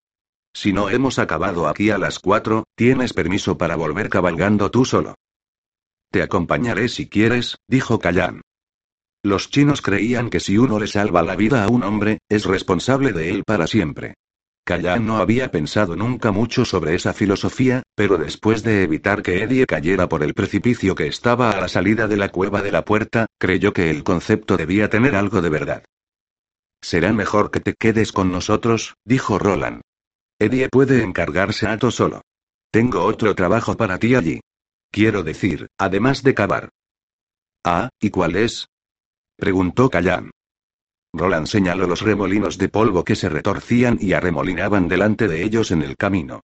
Si 0.55 0.73
no 0.73 0.89
hemos 0.89 1.19
acabado 1.19 1.69
aquí 1.69 1.91
a 1.91 1.99
las 1.99 2.19
cuatro, 2.19 2.65
tienes 2.75 3.13
permiso 3.13 3.59
para 3.59 3.77
volver 3.77 4.09
cabalgando 4.09 4.71
tú 4.71 4.87
solo. 4.87 5.15
Te 6.11 6.23
acompañaré 6.23 6.89
si 6.89 7.07
quieres, 7.07 7.59
dijo 7.69 7.99
Callan. 7.99 8.41
Los 9.23 9.51
chinos 9.51 9.83
creían 9.83 10.31
que 10.31 10.41
si 10.41 10.57
uno 10.57 10.79
le 10.79 10.87
salva 10.87 11.23
la 11.23 11.37
vida 11.37 11.65
a 11.65 11.69
un 11.69 11.83
hombre, 11.83 12.21
es 12.31 12.47
responsable 12.47 13.13
de 13.13 13.29
él 13.29 13.45
para 13.45 13.67
siempre. 13.67 14.15
Callan 14.65 15.05
no 15.05 15.19
había 15.19 15.51
pensado 15.51 15.95
nunca 15.95 16.33
mucho 16.33 16.65
sobre 16.65 16.95
esa 16.95 17.13
filosofía, 17.13 17.83
pero 17.95 18.17
después 18.17 18.63
de 18.63 18.85
evitar 18.85 19.23
que 19.23 19.43
Eddie 19.43 19.67
cayera 19.67 20.09
por 20.09 20.23
el 20.23 20.33
precipicio 20.33 20.95
que 20.95 21.09
estaba 21.09 21.51
a 21.51 21.61
la 21.61 21.69
salida 21.69 22.09
de 22.09 22.17
la 22.17 22.31
cueva 22.31 22.63
de 22.63 22.73
la 22.73 22.87
puerta, 22.87 23.27
creyó 23.39 23.75
que 23.75 23.91
el 23.91 24.03
concepto 24.03 24.57
debía 24.57 24.89
tener 24.89 25.15
algo 25.15 25.43
de 25.43 25.51
verdad. 25.51 25.85
Será 26.83 27.13
mejor 27.13 27.51
que 27.51 27.61
te 27.61 27.75
quedes 27.75 28.13
con 28.13 28.33
nosotros, 28.33 28.97
dijo 29.05 29.39
Roland. 29.39 29.81
Eddie 30.39 30.69
puede 30.69 31.03
encargarse 31.03 31.69
a 31.69 31.79
todo 31.79 31.93
solo. 31.93 32.23
Tengo 32.73 33.05
otro 33.05 33.35
trabajo 33.35 33.77
para 33.77 33.99
ti 33.99 34.15
allí. 34.17 34.41
Quiero 34.91 35.23
decir, 35.23 35.69
además 35.79 36.23
de 36.23 36.35
cavar. 36.35 36.71
Ah, 37.65 37.89
¿y 38.01 38.11
cuál 38.11 38.37
es? 38.37 38.67
preguntó 39.37 39.89
Callan. 39.89 40.31
Roland 41.15 41.47
señaló 41.47 41.87
los 41.87 42.01
remolinos 42.01 42.59
de 42.59 42.69
polvo 42.69 43.05
que 43.05 43.15
se 43.15 43.29
retorcían 43.29 43.99
y 44.01 44.15
arremolinaban 44.15 44.89
delante 44.89 45.29
de 45.29 45.45
ellos 45.45 45.71
en 45.71 45.83
el 45.83 45.97
camino. 45.97 46.41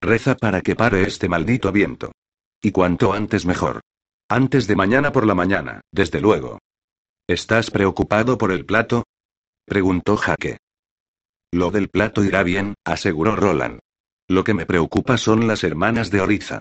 Reza 0.00 0.36
para 0.36 0.60
que 0.60 0.76
pare 0.76 1.02
este 1.02 1.28
maldito 1.28 1.72
viento. 1.72 2.12
Y 2.60 2.72
cuanto 2.72 3.12
antes 3.12 3.46
mejor. 3.46 3.80
Antes 4.28 4.66
de 4.66 4.76
mañana 4.76 5.12
por 5.12 5.26
la 5.26 5.34
mañana, 5.34 5.80
desde 5.90 6.20
luego. 6.20 6.58
¿Estás 7.26 7.70
preocupado 7.70 8.36
por 8.36 8.52
el 8.52 8.66
plato? 8.66 9.04
Preguntó 9.68 10.16
Jaque. 10.16 10.58
Lo 11.52 11.70
del 11.70 11.88
plato 11.88 12.24
irá 12.24 12.42
bien, 12.42 12.74
aseguró 12.84 13.36
Roland. 13.36 13.78
Lo 14.26 14.42
que 14.44 14.54
me 14.54 14.66
preocupa 14.66 15.16
son 15.16 15.46
las 15.46 15.62
hermanas 15.62 16.10
de 16.10 16.20
Oriza. 16.20 16.60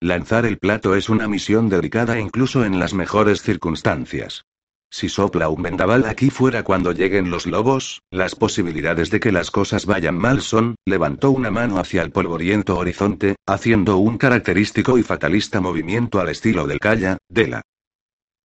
Lanzar 0.00 0.46
el 0.46 0.58
plato 0.58 0.94
es 0.94 1.08
una 1.08 1.26
misión 1.26 1.68
delicada 1.68 2.20
incluso 2.20 2.64
en 2.64 2.78
las 2.78 2.94
mejores 2.94 3.42
circunstancias. 3.42 4.44
Si 4.90 5.08
sopla 5.08 5.48
un 5.48 5.62
vendaval 5.62 6.06
aquí 6.06 6.30
fuera 6.30 6.62
cuando 6.62 6.92
lleguen 6.92 7.30
los 7.30 7.46
lobos, 7.46 8.00
las 8.10 8.34
posibilidades 8.34 9.10
de 9.10 9.20
que 9.20 9.32
las 9.32 9.50
cosas 9.50 9.84
vayan 9.84 10.16
mal 10.16 10.40
son, 10.40 10.76
levantó 10.86 11.30
una 11.30 11.50
mano 11.50 11.78
hacia 11.78 12.02
el 12.02 12.10
polvoriento 12.10 12.78
horizonte, 12.78 13.36
haciendo 13.46 13.98
un 13.98 14.16
característico 14.16 14.96
y 14.96 15.02
fatalista 15.02 15.60
movimiento 15.60 16.20
al 16.20 16.28
estilo 16.30 16.66
del 16.66 16.78
Calla, 16.78 17.18
la. 17.28 17.62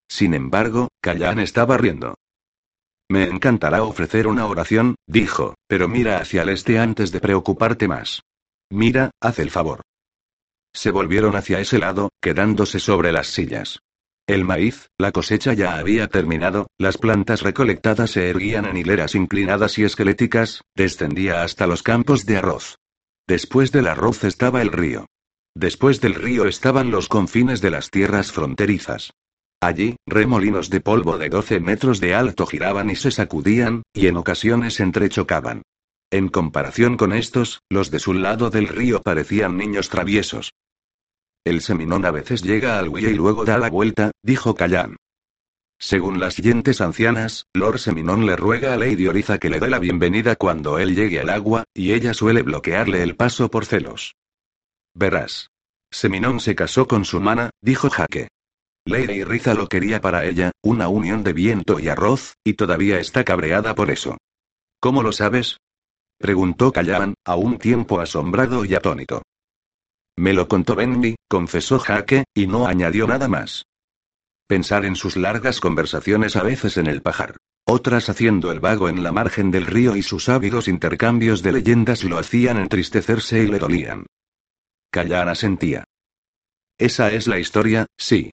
Sin 0.10 0.34
embargo, 0.34 0.90
Callan 1.02 1.40
estaba 1.40 1.78
riendo. 1.78 2.16
Me 3.10 3.24
encantará 3.24 3.84
ofrecer 3.84 4.28
una 4.28 4.46
oración, 4.46 4.96
dijo, 5.08 5.56
pero 5.68 5.88
mira 5.88 6.18
hacia 6.18 6.44
el 6.44 6.50
este 6.50 6.80
antes 6.80 7.12
de 7.12 7.20
preocuparte 7.20 7.88
más. 7.88 8.22
Mira, 8.70 9.12
haz 9.22 9.40
el 9.40 9.52
favor. 9.52 9.82
Se 10.74 10.92
volvieron 10.92 11.36
hacia 11.36 11.60
ese 11.60 11.78
lado, 11.78 12.10
quedándose 12.22 12.80
sobre 12.80 13.12
las 13.12 13.28
sillas. 13.28 13.80
El 14.26 14.46
maíz, 14.46 14.88
la 14.98 15.12
cosecha 15.12 15.54
ya 15.54 15.78
había 15.78 16.08
terminado, 16.08 16.68
las 16.78 16.98
plantas 16.98 17.42
recolectadas 17.42 18.12
se 18.12 18.30
erguían 18.30 18.66
en 18.66 18.78
hileras 18.78 19.16
inclinadas 19.16 19.78
y 19.78 19.84
esqueléticas, 19.84 20.62
descendía 20.76 21.44
hasta 21.44 21.68
los 21.68 21.84
campos 21.84 22.26
de 22.26 22.38
arroz. 22.38 22.78
Después 23.28 23.72
del 23.72 23.88
arroz 23.88 24.24
estaba 24.24 24.62
el 24.62 24.72
río. 24.72 25.08
Después 25.56 26.00
del 26.02 26.16
río 26.16 26.46
estaban 26.46 26.90
los 26.90 27.10
confines 27.10 27.62
de 27.62 27.72
las 27.72 27.90
tierras 27.90 28.32
fronterizas. 28.32 29.14
Allí, 29.64 29.96
remolinos 30.06 30.70
de 30.70 30.82
polvo 30.82 31.18
de 31.18 31.30
12 31.30 31.62
metros 31.62 32.02
de 32.02 32.14
alto 32.14 32.46
giraban 32.46 32.90
y 32.90 32.98
se 32.98 33.12
sacudían, 33.12 33.84
y 33.94 34.08
en 34.08 34.18
ocasiones 34.18 34.82
entrechocaban. 34.82 35.62
En 36.12 36.28
comparación 36.28 36.98
con 36.98 37.14
estos, 37.14 37.62
los 37.70 37.90
de 37.90 38.00
su 38.00 38.14
lado 38.14 38.50
del 38.50 38.68
río 38.68 39.02
parecían 39.02 39.56
niños 39.56 39.88
traviesos. 39.88 40.52
El 41.46 41.62
seminón 41.62 42.04
a 42.04 42.12
veces 42.12 42.44
llega 42.44 42.78
al 42.78 42.90
Wii 42.90 43.06
y 43.06 43.14
luego 43.14 43.46
da 43.46 43.58
la 43.58 43.70
vuelta, 43.70 44.12
dijo 44.22 44.54
Callan. 44.54 44.98
Según 45.80 46.20
las 46.20 46.34
siguientes 46.34 46.82
ancianas, 46.82 47.46
Lord 47.54 47.80
Seminón 47.80 48.26
le 48.26 48.36
ruega 48.36 48.74
a 48.74 48.78
Lady 48.78 49.08
Oriza 49.08 49.38
que 49.38 49.50
le 49.50 49.62
dé 49.62 49.70
la 49.70 49.80
bienvenida 49.80 50.36
cuando 50.36 50.78
él 50.78 50.94
llegue 50.94 51.22
al 51.22 51.30
agua, 51.30 51.64
y 51.74 51.94
ella 51.94 52.14
suele 52.14 52.42
bloquearle 52.42 53.02
el 53.02 53.16
paso 53.16 53.50
por 53.50 53.66
celos. 53.66 54.16
Verás. 54.94 55.52
Seminón 55.90 56.42
se 56.42 56.54
casó 56.54 56.86
con 56.86 57.06
su 57.06 57.22
mana, 57.22 57.50
dijo 57.62 57.90
Jaque. 57.90 58.28
Lady 58.86 59.24
Riza 59.24 59.54
lo 59.54 59.68
quería 59.68 60.02
para 60.02 60.26
ella, 60.26 60.52
una 60.62 60.90
unión 60.90 61.24
de 61.24 61.34
viento 61.34 61.80
y 61.80 61.88
arroz, 61.88 62.36
y 62.44 62.54
todavía 62.54 63.00
está 63.00 63.24
cabreada 63.24 63.76
por 63.76 63.90
eso. 63.90 64.18
¿Cómo 64.80 65.04
lo 65.04 65.14
sabes? 65.14 65.58
preguntó 66.18 66.72
Callan, 66.72 67.14
a 67.26 67.36
un 67.36 67.58
tiempo 67.58 68.02
asombrado 68.02 68.66
y 68.66 68.76
atónito. 68.76 69.22
Me 70.18 70.34
lo 70.34 70.48
contó 70.48 70.76
Benny, 70.76 71.16
confesó 71.30 71.80
Jaque, 71.80 72.26
y 72.34 72.48
no 72.48 72.68
añadió 72.68 73.08
nada 73.08 73.28
más. 73.28 73.64
Pensar 74.48 74.86
en 74.86 74.96
sus 74.96 75.16
largas 75.16 75.60
conversaciones 75.60 76.36
a 76.36 76.44
veces 76.44 76.78
en 76.78 76.88
el 76.88 77.02
pajar, 77.02 77.38
otras 77.66 78.10
haciendo 78.10 78.52
el 78.52 78.60
vago 78.60 78.90
en 78.90 79.02
la 79.02 79.14
margen 79.14 79.50
del 79.50 79.66
río 79.66 79.96
y 79.96 80.04
sus 80.04 80.28
ávidos 80.28 80.68
intercambios 80.68 81.42
de 81.42 81.54
leyendas 81.54 82.04
lo 82.04 82.18
hacían 82.18 82.58
entristecerse 82.58 83.44
y 83.44 83.48
le 83.48 83.60
dolían. 83.60 84.06
Callana 84.92 85.36
sentía. 85.36 85.86
Esa 86.78 87.12
es 87.12 87.28
la 87.28 87.40
historia, 87.40 87.88
sí. 87.98 88.32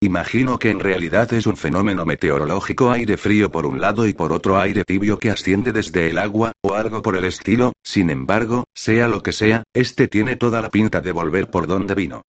Imagino 0.00 0.58
que 0.58 0.68
en 0.70 0.80
realidad 0.80 1.32
es 1.32 1.46
un 1.46 1.56
fenómeno 1.56 2.04
meteorológico 2.04 2.90
aire 2.90 3.16
frío 3.16 3.50
por 3.50 3.64
un 3.64 3.80
lado 3.80 4.06
y 4.06 4.12
por 4.12 4.30
otro 4.30 4.58
aire 4.58 4.84
tibio 4.84 5.18
que 5.18 5.30
asciende 5.30 5.72
desde 5.72 6.10
el 6.10 6.18
agua, 6.18 6.52
o 6.60 6.74
algo 6.74 7.00
por 7.00 7.16
el 7.16 7.24
estilo, 7.24 7.72
sin 7.82 8.10
embargo, 8.10 8.64
sea 8.74 9.08
lo 9.08 9.22
que 9.22 9.32
sea, 9.32 9.62
este 9.72 10.06
tiene 10.06 10.36
toda 10.36 10.60
la 10.60 10.70
pinta 10.70 11.00
de 11.00 11.12
volver 11.12 11.48
por 11.48 11.66
donde 11.66 11.94
vino. 11.94 12.22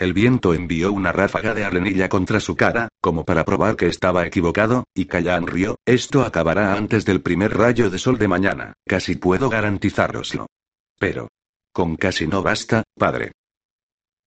El 0.00 0.14
viento 0.14 0.52
envió 0.52 0.92
una 0.92 1.12
ráfaga 1.12 1.54
de 1.54 1.64
arenilla 1.64 2.08
contra 2.08 2.40
su 2.40 2.56
cara, 2.56 2.88
como 3.00 3.24
para 3.24 3.44
probar 3.44 3.76
que 3.76 3.86
estaba 3.86 4.26
equivocado, 4.26 4.84
y 4.92 5.04
Callan 5.04 5.46
rió, 5.46 5.76
esto 5.84 6.22
acabará 6.22 6.72
antes 6.74 7.04
del 7.04 7.20
primer 7.20 7.56
rayo 7.56 7.88
de 7.90 7.98
sol 7.98 8.18
de 8.18 8.26
mañana, 8.26 8.72
casi 8.84 9.14
puedo 9.14 9.48
garantizároslo. 9.48 10.46
Pero. 10.98 11.28
Con 11.72 11.94
casi 11.94 12.26
no 12.26 12.42
basta, 12.42 12.82
padre. 12.98 13.30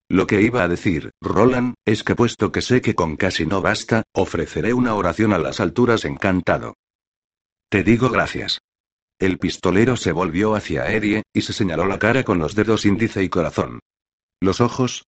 Lo 0.08 0.26
que 0.26 0.42
iba 0.42 0.62
a 0.62 0.68
decir, 0.68 1.10
Roland, 1.20 1.74
es 1.84 2.04
que 2.04 2.14
puesto 2.14 2.52
que 2.52 2.60
sé 2.60 2.80
que 2.80 2.94
con 2.94 3.16
casi 3.16 3.46
no 3.46 3.62
basta, 3.62 4.02
ofreceré 4.12 4.74
una 4.74 4.94
oración 4.94 5.32
a 5.32 5.38
las 5.38 5.60
alturas 5.60 6.04
encantado. 6.04 6.74
Te 7.70 7.82
digo 7.82 8.10
gracias. 8.10 8.60
El 9.18 9.38
pistolero 9.38 9.96
se 9.96 10.12
volvió 10.12 10.54
hacia 10.54 10.92
Eddie, 10.92 11.22
y 11.32 11.40
se 11.42 11.52
señaló 11.52 11.86
la 11.86 11.98
cara 11.98 12.24
con 12.24 12.38
los 12.38 12.54
dedos 12.54 12.84
índice 12.84 13.22
y 13.22 13.28
corazón. 13.28 13.80
¿Los 14.40 14.60
ojos? 14.60 15.04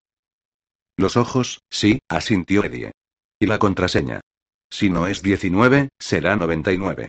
Los 0.97 1.17
ojos, 1.17 1.59
sí, 1.69 1.99
asintió 2.07 2.63
Eddie. 2.63 2.91
¿Y 3.39 3.47
la 3.47 3.59
contraseña? 3.59 4.21
Si 4.69 4.89
no 4.89 5.07
es 5.07 5.21
19, 5.21 5.89
será 5.99 6.35
99. 6.37 7.07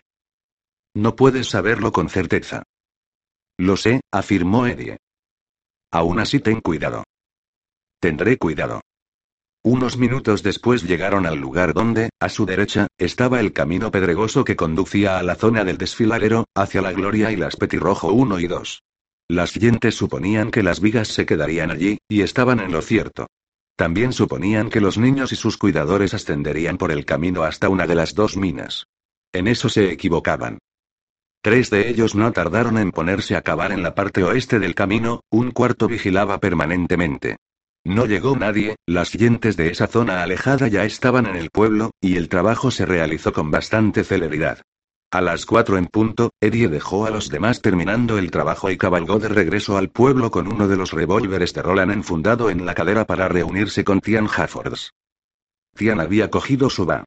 No 0.95 1.15
puedes 1.15 1.47
saberlo 1.47 1.91
con 1.91 2.09
certeza. 2.09 2.63
Lo 3.57 3.77
sé, 3.77 4.01
afirmó 4.11 4.67
Eddie. 4.67 4.97
Aún 5.91 6.19
así 6.19 6.39
ten 6.39 6.59
cuidado. 6.59 7.03
Tendré 7.99 8.37
cuidado. 8.37 8.81
Unos 9.63 9.97
minutos 9.97 10.43
después 10.43 10.83
llegaron 10.83 11.25
al 11.25 11.39
lugar 11.39 11.73
donde, 11.73 12.11
a 12.19 12.29
su 12.29 12.45
derecha, 12.45 12.87
estaba 12.99 13.39
el 13.39 13.53
camino 13.53 13.89
pedregoso 13.89 14.43
que 14.43 14.55
conducía 14.55 15.17
a 15.17 15.23
la 15.23 15.33
zona 15.33 15.63
del 15.63 15.79
desfiladero, 15.79 16.45
hacia 16.55 16.83
la 16.83 16.93
Gloria 16.93 17.31
y 17.31 17.37
las 17.37 17.55
Petirrojo 17.55 18.13
1 18.13 18.39
y 18.39 18.47
2. 18.47 18.83
Las 19.29 19.49
siguientes 19.49 19.95
suponían 19.95 20.51
que 20.51 20.61
las 20.61 20.79
vigas 20.79 21.07
se 21.07 21.25
quedarían 21.25 21.71
allí, 21.71 21.97
y 22.07 22.21
estaban 22.21 22.59
en 22.59 22.71
lo 22.71 22.83
cierto. 22.83 23.27
También 23.75 24.13
suponían 24.13 24.69
que 24.69 24.79
los 24.79 24.99
niños 24.99 25.31
y 25.31 25.35
sus 25.35 25.57
cuidadores 25.57 26.13
ascenderían 26.13 26.77
por 26.77 26.91
el 26.91 27.03
camino 27.03 27.43
hasta 27.43 27.67
una 27.67 27.87
de 27.87 27.95
las 27.95 28.13
dos 28.13 28.37
minas. 28.37 28.85
En 29.33 29.47
eso 29.47 29.69
se 29.69 29.91
equivocaban. 29.91 30.59
Tres 31.41 31.71
de 31.71 31.89
ellos 31.89 32.13
no 32.13 32.31
tardaron 32.31 32.77
en 32.77 32.91
ponerse 32.91 33.35
a 33.35 33.41
cavar 33.41 33.71
en 33.71 33.81
la 33.81 33.95
parte 33.95 34.23
oeste 34.23 34.59
del 34.59 34.75
camino, 34.75 35.21
un 35.31 35.51
cuarto 35.51 35.87
vigilaba 35.87 36.39
permanentemente. 36.39 37.37
No 37.87 38.05
llegó 38.05 38.35
nadie, 38.35 38.75
las 38.85 39.11
gentes 39.11 39.55
de 39.55 39.69
esa 39.69 39.87
zona 39.87 40.21
alejada 40.21 40.67
ya 40.67 40.83
estaban 40.83 41.25
en 41.25 41.37
el 41.37 41.51
pueblo, 41.51 41.91
y 42.01 42.17
el 42.17 42.27
trabajo 42.27 42.69
se 42.69 42.85
realizó 42.85 43.31
con 43.31 43.49
bastante 43.49 44.03
celeridad. 44.03 44.61
A 45.09 45.21
las 45.21 45.45
cuatro 45.45 45.77
en 45.77 45.85
punto, 45.85 46.31
Eddie 46.41 46.67
dejó 46.67 47.05
a 47.05 47.11
los 47.11 47.29
demás 47.29 47.61
terminando 47.61 48.17
el 48.17 48.29
trabajo 48.29 48.69
y 48.69 48.77
cabalgó 48.77 49.19
de 49.19 49.29
regreso 49.29 49.77
al 49.77 49.87
pueblo 49.87 50.31
con 50.31 50.51
uno 50.51 50.67
de 50.67 50.75
los 50.75 50.91
revólveres 50.91 51.53
de 51.53 51.61
Roland 51.61 51.93
enfundado 51.93 52.49
en 52.49 52.65
la 52.65 52.75
cadera 52.75 53.05
para 53.05 53.29
reunirse 53.29 53.85
con 53.85 54.01
Tian 54.01 54.27
Haffords. 54.27 54.91
Tian 55.73 56.01
había 56.01 56.29
cogido 56.29 56.69
su 56.69 56.85
va. 56.85 57.05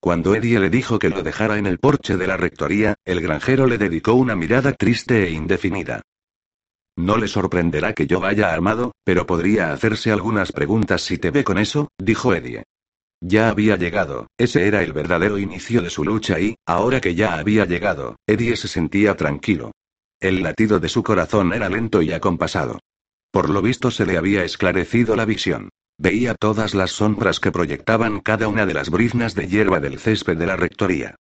Cuando 0.00 0.34
Eddie 0.34 0.60
le 0.60 0.70
dijo 0.70 0.98
que 0.98 1.10
lo 1.10 1.22
dejara 1.22 1.58
en 1.58 1.66
el 1.66 1.78
porche 1.78 2.16
de 2.16 2.26
la 2.26 2.38
rectoría, 2.38 2.94
el 3.04 3.20
granjero 3.20 3.66
le 3.66 3.76
dedicó 3.76 4.14
una 4.14 4.34
mirada 4.34 4.72
triste 4.72 5.24
e 5.24 5.32
indefinida. 5.32 6.00
No 7.02 7.16
le 7.16 7.28
sorprenderá 7.28 7.92
que 7.92 8.06
yo 8.06 8.20
vaya 8.20 8.52
armado, 8.52 8.92
pero 9.04 9.26
podría 9.26 9.72
hacerse 9.72 10.10
algunas 10.10 10.52
preguntas 10.52 11.02
si 11.02 11.18
te 11.18 11.30
ve 11.30 11.44
con 11.44 11.58
eso, 11.58 11.88
dijo 11.98 12.34
Eddie. 12.34 12.62
Ya 13.20 13.48
había 13.48 13.76
llegado, 13.76 14.26
ese 14.36 14.66
era 14.66 14.82
el 14.82 14.92
verdadero 14.92 15.38
inicio 15.38 15.80
de 15.80 15.90
su 15.90 16.04
lucha 16.04 16.40
y, 16.40 16.56
ahora 16.66 17.00
que 17.00 17.14
ya 17.14 17.34
había 17.34 17.64
llegado, 17.66 18.16
Eddie 18.26 18.56
se 18.56 18.66
sentía 18.66 19.16
tranquilo. 19.16 19.70
El 20.20 20.42
latido 20.42 20.80
de 20.80 20.88
su 20.88 21.02
corazón 21.02 21.52
era 21.52 21.68
lento 21.68 22.02
y 22.02 22.12
acompasado. 22.12 22.80
Por 23.30 23.48
lo 23.48 23.62
visto 23.62 23.90
se 23.90 24.06
le 24.06 24.18
había 24.18 24.44
esclarecido 24.44 25.16
la 25.16 25.24
visión. 25.24 25.68
Veía 25.98 26.34
todas 26.34 26.74
las 26.74 26.90
sombras 26.90 27.38
que 27.38 27.52
proyectaban 27.52 28.20
cada 28.20 28.48
una 28.48 28.66
de 28.66 28.74
las 28.74 28.90
briznas 28.90 29.34
de 29.34 29.46
hierba 29.46 29.78
del 29.78 29.98
césped 29.98 30.36
de 30.36 30.46
la 30.46 30.56
rectoría. 30.56 31.14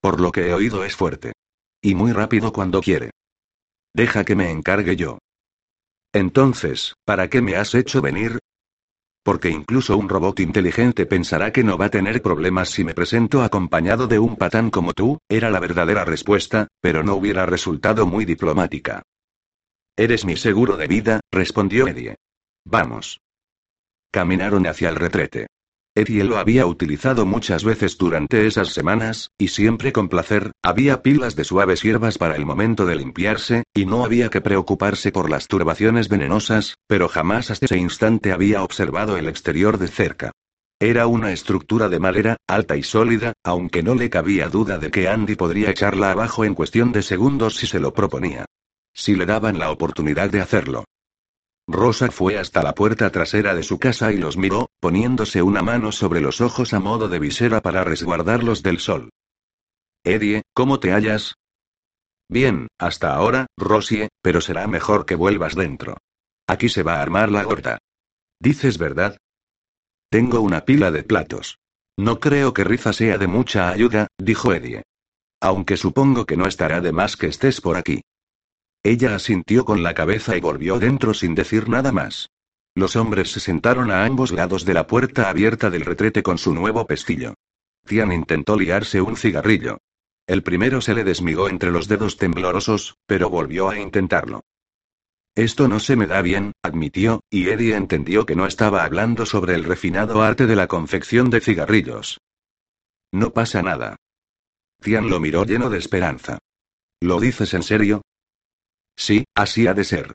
Por 0.00 0.20
lo 0.20 0.32
que 0.32 0.48
he 0.48 0.54
oído 0.54 0.84
es 0.84 0.94
fuerte. 0.94 1.32
Y 1.80 1.94
muy 1.94 2.12
rápido 2.12 2.52
cuando 2.52 2.80
quiere. 2.80 3.10
Deja 3.94 4.24
que 4.24 4.36
me 4.36 4.50
encargue 4.50 4.94
yo. 4.94 5.18
Entonces, 6.16 6.94
¿para 7.04 7.28
qué 7.28 7.42
me 7.42 7.56
has 7.56 7.74
hecho 7.74 8.00
venir? 8.00 8.38
Porque 9.22 9.50
incluso 9.50 9.98
un 9.98 10.08
robot 10.08 10.40
inteligente 10.40 11.04
pensará 11.04 11.52
que 11.52 11.62
no 11.62 11.76
va 11.76 11.86
a 11.86 11.90
tener 11.90 12.22
problemas 12.22 12.70
si 12.70 12.84
me 12.84 12.94
presento 12.94 13.42
acompañado 13.42 14.06
de 14.06 14.18
un 14.18 14.36
patán 14.36 14.70
como 14.70 14.94
tú, 14.94 15.18
era 15.28 15.50
la 15.50 15.60
verdadera 15.60 16.06
respuesta, 16.06 16.68
pero 16.80 17.02
no 17.02 17.16
hubiera 17.16 17.44
resultado 17.44 18.06
muy 18.06 18.24
diplomática. 18.24 19.02
Eres 19.94 20.24
mi 20.24 20.36
seguro 20.36 20.78
de 20.78 20.86
vida, 20.86 21.20
respondió 21.30 21.86
Eddie. 21.86 22.16
Vamos. 22.64 23.20
Caminaron 24.10 24.66
hacia 24.66 24.88
el 24.88 24.96
retrete. 24.96 25.48
Eddie 25.96 26.24
lo 26.24 26.36
había 26.36 26.66
utilizado 26.66 27.24
muchas 27.24 27.64
veces 27.64 27.96
durante 27.96 28.46
esas 28.46 28.68
semanas, 28.68 29.30
y 29.38 29.48
siempre 29.48 29.94
con 29.94 30.10
placer, 30.10 30.52
había 30.62 31.00
pilas 31.00 31.36
de 31.36 31.44
suaves 31.44 31.82
hierbas 31.82 32.18
para 32.18 32.36
el 32.36 32.44
momento 32.44 32.84
de 32.84 32.96
limpiarse, 32.96 33.64
y 33.74 33.86
no 33.86 34.04
había 34.04 34.28
que 34.28 34.42
preocuparse 34.42 35.10
por 35.10 35.30
las 35.30 35.46
turbaciones 35.46 36.10
venenosas, 36.10 36.76
pero 36.86 37.08
jamás 37.08 37.50
hasta 37.50 37.64
ese 37.64 37.78
instante 37.78 38.32
había 38.32 38.62
observado 38.62 39.16
el 39.16 39.26
exterior 39.26 39.78
de 39.78 39.88
cerca. 39.88 40.32
Era 40.78 41.06
una 41.06 41.32
estructura 41.32 41.88
de 41.88 41.98
madera, 41.98 42.36
alta 42.46 42.76
y 42.76 42.82
sólida, 42.82 43.32
aunque 43.42 43.82
no 43.82 43.94
le 43.94 44.10
cabía 44.10 44.50
duda 44.50 44.76
de 44.76 44.90
que 44.90 45.08
Andy 45.08 45.34
podría 45.34 45.70
echarla 45.70 46.10
abajo 46.10 46.44
en 46.44 46.54
cuestión 46.54 46.92
de 46.92 47.00
segundos 47.00 47.56
si 47.56 47.66
se 47.66 47.80
lo 47.80 47.94
proponía. 47.94 48.44
Si 48.92 49.14
le 49.16 49.24
daban 49.24 49.58
la 49.58 49.70
oportunidad 49.70 50.28
de 50.28 50.42
hacerlo. 50.42 50.84
Rosa 51.68 52.10
fue 52.12 52.38
hasta 52.38 52.62
la 52.62 52.74
puerta 52.74 53.10
trasera 53.10 53.54
de 53.54 53.64
su 53.64 53.78
casa 53.78 54.12
y 54.12 54.18
los 54.18 54.36
miró, 54.36 54.70
poniéndose 54.80 55.42
una 55.42 55.62
mano 55.62 55.90
sobre 55.90 56.20
los 56.20 56.40
ojos 56.40 56.72
a 56.72 56.80
modo 56.80 57.08
de 57.08 57.18
visera 57.18 57.60
para 57.60 57.82
resguardarlos 57.82 58.62
del 58.62 58.78
sol. 58.78 59.10
Eddie, 60.04 60.42
¿cómo 60.54 60.78
te 60.78 60.92
hallas? 60.92 61.34
Bien, 62.28 62.68
hasta 62.78 63.14
ahora, 63.14 63.46
Rosie, 63.56 64.08
pero 64.22 64.40
será 64.40 64.66
mejor 64.68 65.06
que 65.06 65.16
vuelvas 65.16 65.56
dentro. 65.56 65.96
Aquí 66.46 66.68
se 66.68 66.84
va 66.84 66.96
a 66.96 67.02
armar 67.02 67.32
la 67.32 67.42
gorda. 67.42 67.78
¿Dices 68.38 68.78
verdad? 68.78 69.16
Tengo 70.08 70.40
una 70.40 70.64
pila 70.64 70.92
de 70.92 71.02
platos. 71.02 71.58
No 71.98 72.20
creo 72.20 72.52
que 72.52 72.62
Riza 72.62 72.92
sea 72.92 73.18
de 73.18 73.26
mucha 73.26 73.70
ayuda, 73.70 74.06
dijo 74.18 74.52
Eddie. 74.52 74.82
Aunque 75.40 75.76
supongo 75.76 76.26
que 76.26 76.36
no 76.36 76.46
estará 76.46 76.80
de 76.80 76.92
más 76.92 77.16
que 77.16 77.26
estés 77.26 77.60
por 77.60 77.76
aquí. 77.76 78.02
Ella 78.86 79.16
asintió 79.16 79.64
con 79.64 79.82
la 79.82 79.94
cabeza 79.94 80.36
y 80.36 80.40
volvió 80.40 80.78
dentro 80.78 81.12
sin 81.12 81.34
decir 81.34 81.68
nada 81.68 81.90
más. 81.90 82.30
Los 82.72 82.94
hombres 82.94 83.32
se 83.32 83.40
sentaron 83.40 83.90
a 83.90 84.04
ambos 84.04 84.30
lados 84.30 84.64
de 84.64 84.74
la 84.74 84.86
puerta 84.86 85.28
abierta 85.28 85.70
del 85.70 85.84
retrete 85.84 86.22
con 86.22 86.38
su 86.38 86.54
nuevo 86.54 86.86
pestillo. 86.86 87.34
Tian 87.84 88.12
intentó 88.12 88.56
liarse 88.56 89.00
un 89.00 89.16
cigarrillo. 89.16 89.78
El 90.28 90.44
primero 90.44 90.80
se 90.80 90.94
le 90.94 91.02
desmigó 91.02 91.48
entre 91.48 91.72
los 91.72 91.88
dedos 91.88 92.16
temblorosos, 92.16 92.94
pero 93.06 93.28
volvió 93.28 93.70
a 93.70 93.80
intentarlo. 93.80 94.44
Esto 95.34 95.66
no 95.66 95.80
se 95.80 95.96
me 95.96 96.06
da 96.06 96.22
bien, 96.22 96.52
admitió, 96.62 97.24
y 97.28 97.48
Eddie 97.48 97.74
entendió 97.74 98.24
que 98.24 98.36
no 98.36 98.46
estaba 98.46 98.84
hablando 98.84 99.26
sobre 99.26 99.56
el 99.56 99.64
refinado 99.64 100.22
arte 100.22 100.46
de 100.46 100.54
la 100.54 100.68
confección 100.68 101.28
de 101.28 101.40
cigarrillos. 101.40 102.20
No 103.10 103.32
pasa 103.32 103.62
nada. 103.62 103.96
Tian 104.80 105.10
lo 105.10 105.18
miró 105.18 105.44
lleno 105.44 105.70
de 105.70 105.78
esperanza. 105.78 106.38
¿Lo 107.00 107.18
dices 107.18 107.52
en 107.52 107.64
serio? 107.64 108.02
Sí, 108.96 109.24
así 109.34 109.66
ha 109.66 109.74
de 109.74 109.84
ser. 109.84 110.14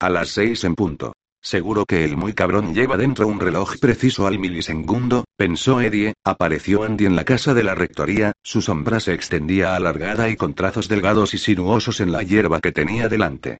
A 0.00 0.08
las 0.08 0.30
seis 0.30 0.64
en 0.64 0.74
punto. 0.74 1.12
Seguro 1.42 1.86
que 1.86 2.04
el 2.04 2.18
muy 2.18 2.34
cabrón 2.34 2.74
lleva 2.74 2.98
dentro 2.98 3.26
un 3.26 3.40
reloj 3.40 3.78
preciso 3.80 4.26
al 4.26 4.38
milisegundo, 4.38 5.24
pensó 5.36 5.80
Eddie, 5.80 6.12
apareció 6.22 6.82
Andy 6.82 7.06
en 7.06 7.16
la 7.16 7.24
casa 7.24 7.54
de 7.54 7.62
la 7.62 7.74
rectoría, 7.74 8.32
su 8.42 8.60
sombra 8.60 9.00
se 9.00 9.14
extendía 9.14 9.74
alargada 9.74 10.28
y 10.28 10.36
con 10.36 10.52
trazos 10.54 10.86
delgados 10.88 11.32
y 11.32 11.38
sinuosos 11.38 12.00
en 12.00 12.12
la 12.12 12.22
hierba 12.22 12.60
que 12.60 12.72
tenía 12.72 13.08
delante. 13.08 13.58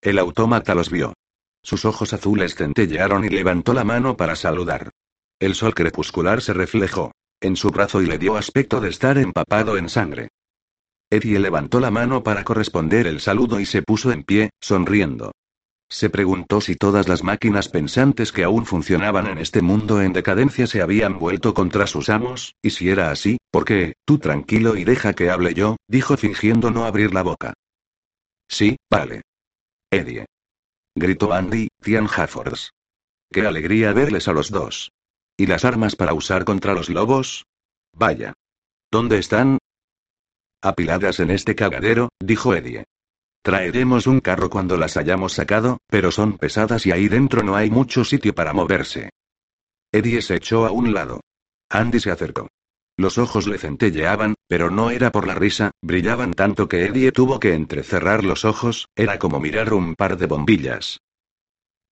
El 0.00 0.18
autómata 0.18 0.76
los 0.76 0.90
vio. 0.90 1.14
Sus 1.64 1.84
ojos 1.84 2.12
azules 2.12 2.54
centellearon 2.54 3.24
y 3.24 3.30
levantó 3.30 3.72
la 3.72 3.84
mano 3.84 4.16
para 4.16 4.36
saludar. 4.36 4.90
El 5.40 5.56
sol 5.56 5.74
crepuscular 5.74 6.40
se 6.40 6.52
reflejó 6.52 7.12
en 7.40 7.56
su 7.56 7.70
brazo 7.70 8.00
y 8.00 8.06
le 8.06 8.18
dio 8.18 8.36
aspecto 8.36 8.80
de 8.80 8.88
estar 8.90 9.18
empapado 9.18 9.76
en 9.76 9.88
sangre. 9.88 10.28
Eddie 11.12 11.38
levantó 11.38 11.78
la 11.78 11.90
mano 11.90 12.22
para 12.22 12.42
corresponder 12.42 13.06
el 13.06 13.20
saludo 13.20 13.60
y 13.60 13.66
se 13.66 13.82
puso 13.82 14.12
en 14.12 14.22
pie, 14.22 14.48
sonriendo. 14.62 15.32
Se 15.90 16.08
preguntó 16.08 16.62
si 16.62 16.74
todas 16.74 17.06
las 17.06 17.22
máquinas 17.22 17.68
pensantes 17.68 18.32
que 18.32 18.44
aún 18.44 18.64
funcionaban 18.64 19.26
en 19.26 19.36
este 19.36 19.60
mundo 19.60 20.00
en 20.00 20.14
decadencia 20.14 20.66
se 20.66 20.80
habían 20.80 21.18
vuelto 21.18 21.52
contra 21.52 21.86
sus 21.86 22.08
amos, 22.08 22.54
y 22.62 22.70
si 22.70 22.88
era 22.88 23.10
así, 23.10 23.36
¿por 23.50 23.66
qué? 23.66 23.92
Tú 24.06 24.18
tranquilo 24.20 24.74
y 24.74 24.84
deja 24.84 25.12
que 25.12 25.28
hable 25.28 25.52
yo, 25.52 25.76
dijo 25.86 26.16
fingiendo 26.16 26.70
no 26.70 26.86
abrir 26.86 27.12
la 27.12 27.22
boca. 27.22 27.52
Sí, 28.48 28.76
vale. 28.90 29.20
Eddie. 29.90 30.24
Gritó 30.94 31.34
Andy, 31.34 31.68
Tian 31.82 32.06
Haffords. 32.06 32.70
Qué 33.30 33.46
alegría 33.46 33.92
verles 33.92 34.28
a 34.28 34.32
los 34.32 34.50
dos. 34.50 34.92
¿Y 35.36 35.44
las 35.44 35.66
armas 35.66 35.94
para 35.94 36.14
usar 36.14 36.46
contra 36.46 36.72
los 36.72 36.88
lobos? 36.88 37.44
Vaya. 37.92 38.32
¿Dónde 38.90 39.18
están? 39.18 39.58
Apiladas 40.62 41.18
en 41.18 41.32
este 41.32 41.56
cagadero, 41.56 42.10
dijo 42.20 42.54
Eddie. 42.54 42.84
Traeremos 43.42 44.06
un 44.06 44.20
carro 44.20 44.48
cuando 44.48 44.76
las 44.76 44.96
hayamos 44.96 45.32
sacado, 45.32 45.78
pero 45.88 46.12
son 46.12 46.38
pesadas 46.38 46.86
y 46.86 46.92
ahí 46.92 47.08
dentro 47.08 47.42
no 47.42 47.56
hay 47.56 47.68
mucho 47.68 48.04
sitio 48.04 48.32
para 48.32 48.52
moverse. 48.52 49.10
Eddie 49.90 50.22
se 50.22 50.36
echó 50.36 50.64
a 50.64 50.70
un 50.70 50.94
lado. 50.94 51.20
Andy 51.68 51.98
se 51.98 52.12
acercó. 52.12 52.46
Los 52.96 53.18
ojos 53.18 53.48
le 53.48 53.58
centelleaban, 53.58 54.34
pero 54.46 54.70
no 54.70 54.90
era 54.90 55.10
por 55.10 55.26
la 55.26 55.34
risa, 55.34 55.72
brillaban 55.82 56.32
tanto 56.32 56.68
que 56.68 56.84
Eddie 56.84 57.10
tuvo 57.10 57.40
que 57.40 57.54
entrecerrar 57.54 58.22
los 58.22 58.44
ojos, 58.44 58.86
era 58.94 59.18
como 59.18 59.40
mirar 59.40 59.74
un 59.74 59.96
par 59.96 60.16
de 60.16 60.26
bombillas. 60.26 61.00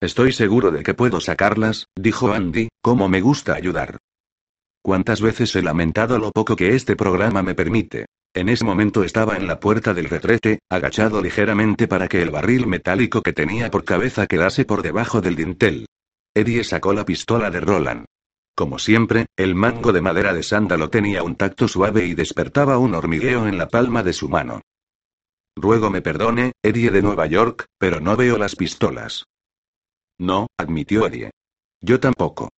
Estoy 0.01 0.33
seguro 0.33 0.71
de 0.71 0.85
que 0.85 0.95
puedo 0.95 1.21
sacarlas, 1.21 1.89
dijo 1.97 2.33
Andy, 2.33 2.69
como 2.81 3.09
me 3.09 3.21
gusta 3.21 3.55
ayudar. 3.55 3.99
¿Cuántas 4.83 5.21
veces 5.21 5.57
he 5.57 5.63
lamentado 5.63 6.19
lo 6.19 6.31
poco 6.31 6.55
que 6.55 6.77
este 6.77 6.95
programa 6.95 7.43
me 7.43 7.55
permite? 7.55 8.07
En 8.33 8.49
ese 8.49 8.65
momento 8.65 9.03
estaba 9.03 9.37
en 9.37 9.49
la 9.49 9.59
puerta 9.59 9.93
del 9.93 10.09
retrete, 10.09 10.61
agachado 10.69 11.21
ligeramente 11.21 11.89
para 11.89 12.07
que 12.07 12.23
el 12.23 12.31
barril 12.31 12.69
metálico 12.69 13.23
que 13.23 13.33
tenía 13.33 13.71
por 13.71 13.85
cabeza 13.85 14.29
quedase 14.29 14.65
por 14.65 14.83
debajo 14.83 15.21
del 15.21 15.35
dintel. 15.35 15.87
Eddie 16.33 16.63
sacó 16.63 16.93
la 16.93 17.05
pistola 17.05 17.51
de 17.51 17.61
Roland. 17.61 18.05
Como 18.55 18.79
siempre, 18.79 19.27
el 19.37 19.57
mango 19.57 19.93
de 19.93 20.01
madera 20.01 20.33
de 20.33 20.45
sándalo 20.45 20.91
tenía 20.91 21.25
un 21.25 21.35
tacto 21.35 21.67
suave 21.67 22.07
y 22.07 22.15
despertaba 22.15 22.79
un 22.79 22.95
hormigueo 22.95 23.49
en 23.49 23.59
la 23.59 23.69
palma 23.69 24.05
de 24.05 24.13
su 24.13 24.29
mano. 24.29 24.61
Ruego 25.57 25.91
me 25.91 26.01
perdone, 26.01 26.53
Eddie 26.63 26.91
de 26.91 27.03
Nueva 27.03 27.27
York, 27.27 27.67
pero 27.79 28.01
no 28.01 28.17
veo 28.17 28.39
las 28.39 28.55
pistolas. 28.55 29.25
No, 30.19 30.47
admitió 30.57 31.07
Eddie. 31.07 31.31
Yo 31.81 31.99
tampoco. 31.99 32.51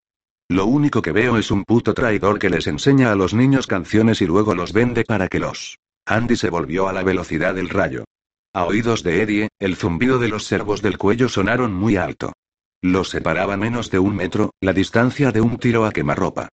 Lo 0.53 0.67
único 0.67 1.01
que 1.01 1.13
veo 1.13 1.39
es 1.39 1.51
un 1.51 1.65
puto 1.65 1.95
traidor 1.95 2.39
que 2.39 2.51
les 2.51 2.67
enseña 2.67 3.11
a 3.11 3.15
los 3.15 3.33
niños 3.33 3.67
canciones 3.67 4.21
y 4.21 4.27
luego 4.27 4.55
los 4.55 4.75
vende 4.75 5.03
para 5.03 5.29
que 5.29 5.39
los... 5.39 5.79
Andy 6.05 6.37
se 6.37 6.51
volvió 6.51 6.89
a 6.89 6.93
la 6.93 7.03
velocidad 7.03 7.55
del 7.55 7.71
rayo. 7.71 8.05
A 8.53 8.67
oídos 8.67 9.03
de 9.03 9.23
Eddie, 9.23 9.49
el 9.59 9.77
zumbido 9.77 10.19
de 10.19 10.29
los 10.29 10.45
servos 10.45 10.83
del 10.83 10.99
cuello 10.99 11.31
sonaron 11.31 11.73
muy 11.73 11.97
alto. 11.97 12.35
Los 12.83 13.09
separaba 13.09 13.57
menos 13.57 13.91
de 13.91 13.99
un 13.99 14.15
metro, 14.15 14.51
la 14.61 14.75
distancia 14.75 15.33
de 15.33 15.41
un 15.41 15.57
tiro 15.57 15.87
a 15.87 15.91
quemarropa. 15.91 16.51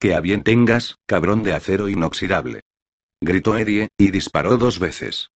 Que 0.00 0.16
a 0.16 0.20
bien 0.20 0.42
tengas, 0.42 0.96
cabrón 1.06 1.44
de 1.44 1.52
acero 1.52 1.88
inoxidable. 1.88 2.62
Gritó 3.20 3.56
Eddie, 3.56 3.86
y 3.96 4.10
disparó 4.10 4.56
dos 4.56 4.80
veces. 4.80 5.30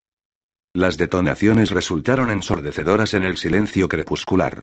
Las 0.74 0.96
detonaciones 0.96 1.70
resultaron 1.70 2.30
ensordecedoras 2.30 3.14
en 3.14 3.22
el 3.22 3.36
silencio 3.36 3.86
crepuscular. 3.86 4.62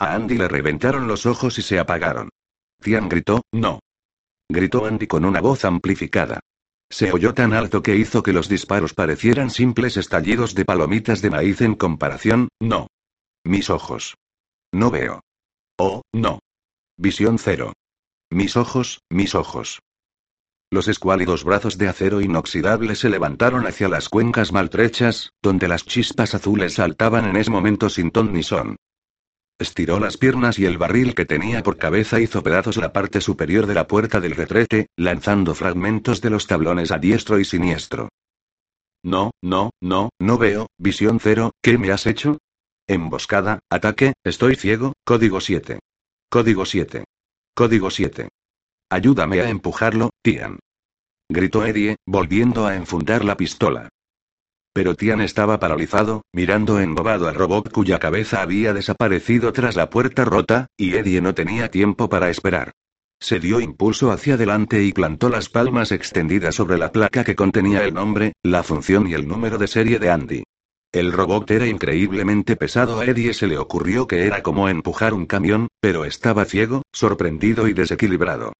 A 0.00 0.14
Andy 0.14 0.36
le 0.36 0.48
reventaron 0.48 1.06
los 1.06 1.24
ojos 1.24 1.56
y 1.60 1.62
se 1.62 1.78
apagaron. 1.78 2.30
Tian 2.80 3.08
gritó, 3.08 3.42
no. 3.52 3.80
Gritó 4.48 4.86
Andy 4.86 5.06
con 5.06 5.24
una 5.24 5.40
voz 5.40 5.64
amplificada. 5.64 6.40
Se 6.90 7.12
oyó 7.12 7.34
tan 7.34 7.52
alto 7.52 7.82
que 7.82 7.96
hizo 7.96 8.22
que 8.22 8.32
los 8.32 8.48
disparos 8.48 8.94
parecieran 8.94 9.50
simples 9.50 9.96
estallidos 9.96 10.54
de 10.54 10.64
palomitas 10.64 11.20
de 11.20 11.30
maíz 11.30 11.60
en 11.60 11.74
comparación, 11.74 12.48
no. 12.60 12.88
Mis 13.44 13.68
ojos. 13.68 14.14
No 14.72 14.90
veo. 14.90 15.20
Oh, 15.78 16.02
no. 16.14 16.40
Visión 16.96 17.38
cero. 17.38 17.74
Mis 18.30 18.56
ojos, 18.56 19.00
mis 19.10 19.34
ojos. 19.34 19.80
Los 20.70 20.88
escuálidos 20.88 21.44
brazos 21.44 21.78
de 21.78 21.88
acero 21.88 22.20
inoxidable 22.20 22.94
se 22.94 23.08
levantaron 23.08 23.66
hacia 23.66 23.88
las 23.88 24.08
cuencas 24.08 24.52
maltrechas, 24.52 25.32
donde 25.42 25.66
las 25.66 25.84
chispas 25.84 26.34
azules 26.34 26.74
saltaban 26.74 27.24
en 27.24 27.36
ese 27.36 27.50
momento 27.50 27.88
sin 27.88 28.10
ton 28.10 28.32
ni 28.32 28.42
son. 28.42 28.76
Estiró 29.58 29.98
las 29.98 30.16
piernas 30.16 30.58
y 30.60 30.66
el 30.66 30.78
barril 30.78 31.16
que 31.16 31.24
tenía 31.24 31.64
por 31.64 31.78
cabeza 31.78 32.20
hizo 32.20 32.44
pedazos 32.44 32.76
la 32.76 32.92
parte 32.92 33.20
superior 33.20 33.66
de 33.66 33.74
la 33.74 33.88
puerta 33.88 34.20
del 34.20 34.36
retrete, 34.36 34.86
lanzando 34.96 35.54
fragmentos 35.54 36.20
de 36.20 36.30
los 36.30 36.46
tablones 36.46 36.92
a 36.92 36.98
diestro 36.98 37.40
y 37.40 37.44
siniestro. 37.44 38.08
No, 39.02 39.32
no, 39.42 39.70
no, 39.80 40.10
no 40.20 40.38
veo, 40.38 40.68
visión 40.78 41.18
cero, 41.20 41.50
¿qué 41.60 41.76
me 41.76 41.90
has 41.90 42.06
hecho? 42.06 42.38
Emboscada, 42.86 43.58
ataque, 43.68 44.14
estoy 44.24 44.54
ciego, 44.54 44.92
código 45.04 45.40
7. 45.40 45.80
Código 46.30 46.64
7. 46.64 47.04
Código 47.54 47.90
7. 47.90 48.28
Ayúdame 48.90 49.40
a 49.40 49.50
empujarlo, 49.50 50.10
Tian. 50.22 50.58
Gritó 51.28 51.66
Eddie, 51.66 51.96
volviendo 52.06 52.66
a 52.66 52.76
enfundar 52.76 53.24
la 53.24 53.36
pistola. 53.36 53.88
Pero 54.78 54.94
Tian 54.94 55.20
estaba 55.20 55.58
paralizado, 55.58 56.22
mirando 56.32 56.78
embobado 56.78 57.26
al 57.26 57.34
robot 57.34 57.72
cuya 57.72 57.98
cabeza 57.98 58.42
había 58.42 58.72
desaparecido 58.72 59.52
tras 59.52 59.74
la 59.74 59.90
puerta 59.90 60.24
rota, 60.24 60.68
y 60.76 60.94
Eddie 60.94 61.20
no 61.20 61.34
tenía 61.34 61.68
tiempo 61.68 62.08
para 62.08 62.30
esperar. 62.30 62.70
Se 63.18 63.40
dio 63.40 63.58
impulso 63.58 64.12
hacia 64.12 64.34
adelante 64.34 64.84
y 64.84 64.92
plantó 64.92 65.30
las 65.30 65.48
palmas 65.48 65.90
extendidas 65.90 66.54
sobre 66.54 66.78
la 66.78 66.92
placa 66.92 67.24
que 67.24 67.34
contenía 67.34 67.82
el 67.82 67.92
nombre, 67.92 68.34
la 68.44 68.62
función 68.62 69.08
y 69.08 69.14
el 69.14 69.26
número 69.26 69.58
de 69.58 69.66
serie 69.66 69.98
de 69.98 70.10
Andy. 70.10 70.44
El 70.92 71.10
robot 71.10 71.50
era 71.50 71.66
increíblemente 71.66 72.54
pesado. 72.54 73.00
A 73.00 73.04
Eddie 73.04 73.34
se 73.34 73.48
le 73.48 73.58
ocurrió 73.58 74.06
que 74.06 74.26
era 74.26 74.44
como 74.44 74.68
empujar 74.68 75.12
un 75.12 75.26
camión, 75.26 75.66
pero 75.80 76.04
estaba 76.04 76.44
ciego, 76.44 76.82
sorprendido 76.92 77.66
y 77.66 77.72
desequilibrado. 77.72 78.52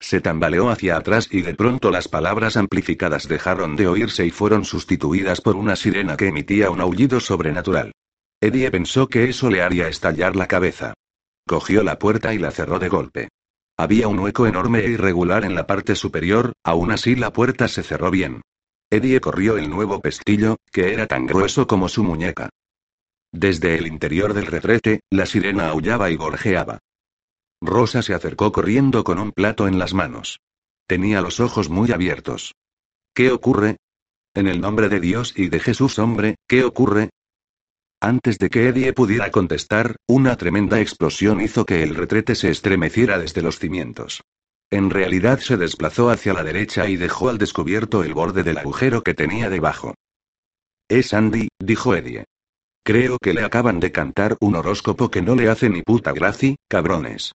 Se 0.00 0.20
tambaleó 0.20 0.68
hacia 0.70 0.96
atrás 0.96 1.28
y 1.30 1.42
de 1.42 1.54
pronto 1.54 1.90
las 1.90 2.08
palabras 2.08 2.56
amplificadas 2.56 3.28
dejaron 3.28 3.76
de 3.76 3.88
oírse 3.88 4.26
y 4.26 4.30
fueron 4.30 4.64
sustituidas 4.64 5.40
por 5.40 5.56
una 5.56 5.76
sirena 5.76 6.16
que 6.16 6.28
emitía 6.28 6.70
un 6.70 6.80
aullido 6.80 7.20
sobrenatural. 7.20 7.92
Eddie 8.40 8.70
pensó 8.70 9.08
que 9.08 9.24
eso 9.24 9.50
le 9.50 9.62
haría 9.62 9.88
estallar 9.88 10.36
la 10.36 10.46
cabeza. 10.46 10.94
Cogió 11.46 11.82
la 11.82 11.98
puerta 11.98 12.34
y 12.34 12.38
la 12.38 12.50
cerró 12.50 12.78
de 12.78 12.88
golpe. 12.88 13.28
Había 13.78 14.08
un 14.08 14.18
hueco 14.18 14.46
enorme 14.46 14.80
e 14.80 14.90
irregular 14.90 15.44
en 15.44 15.54
la 15.54 15.66
parte 15.66 15.94
superior, 15.94 16.52
aún 16.64 16.90
así 16.92 17.14
la 17.14 17.32
puerta 17.32 17.68
se 17.68 17.82
cerró 17.82 18.10
bien. 18.10 18.42
Eddie 18.90 19.20
corrió 19.20 19.56
el 19.56 19.68
nuevo 19.68 20.00
pestillo, 20.00 20.56
que 20.70 20.92
era 20.92 21.06
tan 21.06 21.26
grueso 21.26 21.66
como 21.66 21.88
su 21.88 22.04
muñeca. 22.04 22.50
Desde 23.32 23.76
el 23.76 23.86
interior 23.86 24.32
del 24.32 24.46
retrete, 24.46 25.00
la 25.10 25.26
sirena 25.26 25.68
aullaba 25.68 26.10
y 26.10 26.16
gorjeaba. 26.16 26.78
Rosa 27.60 28.02
se 28.02 28.14
acercó 28.14 28.52
corriendo 28.52 29.04
con 29.04 29.18
un 29.18 29.32
plato 29.32 29.66
en 29.66 29.78
las 29.78 29.94
manos. 29.94 30.40
Tenía 30.86 31.20
los 31.20 31.40
ojos 31.40 31.68
muy 31.68 31.90
abiertos. 31.92 32.54
¿Qué 33.14 33.32
ocurre? 33.32 33.76
En 34.34 34.46
el 34.46 34.60
nombre 34.60 34.88
de 34.88 35.00
Dios 35.00 35.32
y 35.36 35.48
de 35.48 35.60
Jesús 35.60 35.98
hombre, 35.98 36.36
¿qué 36.46 36.64
ocurre? 36.64 37.10
Antes 38.00 38.38
de 38.38 38.50
que 38.50 38.68
Eddie 38.68 38.92
pudiera 38.92 39.30
contestar, 39.30 39.96
una 40.06 40.36
tremenda 40.36 40.80
explosión 40.80 41.40
hizo 41.40 41.64
que 41.64 41.82
el 41.82 41.94
retrete 41.94 42.34
se 42.34 42.50
estremeciera 42.50 43.18
desde 43.18 43.40
los 43.40 43.58
cimientos. 43.58 44.22
En 44.70 44.90
realidad 44.90 45.38
se 45.38 45.56
desplazó 45.56 46.10
hacia 46.10 46.34
la 46.34 46.44
derecha 46.44 46.88
y 46.88 46.96
dejó 46.96 47.30
al 47.30 47.38
descubierto 47.38 48.04
el 48.04 48.12
borde 48.12 48.42
del 48.42 48.58
agujero 48.58 49.02
que 49.02 49.14
tenía 49.14 49.48
debajo. 49.48 49.94
Es 50.88 51.14
Andy, 51.14 51.48
dijo 51.58 51.94
Eddie. 51.94 52.24
Creo 52.84 53.18
que 53.18 53.32
le 53.32 53.42
acaban 53.42 53.80
de 53.80 53.90
cantar 53.90 54.36
un 54.40 54.56
horóscopo 54.56 55.10
que 55.10 55.22
no 55.22 55.34
le 55.34 55.48
hace 55.48 55.70
ni 55.70 55.82
puta 55.82 56.12
gracia, 56.12 56.54
cabrones. 56.68 57.32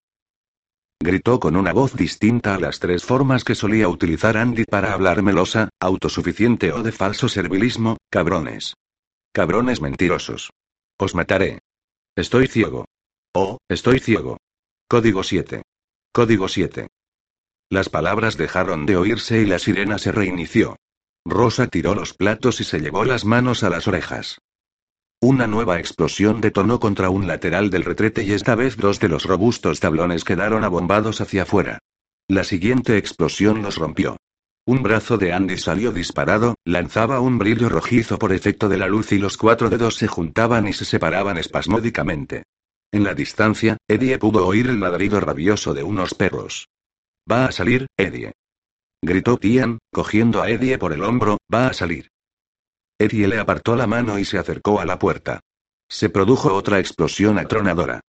Gritó 1.04 1.39
con 1.39 1.56
una 1.56 1.74
voz 1.74 1.95
distinta 1.95 2.54
a 2.54 2.60
las 2.60 2.78
tres 2.78 3.04
formas 3.04 3.43
que 3.43 3.56
solía 3.56 3.88
utilizar 3.89 4.38
Andy 4.38 4.66
para 4.66 4.93
hablar 4.93 5.24
melosa, 5.24 5.70
autosuficiente 5.80 6.72
o 6.72 6.84
de 6.84 6.91
falso 6.91 7.28
servilismo, 7.28 7.97
cabrones. 8.12 8.76
Cabrones 9.34 9.82
mentirosos. 9.82 10.52
Os 10.99 11.16
mataré. 11.16 11.58
Estoy 12.16 12.45
ciego. 12.45 12.86
Oh, 13.34 13.58
estoy 13.68 13.97
ciego. 13.97 14.38
Código 14.88 15.24
7. 15.24 15.64
Código 16.14 16.47
7. 16.47 16.88
Las 17.72 17.89
palabras 17.89 18.38
dejaron 18.38 18.86
de 18.86 18.97
oírse 18.97 19.41
y 19.41 19.47
la 19.47 19.58
sirena 19.58 19.97
se 19.97 20.12
reinició. 20.12 20.76
Rosa 21.26 21.66
tiró 21.66 21.95
los 21.95 22.14
platos 22.14 22.62
y 22.62 22.64
se 22.64 22.80
llevó 22.80 23.06
las 23.06 23.26
manos 23.26 23.64
a 23.64 23.72
las 23.72 23.88
orejas. 23.88 24.38
Una 25.24 25.45
nueva 25.45 25.78
explosión 25.78 26.41
detonó 26.41 26.80
contra 26.80 27.11
un 27.11 27.28
lateral 27.28 27.69
del 27.69 27.84
retrete 27.84 28.24
y 28.24 28.32
esta 28.32 28.55
vez 28.55 28.76
dos 28.76 28.99
de 28.99 29.07
los 29.07 29.26
robustos 29.26 29.80
tablones 29.80 30.24
quedaron 30.24 30.63
abombados 30.63 31.22
hacia 31.22 31.43
afuera. 31.43 31.78
La 32.28 32.43
siguiente 32.43 32.97
explosión 32.97 33.61
los 33.61 33.76
rompió. 33.76 34.17
Un 34.65 34.82
brazo 34.82 35.19
de 35.19 35.32
Andy 35.32 35.59
salió 35.59 35.91
disparado, 35.91 36.55
lanzaba 36.65 37.19
un 37.19 37.38
brillo 37.38 37.69
rojizo 37.69 38.17
por 38.17 38.34
efecto 38.34 38.67
de 38.67 38.80
la 38.80 38.88
luz 38.88 39.11
y 39.11 39.19
los 39.19 39.38
cuatro 39.38 39.69
dedos 39.69 39.95
se 39.95 40.07
juntaban 40.07 40.67
y 40.67 40.74
se 40.74 40.86
separaban 40.86 41.38
espasmódicamente. 41.38 42.43
En 42.91 43.03
la 43.03 43.13
distancia, 43.13 43.78
Eddie 43.88 44.17
pudo 44.17 44.47
oír 44.47 44.67
el 44.67 44.80
ladrido 44.80 45.19
rabioso 45.19 45.76
de 45.76 45.84
unos 45.84 46.15
perros. 46.15 46.67
Va 47.32 47.45
a 47.45 47.51
salir, 47.51 47.86
Eddie. 47.95 48.34
Gritó 49.03 49.38
Tian, 49.38 49.78
cogiendo 49.93 50.41
a 50.41 50.49
Eddie 50.49 50.80
por 50.80 50.93
el 50.93 51.03
hombro, 51.03 51.38
va 51.53 51.67
a 51.67 51.74
salir. 51.74 52.11
Eddie 53.02 53.28
le 53.28 53.39
apartó 53.39 53.76
la 53.76 53.88
mano 53.88 54.20
y 54.20 54.26
se 54.26 54.38
acercó 54.38 54.80
a 54.80 54.86
la 54.86 54.99
puerta. 54.99 55.39
Se 55.89 56.10
produjo 56.10 56.54
otra 56.54 56.80
explosión 56.80 57.39
atronadora. 57.39 58.02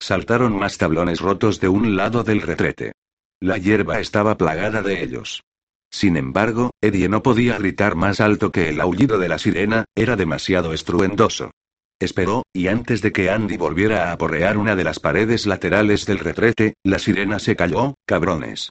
Saltaron 0.00 0.58
más 0.58 0.76
tablones 0.76 1.20
rotos 1.20 1.60
de 1.60 1.68
un 1.68 1.96
lado 1.96 2.24
del 2.24 2.42
retrete. 2.42 2.92
La 3.40 3.58
hierba 3.58 4.00
estaba 4.00 4.36
plagada 4.36 4.82
de 4.82 5.04
ellos. 5.04 5.44
Sin 5.88 6.16
embargo, 6.16 6.72
Eddie 6.80 7.08
no 7.08 7.22
podía 7.22 7.58
gritar 7.58 7.94
más 7.94 8.20
alto 8.20 8.50
que 8.50 8.68
el 8.68 8.80
aullido 8.80 9.18
de 9.18 9.28
la 9.28 9.38
sirena, 9.38 9.84
era 9.94 10.16
demasiado 10.16 10.72
estruendoso. 10.72 11.52
Esperó, 12.00 12.42
y 12.52 12.66
antes 12.66 13.02
de 13.02 13.12
que 13.12 13.30
Andy 13.30 13.56
volviera 13.56 14.08
a 14.08 14.12
aporrear 14.12 14.58
una 14.58 14.74
de 14.74 14.82
las 14.82 14.98
paredes 14.98 15.46
laterales 15.46 16.06
del 16.06 16.18
retrete, 16.18 16.74
la 16.82 16.98
sirena 16.98 17.38
se 17.38 17.54
calló, 17.54 17.94
cabrones. 18.04 18.70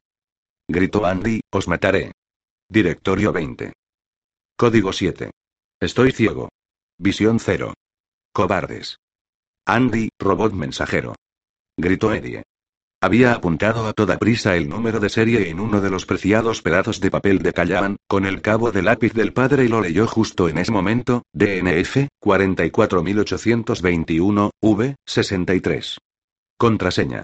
Gritó 0.68 1.06
Andy, 1.06 1.40
os 1.52 1.70
mataré. 1.70 2.12
Directorio 2.70 3.32
20. 3.32 3.72
Código 4.58 4.92
7. 4.92 5.32
Estoy 5.82 6.12
ciego. 6.12 6.50
Visión 6.98 7.40
cero. 7.40 7.74
Cobardes. 8.34 8.98
Andy, 9.66 10.10
robot 10.20 10.52
mensajero. 10.52 11.16
Gritó 11.78 12.14
Eddie. 12.14 12.44
Había 13.02 13.32
apuntado 13.32 13.88
a 13.88 13.94
toda 13.94 14.18
prisa 14.18 14.58
el 14.58 14.68
número 14.68 15.00
de 15.00 15.08
serie 15.08 15.50
en 15.50 15.62
uno 15.62 15.80
de 15.80 15.90
los 15.90 16.06
preciados 16.06 16.62
pedazos 16.62 17.00
de 17.00 17.10
papel 17.10 17.40
de 17.40 17.54
Callahan, 17.54 17.96
con 18.10 18.26
el 18.26 18.42
cabo 18.42 18.74
de 18.74 18.82
lápiz 18.82 19.14
del 19.14 19.32
padre 19.32 19.64
y 19.64 19.70
lo 19.70 19.80
leyó 19.80 20.06
justo 20.06 20.50
en 20.50 20.58
ese 20.58 20.74
momento, 20.74 21.24
DNF, 21.32 22.10
44821, 22.20 24.52
V, 24.62 24.96
63. 25.06 25.98
Contraseña. 26.58 27.24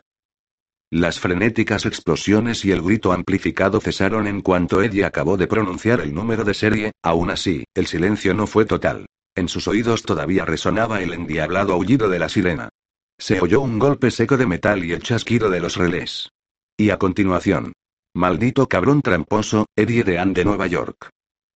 Las 0.92 1.20
frenéticas 1.20 1.86
explosiones 1.86 2.64
y 2.64 2.72
el 2.72 2.82
grito 2.82 3.12
amplificado 3.12 3.82
cesaron 3.82 4.28
en 4.28 4.42
cuanto 4.42 4.82
Eddie 4.82 5.06
acabó 5.06 5.36
de 5.36 5.48
pronunciar 5.48 6.00
el 6.02 6.14
número 6.14 6.44
de 6.44 6.54
serie, 6.54 6.92
aún 7.02 7.32
así, 7.32 7.66
el 7.74 7.88
silencio 7.88 8.34
no 8.34 8.46
fue 8.46 8.66
total. 8.66 9.08
En 9.36 9.50
sus 9.50 9.68
oídos 9.68 10.04
todavía 10.04 10.46
resonaba 10.46 11.02
el 11.02 11.14
endiablado 11.14 11.74
aullido 11.74 12.08
de 12.08 12.20
la 12.20 12.30
sirena. 12.30 12.70
Se 13.18 13.42
oyó 13.42 13.62
un 13.62 13.80
golpe 13.80 14.12
seco 14.12 14.38
de 14.38 14.46
metal 14.46 14.86
y 14.86 14.94
el 14.94 15.02
chasquido 15.02 15.50
de 15.50 15.60
los 15.60 15.76
relés. 15.76 16.30
Y 16.78 16.92
a 16.92 16.98
continuación. 16.98 17.74
Maldito 18.14 18.68
cabrón 18.68 19.02
tramposo, 19.02 19.66
Eddie 19.76 20.04
de 20.04 20.24
de 20.26 20.46
Nueva 20.46 20.68
York. 20.68 21.10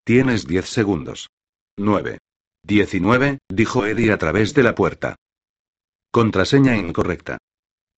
Tienes 0.04 0.48
10 0.48 0.66
segundos. 0.66 1.30
9. 1.78 2.18
19, 2.64 3.40
dijo 3.48 3.86
Eddie 3.86 4.12
a 4.12 4.18
través 4.18 4.54
de 4.54 4.64
la 4.64 4.76
puerta. 4.76 5.16
Contraseña 6.12 6.76
incorrecta. 6.76 7.38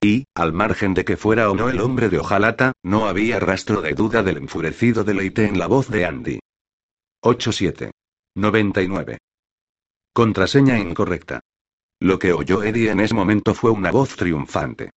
Y, 0.04 0.26
al 0.34 0.52
margen 0.52 0.95
de 0.95 1.06
que 1.06 1.16
fuera 1.16 1.52
o 1.52 1.56
no 1.56 1.70
el 1.70 1.80
hombre 1.80 2.10
de 2.10 2.18
hojalata, 2.18 2.74
no 2.82 3.06
había 3.06 3.39
rastro 3.39 3.82
de 3.82 3.93
duda 3.93 4.24
del 4.24 4.38
enfurecido 4.38 5.04
deleite 5.04 5.45
en 5.45 5.60
la 5.60 5.68
voz 5.68 5.89
de 5.89 6.06
Andy. 6.06 6.39
87. 7.22 7.91
99. 8.36 9.20
Contraseña 10.12 10.80
incorrecta. 10.80 11.41
Lo 11.99 12.18
que 12.18 12.34
oyó 12.34 12.64
Eddie 12.64 12.89
en 12.89 12.99
ese 12.99 13.14
momento 13.14 13.54
fue 13.54 13.70
una 13.70 13.91
voz 13.91 14.16
triunfante. 14.16 14.89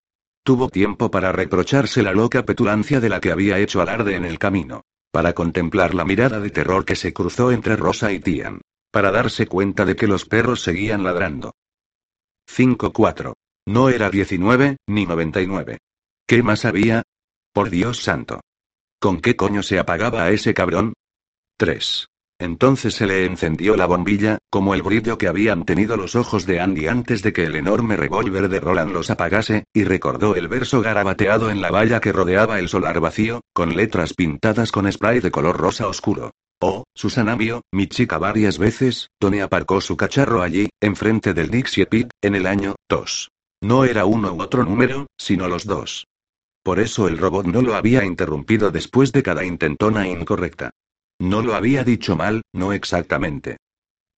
Tuvo 0.43 0.69
tiempo 0.69 1.11
para 1.11 1.31
reprocharse 1.31 2.01
la 2.01 2.11
loca 2.11 2.43
petulancia 2.43 2.99
de 2.99 3.09
la 3.09 3.19
que 3.19 3.31
había 3.31 3.59
hecho 3.59 3.81
alarde 3.81 4.15
en 4.15 4.25
el 4.25 4.39
camino. 4.39 4.81
Para 5.11 5.33
contemplar 5.33 5.93
la 5.93 6.03
mirada 6.03 6.39
de 6.39 6.49
terror 6.49 6.83
que 6.83 6.95
se 6.95 7.13
cruzó 7.13 7.51
entre 7.51 7.75
Rosa 7.75 8.11
y 8.11 8.19
Tian. 8.19 8.61
Para 8.91 9.11
darse 9.11 9.45
cuenta 9.45 9.85
de 9.85 9.95
que 9.95 10.07
los 10.07 10.25
perros 10.25 10.61
seguían 10.61 11.03
ladrando. 11.03 11.53
5-4. 12.49 13.33
No 13.67 13.89
era 13.89 14.11
19, 14.11 14.77
ni 14.87 15.07
99. 15.07 15.79
¿Qué 16.27 16.43
más 16.43 16.65
había? 16.65 17.01
Por 17.51 17.71
Dios 17.71 17.97
santo. 18.03 18.41
¿Con 18.99 19.21
qué 19.21 19.35
coño 19.35 19.63
se 19.63 19.79
apagaba 19.79 20.23
a 20.23 20.29
ese 20.29 20.53
cabrón? 20.53 20.93
3. 21.57 22.07
Entonces 22.37 22.93
se 22.93 23.07
le 23.07 23.25
encendió 23.25 23.75
la 23.75 23.87
bombilla, 23.87 24.37
como 24.51 24.75
el 24.75 24.83
brillo 24.83 25.17
que 25.17 25.27
habían 25.27 25.65
tenido 25.65 25.97
los 25.97 26.15
ojos 26.15 26.45
de 26.45 26.59
Andy 26.59 26.87
antes 26.87 27.23
de 27.23 27.33
que 27.33 27.45
el 27.45 27.55
enorme 27.55 27.95
revólver 27.95 28.49
de 28.49 28.59
Roland 28.59 28.91
los 28.91 29.09
apagase, 29.09 29.63
y 29.73 29.83
recordó 29.83 30.35
el 30.35 30.47
verso 30.47 30.81
garabateado 30.81 31.49
en 31.49 31.61
la 31.61 31.71
valla 31.71 31.99
que 31.99 32.11
rodeaba 32.11 32.59
el 32.59 32.69
solar 32.69 32.99
vacío, 32.99 33.41
con 33.51 33.75
letras 33.75 34.13
pintadas 34.13 34.71
con 34.71 34.91
spray 34.91 35.21
de 35.21 35.31
color 35.31 35.57
rosa 35.57 35.87
oscuro. 35.87 36.31
Oh, 36.61 36.83
Susana 36.93 37.35
vio, 37.35 37.61
mi 37.71 37.87
chica 37.87 38.19
varias 38.19 38.59
veces, 38.59 39.09
Tony 39.19 39.39
aparcó 39.39 39.81
su 39.81 39.97
cacharro 39.97 40.43
allí, 40.43 40.69
enfrente 40.81 41.33
del 41.33 41.49
Dixie 41.49 41.87
Pit, 41.87 42.11
en 42.21 42.35
el 42.35 42.45
año 42.45 42.75
2. 42.89 43.29
No 43.65 43.83
era 43.83 44.05
uno 44.05 44.31
u 44.31 44.43
otro 44.43 44.63
número, 44.63 45.07
sino 45.17 45.47
los 45.47 45.65
dos. 45.65 46.05
Por 46.61 46.79
eso 46.79 47.07
el 47.07 47.17
robot 47.17 47.47
no 47.47 47.63
lo 47.63 47.73
había 47.73 48.05
interrumpido 48.05 48.69
después 48.69 49.11
de 49.11 49.23
cada 49.23 49.43
intentona 49.43 50.07
incorrecta. 50.07 50.69
No 51.19 51.41
lo 51.41 51.55
había 51.55 51.83
dicho 51.83 52.15
mal, 52.15 52.43
no 52.53 52.73
exactamente. 52.73 53.57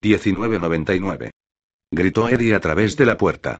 1999. 0.03 1.31
Gritó 1.89 2.27
Eddie 2.27 2.55
a 2.55 2.59
través 2.59 2.97
de 2.97 3.05
la 3.05 3.17
puerta. 3.17 3.57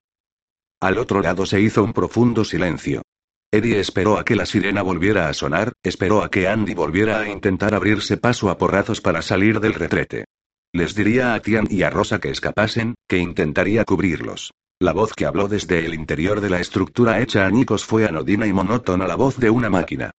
Al 0.82 0.98
otro 0.98 1.22
lado 1.22 1.46
se 1.46 1.62
hizo 1.62 1.86
un 1.86 1.94
profundo 1.94 2.44
silencio. 2.44 3.02
Eddie 3.50 3.80
esperó 3.80 4.18
a 4.18 4.26
que 4.26 4.36
la 4.36 4.46
sirena 4.46 4.82
volviera 4.82 5.30
a 5.30 5.34
sonar, 5.34 5.72
esperó 5.84 6.22
a 6.22 6.30
que 6.30 6.50
Andy 6.50 6.74
volviera 6.74 7.22
a 7.22 7.30
intentar 7.30 7.74
abrirse 7.74 8.18
paso 8.18 8.50
a 8.50 8.58
porrazos 8.58 9.00
para 9.00 9.22
salir 9.22 9.62
del 9.62 9.74
retrete. 9.74 10.26
Les 10.74 10.96
diría 10.96 11.34
a 11.34 11.40
Tian 11.40 11.66
y 11.70 11.84
a 11.84 11.90
Rosa 11.90 12.20
que 12.20 12.30
escapasen, 12.30 12.96
que 13.08 13.20
intentaría 13.20 13.86
cubrirlos. 13.86 14.52
La 14.80 14.94
voz 14.94 15.14
que 15.14 15.26
habló 15.26 15.48
desde 15.48 15.88
el 15.88 15.96
interior 15.96 16.40
de 16.40 16.52
la 16.52 16.60
estructura 16.60 17.20
hecha 17.20 17.48
añicos 17.48 17.84
fue 17.84 18.06
anodina 18.06 18.46
y 18.46 18.54
monótona 18.54 19.08
la 19.08 19.16
voz 19.16 19.38
de 19.38 19.50
una 19.50 19.72
máquina. 19.72 20.12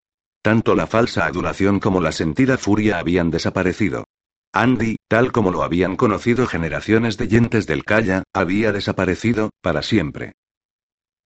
Tanto 0.43 0.75
la 0.75 0.89
falsa 0.89 1.27
adulación 1.27 1.79
como 1.79 2.01
la 2.01 2.11
sentida 2.11 2.59
furia 2.59 2.99
habían 2.99 3.31
desaparecido. 3.31 4.03
Andy, 4.53 4.97
tal 5.07 5.31
como 5.31 5.53
lo 5.53 5.63
habían 5.63 5.95
conocido 5.95 6.49
generaciones 6.49 7.17
de 7.19 7.29
yentes 7.29 7.69
del 7.69 7.85
Calla, 7.85 8.25
había 8.33 8.73
desaparecido, 8.73 9.51
para 9.63 9.83
siempre. 9.83 10.33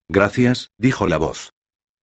Gracias, 0.08 0.68
dijo 0.76 1.06
la 1.06 1.16
voz. 1.16 1.54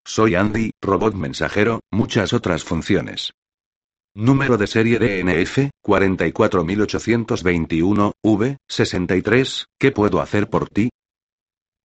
Soy 0.06 0.34
Andy, 0.34 0.72
robot 0.82 1.14
mensajero, 1.14 1.82
muchas 1.92 2.34
otras 2.34 2.64
funciones. 2.64 3.34
Número 4.16 4.58
de 4.58 4.66
serie 4.66 4.98
DNF, 4.98 5.70
44821, 5.84 8.14
V, 8.24 8.58
63, 8.68 9.68
¿qué 9.78 9.92
puedo 9.92 10.22
hacer 10.22 10.50
por 10.50 10.70
ti? 10.70 10.90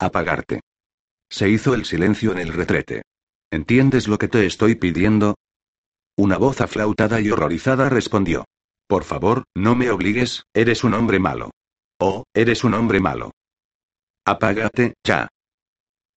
Apagarte. 0.04 0.60
Se 1.30 1.48
hizo 1.48 1.72
el 1.72 1.86
silencio 1.86 2.32
en 2.32 2.38
el 2.38 2.52
retrete. 2.52 3.04
¿Entiendes 3.50 4.06
lo 4.06 4.18
que 4.18 4.28
te 4.28 4.44
estoy 4.44 4.74
pidiendo? 4.74 5.36
Una 6.18 6.36
voz 6.36 6.60
aflautada 6.60 7.22
y 7.22 7.30
horrorizada 7.30 7.88
respondió. 7.88 8.44
Por 8.86 9.04
favor, 9.04 9.44
no 9.56 9.74
me 9.74 9.90
obligues, 9.90 10.44
eres 10.52 10.84
un 10.84 10.92
hombre 10.92 11.18
malo. 11.18 11.52
Oh, 11.98 12.24
eres 12.34 12.64
un 12.64 12.74
hombre 12.74 13.00
malo. 13.00 13.30
Apágate, 14.26 14.92
ya. 15.02 15.28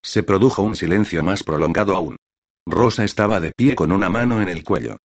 Se 0.03 0.21
produjo 0.21 0.63
un 0.63 0.75
silencio 0.75 1.23
más 1.23 1.43
prolongado 1.43 1.95
aún. 1.95 2.17
Rosa 2.65 3.05
estaba 3.05 3.39
de 3.39 3.53
pie 3.55 3.73
con 3.75 3.93
una 3.93 4.09
mano 4.09 4.41
en 4.41 4.49
el 4.49 4.65
cuello. 4.65 4.97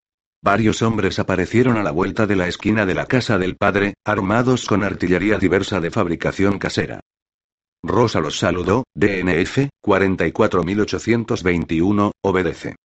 Varios 0.43 0.83
hombres 0.83 1.21
aparecieron 1.21 1.77
a 1.77 1.85
la 1.85 1.93
vuelta 1.93 2.27
de 2.27 2.35
la 2.35 2.49
esquina 2.49 2.85
de 2.85 2.95
la 2.95 3.07
casa 3.07 3.39
del 3.39 3.57
padre, 3.57 3.95
armados 4.05 4.67
con 4.67 4.83
artillería 4.83 5.39
diversa 5.39 5.81
de 5.81 5.93
fabricación 5.93 6.59
casera. 6.59 7.01
Rosa 7.85 8.21
los 8.21 8.39
saludó, 8.39 8.85
DNF, 8.95 9.69
44821, 9.81 12.13
obedece. 12.23 12.77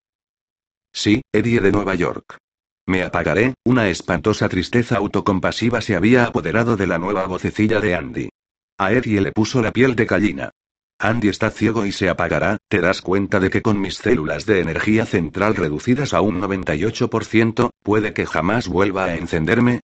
Sí, 0.93 1.21
Eddie 1.33 1.61
de 1.61 1.71
Nueva 1.71 1.95
York. 1.95 2.39
Me 2.87 3.03
apagaré, 3.03 3.53
una 3.65 3.89
espantosa 3.89 4.49
tristeza 4.49 4.97
autocompasiva 4.97 5.83
se 5.83 5.97
había 5.97 6.25
apoderado 6.25 6.77
de 6.77 6.87
la 6.87 6.99
nueva 6.99 7.27
vocecilla 7.27 7.81
de 7.81 7.95
Andy. 7.95 8.31
A 8.79 8.93
Eddie 8.93 9.21
le 9.21 9.33
puso 9.33 9.61
la 9.61 9.73
piel 9.73 9.95
de 9.97 10.07
gallina. 10.07 10.51
Andy 10.99 11.29
está 11.29 11.51
ciego 11.51 11.85
y 11.85 11.93
se 11.93 12.09
apagará, 12.09 12.57
¿te 12.69 12.81
das 12.81 13.03
cuenta 13.03 13.39
de 13.39 13.51
que 13.51 13.61
con 13.61 13.79
mis 13.79 13.97
células 13.97 14.47
de 14.47 14.61
energía 14.61 15.05
central 15.05 15.57
reducidas 15.57 16.15
a 16.15 16.23
un 16.23 16.41
98%, 16.41 17.69
puede 17.83 18.15
que 18.15 18.25
jamás 18.25 18.69
vuelva 18.69 19.05
a 19.05 19.17
encenderme? 19.17 19.81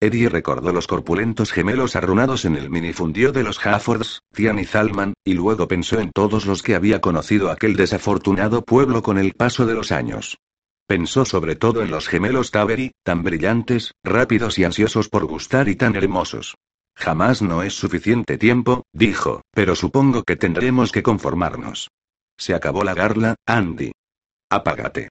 Eddie 0.00 0.28
recordó 0.28 0.72
los 0.72 0.86
corpulentos 0.86 1.52
gemelos 1.52 1.96
arrunados 1.96 2.44
en 2.44 2.56
el 2.56 2.68
minifundio 2.68 3.32
de 3.32 3.42
los 3.42 3.64
Haffords, 3.64 4.22
Tian 4.32 4.58
y 4.58 4.64
Zalman, 4.64 5.14
y 5.24 5.34
luego 5.34 5.68
pensó 5.68 5.98
en 6.00 6.10
todos 6.10 6.46
los 6.46 6.62
que 6.62 6.74
había 6.74 7.00
conocido 7.00 7.50
aquel 7.50 7.76
desafortunado 7.76 8.62
pueblo 8.64 9.02
con 9.02 9.18
el 9.18 9.32
paso 9.32 9.66
de 9.66 9.74
los 9.74 9.92
años. 9.92 10.38
Pensó 10.86 11.24
sobre 11.24 11.56
todo 11.56 11.82
en 11.82 11.90
los 11.90 12.08
gemelos 12.08 12.50
Tavery, 12.50 12.92
tan 13.02 13.22
brillantes, 13.22 13.94
rápidos 14.02 14.58
y 14.58 14.64
ansiosos 14.64 15.08
por 15.08 15.24
gustar 15.24 15.68
y 15.68 15.76
tan 15.76 15.96
hermosos. 15.96 16.56
Jamás 16.94 17.40
no 17.40 17.62
es 17.62 17.74
suficiente 17.74 18.36
tiempo, 18.36 18.84
dijo, 18.92 19.42
pero 19.52 19.74
supongo 19.74 20.22
que 20.22 20.36
tendremos 20.36 20.92
que 20.92 21.02
conformarnos. 21.02 21.90
Se 22.36 22.54
acabó 22.54 22.84
la 22.84 22.94
garla, 22.94 23.36
Andy. 23.46 23.92
Apágate. 24.50 25.08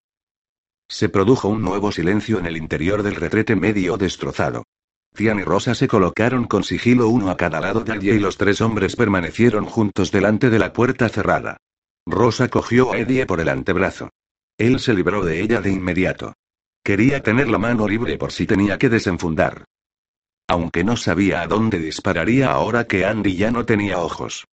Se 0.93 1.09
produjo 1.09 1.47
un 1.47 1.63
nuevo 1.63 1.91
silencio 1.91 2.37
en 2.37 2.45
el 2.45 2.55
interior 2.55 3.01
del 3.01 3.15
retrete 3.15 3.55
medio 3.55 3.97
destrozado. 3.97 4.67
Tian 5.15 5.39
y 5.39 5.43
Rosa 5.43 5.73
se 5.73 5.87
colocaron 5.87 6.45
con 6.45 6.63
sigilo 6.63 7.09
uno 7.09 7.31
a 7.31 7.35
cada 7.35 7.59
lado 7.59 7.79
de 7.79 7.93
allí 7.93 8.11
y 8.11 8.19
los 8.19 8.37
tres 8.37 8.61
hombres 8.61 8.95
permanecieron 8.95 9.65
juntos 9.65 10.11
delante 10.11 10.51
de 10.51 10.59
la 10.59 10.71
puerta 10.71 11.09
cerrada. 11.09 11.57
Rosa 12.05 12.47
cogió 12.47 12.93
a 12.93 12.99
Eddie 12.99 13.25
por 13.25 13.41
el 13.41 13.49
antebrazo. 13.49 14.11
Él 14.59 14.79
se 14.79 14.93
libró 14.93 15.25
de 15.25 15.41
ella 15.41 15.61
de 15.61 15.71
inmediato. 15.71 16.35
Quería 16.83 17.23
tener 17.23 17.49
la 17.49 17.57
mano 17.57 17.87
libre 17.87 18.19
por 18.19 18.31
si 18.31 18.45
tenía 18.45 18.77
que 18.77 18.89
desenfundar. 18.89 19.65
Aunque 20.47 20.83
no 20.83 20.95
sabía 20.95 21.41
a 21.41 21.47
dónde 21.47 21.79
dispararía 21.79 22.51
ahora 22.51 22.85
que 22.85 23.03
Andy 23.03 23.35
ya 23.35 23.49
no 23.49 23.65
tenía 23.65 23.97
ojos. 23.97 24.45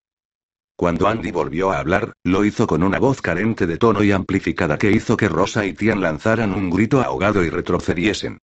Cuando 0.80 1.08
Andy 1.08 1.30
volvió 1.30 1.72
a 1.72 1.78
hablar, 1.78 2.14
lo 2.24 2.42
hizo 2.42 2.66
con 2.66 2.82
una 2.82 2.98
voz 2.98 3.20
carente 3.20 3.66
de 3.66 3.76
tono 3.76 4.02
y 4.02 4.12
amplificada 4.12 4.78
que 4.78 4.90
hizo 4.90 5.14
que 5.14 5.28
Rosa 5.28 5.66
y 5.66 5.74
Tian 5.74 6.00
lanzaran 6.00 6.54
un 6.54 6.70
grito 6.70 7.02
ahogado 7.02 7.44
y 7.44 7.50
retrocediesen. 7.50 8.38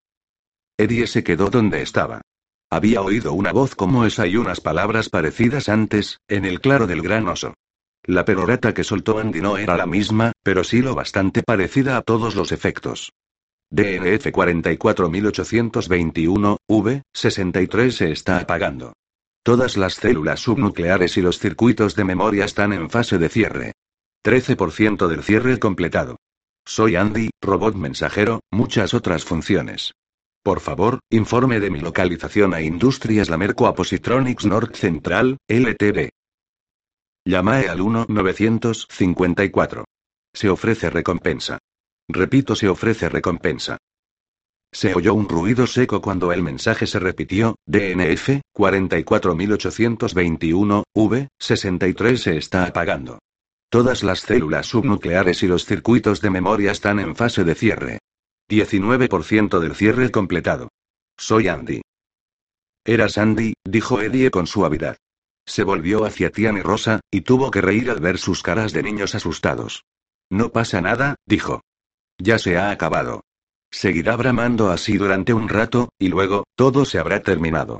Eddie 0.77 1.07
se 1.07 1.23
quedó 1.23 1.49
donde 1.49 1.81
estaba. 1.81 2.21
Había 2.69 3.01
oído 3.01 3.33
una 3.33 3.51
voz 3.51 3.73
como 3.73 4.05
esa 4.05 4.27
y 4.27 4.37
unas 4.37 4.61
palabras 4.61 5.09
parecidas 5.09 5.67
antes, 5.67 6.19
en 6.27 6.45
el 6.45 6.61
claro 6.61 6.85
del 6.85 7.01
gran 7.01 7.27
oso. 7.27 7.55
La 8.03 8.23
perorata 8.23 8.71
que 8.71 8.83
soltó 8.83 9.17
Andy 9.17 9.41
no 9.41 9.57
era 9.57 9.75
la 9.75 9.87
misma, 9.87 10.31
pero 10.43 10.63
sí 10.63 10.83
lo 10.83 10.93
bastante 10.93 11.41
parecida 11.41 11.97
a 11.97 12.03
todos 12.03 12.35
los 12.35 12.51
efectos. 12.51 13.13
DNF 13.71 14.29
44821, 14.31 16.57
V, 16.67 17.01
63 17.15 17.95
se 17.95 18.11
está 18.11 18.37
apagando. 18.37 18.93
Todas 19.47 19.77
las 19.77 19.93
células 19.93 20.41
subnucleares 20.41 21.15
y 21.15 21.21
los 21.21 21.39
circuitos 21.39 21.95
de 21.95 22.03
memoria 22.03 22.43
están 22.43 22.73
en 22.73 22.89
fase 22.89 23.17
de 23.17 23.29
cierre. 23.29 23.71
13% 24.25 25.07
del 25.07 25.23
cierre 25.23 25.57
completado. 25.57 26.17
Soy 26.65 26.97
Andy, 26.97 27.29
robot 27.41 27.75
mensajero, 27.75 28.41
muchas 28.51 28.93
otras 28.93 29.23
funciones. 29.23 29.93
Por 30.43 30.59
favor, 30.59 30.99
informe 31.09 31.61
de 31.61 31.69
mi 31.69 31.79
localización 31.79 32.53
a 32.53 32.59
Industrias 32.59 33.29
Lamerco 33.29 33.73
Positronics 33.73 34.45
North 34.45 34.75
Central, 34.75 35.37
LTV. 35.47 36.09
Llamae 37.25 37.69
al 37.69 37.79
1-954. 37.79 39.85
Se 40.33 40.49
ofrece 40.49 40.89
recompensa. 40.89 41.57
Repito, 42.09 42.53
se 42.53 42.67
ofrece 42.67 43.07
recompensa. 43.07 43.77
Se 44.77 44.93
oyó 44.93 45.15
un 45.15 45.27
ruido 45.27 45.65
seco 45.65 46.03
cuando 46.03 46.31
el 46.31 46.43
mensaje 46.43 46.85
se 46.85 46.99
repitió, 46.99 47.55
DNF, 47.65 48.41
44821, 48.53 50.83
V, 50.93 51.29
63 51.39 52.21
se 52.21 52.37
está 52.37 52.65
apagando. 52.65 53.17
Todas 53.71 54.03
las 54.03 54.19
células 54.19 54.67
subnucleares 54.67 55.41
y 55.41 55.47
los 55.47 55.65
circuitos 55.65 56.21
de 56.21 56.29
memoria 56.29 56.71
están 56.71 56.99
en 56.99 57.15
fase 57.15 57.43
de 57.43 57.55
cierre. 57.55 57.97
19% 58.51 59.57
del 59.57 59.73
cierre 59.73 60.11
completado. 60.11 60.69
Soy 61.17 61.47
Andy. 61.47 61.81
Eras 62.85 63.17
Andy, 63.17 63.53
dijo 63.65 63.99
Eddie 63.99 64.29
con 64.29 64.45
suavidad. 64.45 64.97
Se 65.47 65.63
volvió 65.63 66.05
hacia 66.05 66.29
Tian 66.29 66.55
y 66.55 66.61
Rosa, 66.61 66.99
y 67.09 67.21
tuvo 67.21 67.49
que 67.49 67.61
reír 67.61 67.89
al 67.89 67.99
ver 67.99 68.19
sus 68.19 68.43
caras 68.43 68.73
de 68.73 68.83
niños 68.83 69.15
asustados. 69.15 69.85
No 70.29 70.51
pasa 70.51 70.81
nada, 70.81 71.15
dijo. 71.25 71.61
Ya 72.19 72.37
se 72.37 72.59
ha 72.59 72.69
acabado. 72.69 73.21
Seguirá 73.71 74.15
bramando 74.15 74.69
así 74.69 74.97
durante 74.97 75.33
un 75.33 75.49
rato, 75.49 75.89
y 75.99 76.07
luego, 76.07 76.45
todo 76.55 76.85
se 76.85 76.99
habrá 76.99 77.21
terminado. 77.21 77.79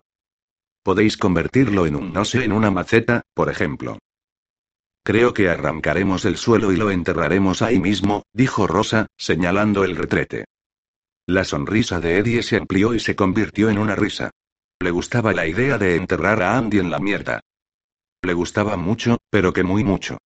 Podéis 0.84 1.18
convertirlo 1.18 1.86
en 1.86 1.96
un 1.96 2.14
no 2.14 2.26
sé 2.26 2.46
en 2.46 2.52
una 2.52 2.72
maceta, 2.72 3.22
por 3.34 3.50
ejemplo. 3.50 3.98
Creo 5.04 5.34
que 5.34 5.50
arrancaremos 5.50 6.26
el 6.26 6.38
suelo 6.38 6.72
y 6.72 6.76
lo 6.76 6.92
enterraremos 6.92 7.62
ahí 7.62 7.80
mismo, 7.80 8.24
dijo 8.34 8.68
Rosa, 8.68 9.08
señalando 9.18 9.84
el 9.84 9.96
retrete. 9.96 10.46
La 11.26 11.44
sonrisa 11.44 12.00
de 12.00 12.18
Eddie 12.18 12.44
se 12.44 12.58
amplió 12.58 12.94
y 12.94 13.00
se 13.00 13.16
convirtió 13.16 13.70
en 13.70 13.78
una 13.78 13.96
risa. 13.96 14.32
Le 14.80 14.92
gustaba 14.92 15.34
la 15.34 15.48
idea 15.48 15.78
de 15.78 15.96
enterrar 15.96 16.42
a 16.42 16.58
Andy 16.58 16.80
en 16.80 16.92
la 16.92 17.00
mierda. 17.00 17.42
Le 18.22 18.34
gustaba 18.34 18.78
mucho, 18.78 19.18
pero 19.30 19.54
que 19.54 19.64
muy 19.64 19.84
mucho. 19.84 20.18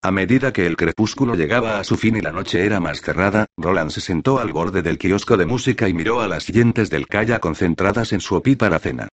A 0.00 0.12
medida 0.12 0.52
que 0.52 0.64
el 0.64 0.76
crepúsculo 0.76 1.34
llegaba 1.34 1.80
a 1.80 1.84
su 1.84 1.96
fin 1.96 2.14
y 2.14 2.20
la 2.20 2.30
noche 2.30 2.64
era 2.64 2.78
más 2.78 3.00
cerrada, 3.00 3.46
Roland 3.56 3.90
se 3.90 4.00
sentó 4.00 4.38
al 4.38 4.52
borde 4.52 4.80
del 4.80 4.96
kiosco 4.96 5.36
de 5.36 5.44
música 5.44 5.88
y 5.88 5.92
miró 5.92 6.20
a 6.20 6.28
las 6.28 6.44
siguientes 6.44 6.88
del 6.88 7.08
calla 7.08 7.40
concentradas 7.40 8.12
en 8.12 8.20
su 8.20 8.36
opípara 8.36 8.78
cena. 8.78 9.08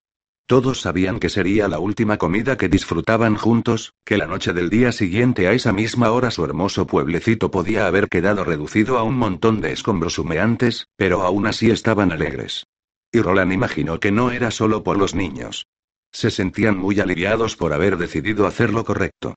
Todos 0.46 0.82
sabían 0.82 1.20
que 1.20 1.30
sería 1.30 1.68
la 1.68 1.78
última 1.78 2.18
comida 2.18 2.58
que 2.58 2.68
disfrutaban 2.68 3.34
juntos, 3.36 3.94
que 4.04 4.18
la 4.18 4.26
noche 4.26 4.52
del 4.52 4.68
día 4.68 4.92
siguiente 4.92 5.48
a 5.48 5.52
esa 5.54 5.72
misma 5.72 6.10
hora 6.10 6.30
su 6.30 6.44
hermoso 6.44 6.86
pueblecito 6.86 7.50
podía 7.50 7.86
haber 7.86 8.10
quedado 8.10 8.44
reducido 8.44 8.98
a 8.98 9.04
un 9.04 9.16
montón 9.16 9.62
de 9.62 9.72
escombros 9.72 10.18
humeantes, 10.18 10.88
pero 10.96 11.22
aún 11.22 11.46
así 11.46 11.70
estaban 11.70 12.12
alegres. 12.12 12.66
Y 13.10 13.22
Roland 13.22 13.54
imaginó 13.54 14.00
que 14.00 14.12
no 14.12 14.32
era 14.32 14.50
solo 14.50 14.82
por 14.82 14.98
los 14.98 15.14
niños. 15.14 15.66
Se 16.12 16.30
sentían 16.30 16.76
muy 16.76 17.00
aliviados 17.00 17.56
por 17.56 17.72
haber 17.72 17.96
decidido 17.96 18.46
hacer 18.46 18.70
lo 18.70 18.84
correcto. 18.84 19.34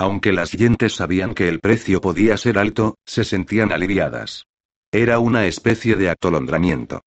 Aunque 0.00 0.32
las 0.32 0.52
yentes 0.52 0.94
sabían 0.94 1.34
que 1.34 1.48
el 1.48 1.58
precio 1.58 2.00
podía 2.00 2.36
ser 2.36 2.56
alto, 2.56 2.94
se 3.04 3.24
sentían 3.24 3.72
aliviadas. 3.72 4.46
Era 4.92 5.18
una 5.18 5.46
especie 5.46 5.96
de 5.96 6.08
atolondramiento. 6.08 7.00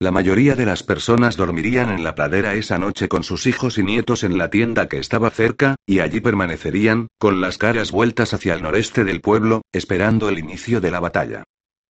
La 0.00 0.12
mayoría 0.12 0.54
de 0.54 0.64
las 0.64 0.82
personas 0.82 1.36
dormirían 1.36 1.90
en 1.90 2.02
la 2.04 2.14
pradera 2.14 2.54
esa 2.54 2.78
noche 2.78 3.06
con 3.06 3.22
sus 3.22 3.46
hijos 3.46 3.76
y 3.76 3.82
nietos 3.82 4.24
en 4.24 4.38
la 4.38 4.48
tienda 4.48 4.88
que 4.88 4.96
estaba 4.96 5.28
cerca, 5.28 5.76
y 5.84 5.98
allí 5.98 6.22
permanecerían, 6.22 7.08
con 7.18 7.42
las 7.42 7.58
caras 7.58 7.92
vueltas 7.92 8.32
hacia 8.32 8.54
el 8.54 8.62
noreste 8.62 9.04
del 9.04 9.20
pueblo, 9.20 9.60
esperando 9.70 10.30
el 10.30 10.38
inicio 10.38 10.80
de 10.80 10.90
la 10.90 11.00
batalla. 11.00 11.44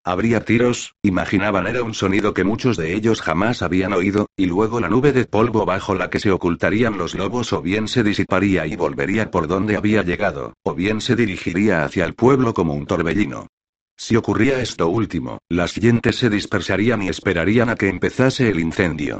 Habría 0.09 0.43
tiros, 0.43 0.95
imaginaban 1.03 1.67
era 1.67 1.83
un 1.83 1.93
sonido 1.93 2.33
que 2.33 2.43
muchos 2.43 2.77
de 2.77 2.95
ellos 2.95 3.21
jamás 3.21 3.61
habían 3.61 3.93
oído, 3.93 4.25
y 4.35 4.47
luego 4.47 4.79
la 4.79 4.89
nube 4.89 5.11
de 5.11 5.25
polvo 5.25 5.67
bajo 5.67 5.93
la 5.93 6.09
que 6.09 6.19
se 6.19 6.31
ocultarían 6.31 6.97
los 6.97 7.13
lobos 7.13 7.53
o 7.53 7.61
bien 7.61 7.87
se 7.87 8.01
disiparía 8.01 8.65
y 8.65 8.75
volvería 8.75 9.29
por 9.29 9.47
donde 9.47 9.77
había 9.77 10.01
llegado, 10.01 10.55
o 10.63 10.73
bien 10.73 10.99
se 10.99 11.15
dirigiría 11.15 11.85
hacia 11.85 12.05
el 12.05 12.15
pueblo 12.15 12.55
como 12.55 12.73
un 12.73 12.87
torbellino. 12.87 13.49
Si 13.97 14.15
ocurría 14.15 14.59
esto 14.59 14.87
último, 14.87 15.37
las 15.47 15.73
gentes 15.73 16.15
se 16.15 16.31
dispersarían 16.31 17.03
y 17.03 17.09
esperarían 17.09 17.69
a 17.69 17.75
que 17.75 17.87
empezase 17.87 18.49
el 18.49 18.59
incendio. 18.59 19.19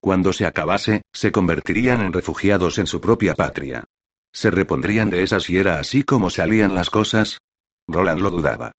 Cuando 0.00 0.32
se 0.32 0.46
acabase, 0.46 1.02
se 1.12 1.32
convertirían 1.32 2.00
en 2.00 2.12
refugiados 2.12 2.78
en 2.78 2.86
su 2.86 3.00
propia 3.00 3.34
patria. 3.34 3.86
¿Se 4.32 4.52
repondrían 4.52 5.10
de 5.10 5.24
esas 5.24 5.50
y 5.50 5.56
era 5.56 5.80
así 5.80 6.04
como 6.04 6.30
salían 6.30 6.76
las 6.76 6.90
cosas? 6.90 7.38
Roland 7.88 8.20
lo 8.20 8.30
dudaba. 8.30 8.70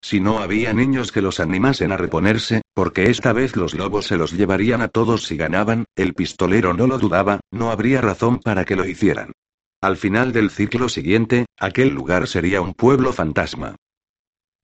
Si 0.00 0.20
no 0.20 0.38
había 0.38 0.72
niños 0.72 1.12
que 1.12 1.22
los 1.22 1.40
animasen 1.40 1.92
a 1.92 1.96
reponerse, 1.96 2.62
porque 2.72 3.10
esta 3.10 3.32
vez 3.32 3.56
los 3.56 3.74
lobos 3.74 4.06
se 4.06 4.16
los 4.16 4.32
llevarían 4.32 4.80
a 4.80 4.88
todos 4.88 5.24
si 5.24 5.36
ganaban, 5.36 5.84
el 5.96 6.14
pistolero 6.14 6.72
no 6.72 6.86
lo 6.86 6.98
dudaba, 6.98 7.40
no 7.50 7.70
habría 7.70 8.00
razón 8.00 8.38
para 8.38 8.64
que 8.64 8.76
lo 8.76 8.86
hicieran. 8.86 9.32
Al 9.80 9.96
final 9.96 10.32
del 10.32 10.50
ciclo 10.50 10.88
siguiente, 10.88 11.46
aquel 11.58 11.90
lugar 11.90 12.26
sería 12.26 12.60
un 12.60 12.74
pueblo 12.74 13.12
fantasma. 13.12 13.76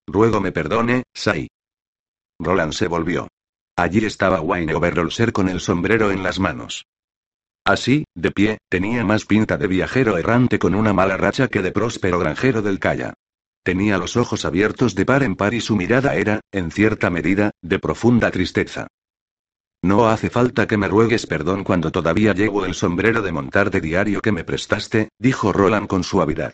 Ruego 0.07 0.41
me 0.41 0.53
perdone, 0.53 1.05
Sai. 1.15 1.49
Roland 2.39 2.73
se 2.73 2.89
volvió. 2.89 3.29
Allí 3.77 4.05
estaba 4.05 4.41
Wayne 4.41 4.75
Overolser 4.75 5.33
con 5.33 5.49
el 5.49 5.61
sombrero 5.61 6.11
en 6.11 6.23
las 6.23 6.39
manos. 6.39 6.87
Así, 7.65 8.05
de 8.15 8.31
pie, 8.31 8.59
tenía 8.69 9.05
más 9.05 9.25
pinta 9.25 9.57
de 9.57 9.67
viajero 9.67 10.19
errante 10.19 10.59
con 10.59 10.75
una 10.75 10.93
mala 10.93 11.17
racha 11.17 11.49
que 11.49 11.63
de 11.63 11.73
próspero 11.73 12.19
granjero 12.19 12.61
del 12.61 12.79
Calla. 12.79 13.15
Tenía 13.65 13.97
los 13.97 14.19
ojos 14.19 14.45
abiertos 14.45 14.95
de 14.95 15.07
par 15.07 15.23
en 15.23 15.37
par 15.37 15.55
y 15.55 15.63
su 15.63 15.75
mirada 15.75 16.15
era, 16.17 16.41
en 16.53 16.71
cierta 16.71 17.09
medida, 17.09 17.51
de 17.63 17.79
profunda 17.79 18.31
tristeza. 18.31 18.89
No 19.83 20.07
hace 20.09 20.29
falta 20.29 20.67
que 20.67 20.77
me 20.77 20.87
ruegues 20.87 21.27
perdón 21.27 21.65
cuando 21.65 21.91
todavía 21.91 22.35
llevo 22.35 22.67
el 22.67 22.75
sombrero 22.75 23.23
de 23.23 23.33
montar 23.33 23.71
de 23.71 23.81
diario 23.81 24.21
que 24.21 24.33
me 24.33 24.45
prestaste, 24.45 25.09
dijo 25.19 25.51
Roland 25.51 25.87
con 25.87 26.05
suavidad. 26.05 26.53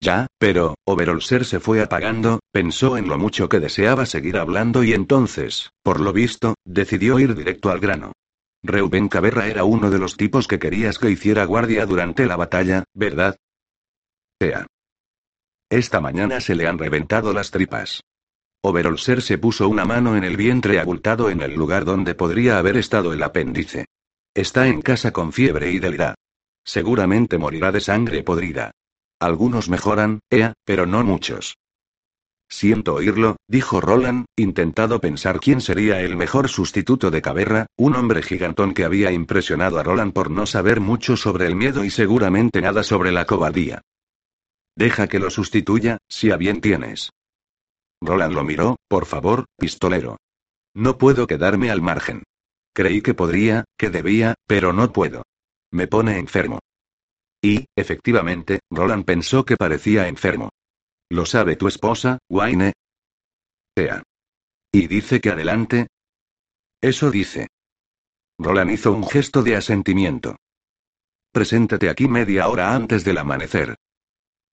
Ya, 0.00 0.26
pero, 0.38 0.74
Overolser 0.84 1.44
se 1.44 1.60
fue 1.60 1.82
apagando, 1.82 2.40
pensó 2.50 2.96
en 2.96 3.08
lo 3.08 3.16
mucho 3.16 3.48
que 3.48 3.60
deseaba 3.60 4.04
seguir 4.04 4.36
hablando 4.36 4.82
y 4.82 4.92
entonces, 4.92 5.70
por 5.84 6.00
lo 6.00 6.12
visto, 6.12 6.54
decidió 6.64 7.20
ir 7.20 7.36
directo 7.36 7.70
al 7.70 7.78
grano. 7.78 8.12
Reuben 8.64 9.08
Caberra 9.08 9.46
era 9.46 9.62
uno 9.62 9.88
de 9.88 9.98
los 9.98 10.16
tipos 10.16 10.48
que 10.48 10.58
querías 10.58 10.98
que 10.98 11.10
hiciera 11.10 11.44
guardia 11.44 11.86
durante 11.86 12.26
la 12.26 12.36
batalla, 12.36 12.84
¿verdad? 12.92 13.36
Ea. 14.40 14.66
Esta 15.70 16.00
mañana 16.00 16.40
se 16.40 16.56
le 16.56 16.66
han 16.66 16.78
reventado 16.78 17.32
las 17.32 17.52
tripas. 17.52 18.02
Overolser 18.60 19.22
se 19.22 19.38
puso 19.38 19.68
una 19.68 19.84
mano 19.84 20.16
en 20.16 20.24
el 20.24 20.36
vientre 20.36 20.80
abultado 20.80 21.30
en 21.30 21.42
el 21.42 21.54
lugar 21.54 21.84
donde 21.84 22.16
podría 22.16 22.58
haber 22.58 22.76
estado 22.76 23.12
el 23.12 23.22
apéndice. 23.22 23.86
Está 24.34 24.66
en 24.66 24.82
casa 24.82 25.12
con 25.12 25.32
fiebre 25.32 25.70
y 25.70 25.78
delirá. 25.78 26.16
Seguramente 26.64 27.38
morirá 27.38 27.70
de 27.70 27.80
sangre 27.80 28.24
podrida. 28.24 28.72
Algunos 29.20 29.68
mejoran, 29.68 30.18
Ea, 30.28 30.54
pero 30.64 30.86
no 30.86 31.04
muchos. 31.04 31.56
Siento 32.48 32.94
oírlo, 32.94 33.36
dijo 33.46 33.80
Roland, 33.80 34.24
intentado 34.34 35.00
pensar 35.00 35.38
quién 35.38 35.60
sería 35.60 36.00
el 36.00 36.16
mejor 36.16 36.48
sustituto 36.48 37.12
de 37.12 37.22
Caberra, 37.22 37.66
un 37.76 37.94
hombre 37.94 38.22
gigantón 38.22 38.74
que 38.74 38.84
había 38.84 39.12
impresionado 39.12 39.78
a 39.78 39.84
Roland 39.84 40.12
por 40.12 40.32
no 40.32 40.46
saber 40.46 40.80
mucho 40.80 41.16
sobre 41.16 41.46
el 41.46 41.54
miedo 41.54 41.84
y 41.84 41.90
seguramente 41.90 42.60
nada 42.60 42.82
sobre 42.82 43.12
la 43.12 43.24
cobardía. 43.24 43.82
Deja 44.76 45.08
que 45.08 45.18
lo 45.18 45.30
sustituya, 45.30 45.98
si 46.08 46.30
a 46.30 46.36
bien 46.36 46.60
tienes. 46.60 47.10
Roland 48.00 48.34
lo 48.34 48.44
miró, 48.44 48.76
por 48.88 49.06
favor, 49.06 49.44
pistolero. 49.56 50.16
No 50.74 50.96
puedo 50.98 51.26
quedarme 51.26 51.70
al 51.70 51.82
margen. 51.82 52.22
Creí 52.72 53.02
que 53.02 53.14
podría, 53.14 53.64
que 53.76 53.90
debía, 53.90 54.34
pero 54.46 54.72
no 54.72 54.92
puedo. 54.92 55.22
Me 55.70 55.86
pone 55.86 56.18
enfermo. 56.18 56.60
Y, 57.42 57.66
efectivamente, 57.76 58.60
Roland 58.70 59.04
pensó 59.04 59.44
que 59.44 59.56
parecía 59.56 60.08
enfermo. 60.08 60.50
¿Lo 61.10 61.26
sabe 61.26 61.56
tu 61.56 61.68
esposa, 61.68 62.18
Wayne? 62.28 62.72
Ea. 63.74 64.02
¿Y 64.72 64.86
dice 64.86 65.20
que 65.20 65.30
adelante? 65.30 65.88
Eso 66.80 67.10
dice. 67.10 67.48
Roland 68.38 68.70
hizo 68.70 68.92
un 68.92 69.06
gesto 69.06 69.42
de 69.42 69.56
asentimiento. 69.56 70.36
Preséntate 71.32 71.90
aquí 71.90 72.08
media 72.08 72.48
hora 72.48 72.74
antes 72.74 73.04
del 73.04 73.18
amanecer. 73.18 73.76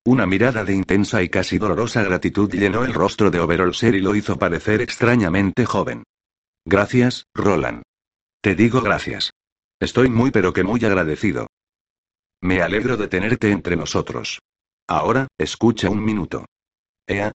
Una 0.08 0.26
mirada 0.26 0.64
de 0.64 0.74
intensa 0.74 1.22
y 1.22 1.28
casi 1.28 1.58
dolorosa 1.58 2.02
gratitud 2.02 2.50
llenó 2.50 2.86
el 2.86 2.94
rostro 2.94 3.30
de 3.30 3.42
Overolser 3.42 3.94
y 3.94 4.00
lo 4.00 4.16
hizo 4.16 4.40
parecer 4.40 4.80
extrañamente 4.80 5.66
joven. 5.66 6.04
Gracias, 6.64 7.26
Roland. 7.34 7.84
Te 8.42 8.56
digo 8.56 8.80
gracias. 8.80 9.32
Estoy 9.82 10.10
muy 10.10 10.32
pero 10.32 10.54
que 10.54 10.64
muy 10.64 10.80
agradecido. 10.86 11.48
Me 12.40 12.62
alegro 12.62 12.96
de 12.96 13.10
tenerte 13.10 13.52
entre 13.52 13.76
nosotros. 13.76 14.40
Ahora, 14.88 15.28
escucha 15.38 15.90
un 15.90 16.02
minuto. 16.02 16.46
Ea. 17.06 17.34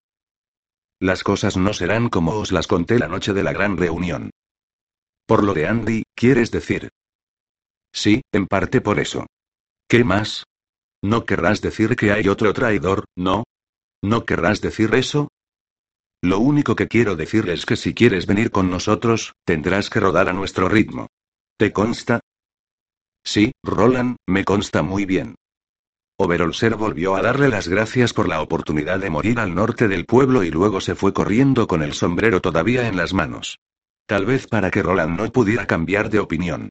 Las 0.99 1.25
cosas 1.25 1.59
no 1.59 1.75
serán 1.75 2.09
como 2.09 2.37
os 2.37 2.53
las 2.53 2.69
conté 2.69 2.99
la 2.99 3.09
noche 3.09 3.35
de 3.35 3.43
la 3.43 3.53
gran 3.53 3.77
reunión. 3.77 4.31
Por 5.27 5.45
lo 5.45 5.53
de 5.53 5.67
Andy, 5.67 6.05
¿quieres 6.15 6.51
decir? 6.51 6.89
Sí, 7.93 8.23
en 8.33 8.47
parte 8.47 8.81
por 8.81 8.99
eso. 8.99 9.27
¿Qué 9.87 10.05
más? 10.05 10.45
¿No 11.03 11.25
querrás 11.25 11.61
decir 11.61 11.97
que 11.97 12.13
hay 12.13 12.29
otro 12.29 12.53
traidor, 12.53 13.05
no? 13.17 13.45
¿No 14.03 14.25
querrás 14.25 14.61
decir 14.61 14.95
eso? 14.95 15.29
Lo 16.23 16.39
único 16.39 16.77
que 16.77 16.87
quiero 16.87 17.17
decir 17.17 17.49
es 17.49 17.67
que 17.67 17.77
si 17.77 17.95
quieres 17.95 18.27
venir 18.27 18.53
con 18.53 18.71
nosotros, 18.71 19.33
tendrás 19.45 19.91
que 19.91 19.99
rodar 19.99 20.29
a 20.29 20.33
nuestro 20.33 20.69
ritmo. 20.69 21.09
¿Te 21.59 21.73
consta? 21.73 22.21
Sí, 23.25 23.53
Roland, 23.65 24.17
me 24.29 24.45
consta 24.45 24.83
muy 24.83 25.05
bien. 25.05 25.35
Overolser 26.19 26.77
volvió 26.77 27.17
a 27.17 27.23
darle 27.23 27.49
las 27.49 27.67
gracias 27.67 28.13
por 28.13 28.29
la 28.29 28.41
oportunidad 28.41 29.01
de 29.01 29.11
morir 29.11 29.41
al 29.41 29.55
norte 29.55 29.89
del 29.89 30.07
pueblo 30.07 30.45
y 30.45 30.51
luego 30.51 30.81
se 30.81 30.95
fue 30.95 31.13
corriendo 31.13 31.67
con 31.67 31.83
el 31.83 31.95
sombrero 31.95 32.41
todavía 32.41 32.87
en 32.87 32.97
las 32.97 33.13
manos. 33.13 33.59
Tal 34.07 34.27
vez 34.27 34.47
para 34.47 34.71
que 34.71 34.83
Roland 34.83 35.19
no 35.19 35.33
pudiera 35.33 35.67
cambiar 35.67 36.11
de 36.11 36.21
opinión. 36.21 36.69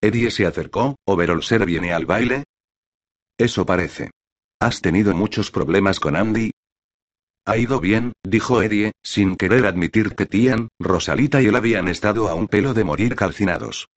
Eddie 0.00 0.30
se 0.30 0.46
acercó, 0.46 0.96
Overolser 1.04 1.66
viene 1.66 1.92
al 1.92 2.06
baile. 2.06 2.44
Eso 3.38 3.66
parece. 3.66 4.10
¿Has 4.60 4.80
tenido 4.80 5.14
muchos 5.14 5.50
problemas 5.50 5.98
con 5.98 6.16
Andy? 6.16 6.52
Ha 7.44 7.56
ido 7.56 7.80
bien, 7.80 8.12
dijo 8.22 8.62
Eddie, 8.62 8.92
sin 9.02 9.36
querer 9.36 9.66
admitir 9.66 10.14
que 10.14 10.26
Tian, 10.26 10.68
Rosalita 10.78 11.42
y 11.42 11.46
él 11.46 11.56
habían 11.56 11.88
estado 11.88 12.28
a 12.28 12.34
un 12.34 12.46
pelo 12.46 12.72
de 12.72 12.84
morir 12.84 13.16
calcinados. 13.16 13.88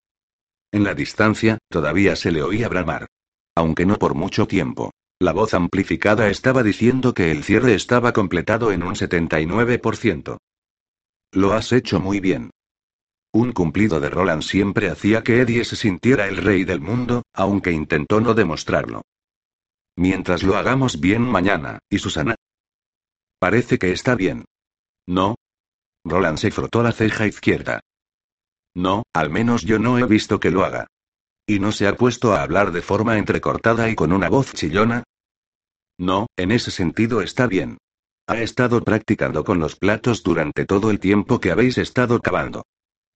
En 0.72 0.82
la 0.82 0.94
distancia, 0.94 1.58
todavía 1.68 2.16
se 2.16 2.32
le 2.32 2.42
oía 2.42 2.68
bramar. 2.68 3.06
Aunque 3.54 3.86
no 3.86 3.96
por 3.98 4.14
mucho 4.14 4.46
tiempo. 4.46 4.90
La 5.18 5.32
voz 5.32 5.54
amplificada 5.54 6.28
estaba 6.28 6.62
diciendo 6.62 7.14
que 7.14 7.30
el 7.30 7.44
cierre 7.44 7.74
estaba 7.74 8.12
completado 8.12 8.72
en 8.72 8.82
un 8.82 8.94
79%. 8.94 10.38
Lo 11.32 11.52
has 11.52 11.72
hecho 11.72 12.00
muy 12.00 12.20
bien. 12.20 12.50
Un 13.32 13.52
cumplido 13.52 14.00
de 14.00 14.10
Roland 14.10 14.42
siempre 14.42 14.90
hacía 14.90 15.22
que 15.22 15.40
Eddie 15.40 15.64
se 15.64 15.76
sintiera 15.76 16.26
el 16.26 16.38
rey 16.38 16.64
del 16.64 16.80
mundo, 16.80 17.22
aunque 17.32 17.70
intentó 17.70 18.20
no 18.20 18.34
demostrarlo. 18.34 19.02
Mientras 19.96 20.42
lo 20.42 20.56
hagamos 20.56 21.00
bien 21.00 21.22
mañana, 21.22 21.78
¿y 21.88 21.98
Susana? 21.98 22.34
Parece 23.38 23.78
que 23.78 23.92
está 23.92 24.14
bien. 24.14 24.44
¿No? 25.06 25.36
Roland 26.04 26.38
se 26.38 26.50
frotó 26.50 26.82
la 26.82 26.92
ceja 26.92 27.26
izquierda. 27.26 27.80
No, 28.74 29.04
al 29.14 29.30
menos 29.30 29.62
yo 29.62 29.78
no 29.78 29.98
he 29.98 30.04
visto 30.04 30.38
que 30.38 30.50
lo 30.50 30.64
haga. 30.64 30.86
¿Y 31.46 31.60
no 31.60 31.72
se 31.72 31.86
ha 31.86 31.96
puesto 31.96 32.34
a 32.34 32.42
hablar 32.42 32.72
de 32.72 32.82
forma 32.82 33.18
entrecortada 33.18 33.88
y 33.88 33.94
con 33.94 34.12
una 34.12 34.28
voz 34.28 34.52
chillona? 34.52 35.04
No, 35.98 36.26
en 36.36 36.52
ese 36.52 36.70
sentido 36.70 37.22
está 37.22 37.46
bien. 37.46 37.78
Ha 38.26 38.38
estado 38.40 38.82
practicando 38.82 39.44
con 39.44 39.60
los 39.60 39.76
platos 39.76 40.22
durante 40.22 40.66
todo 40.66 40.90
el 40.90 40.98
tiempo 40.98 41.40
que 41.40 41.52
habéis 41.52 41.78
estado 41.78 42.20
cavando. 42.20 42.64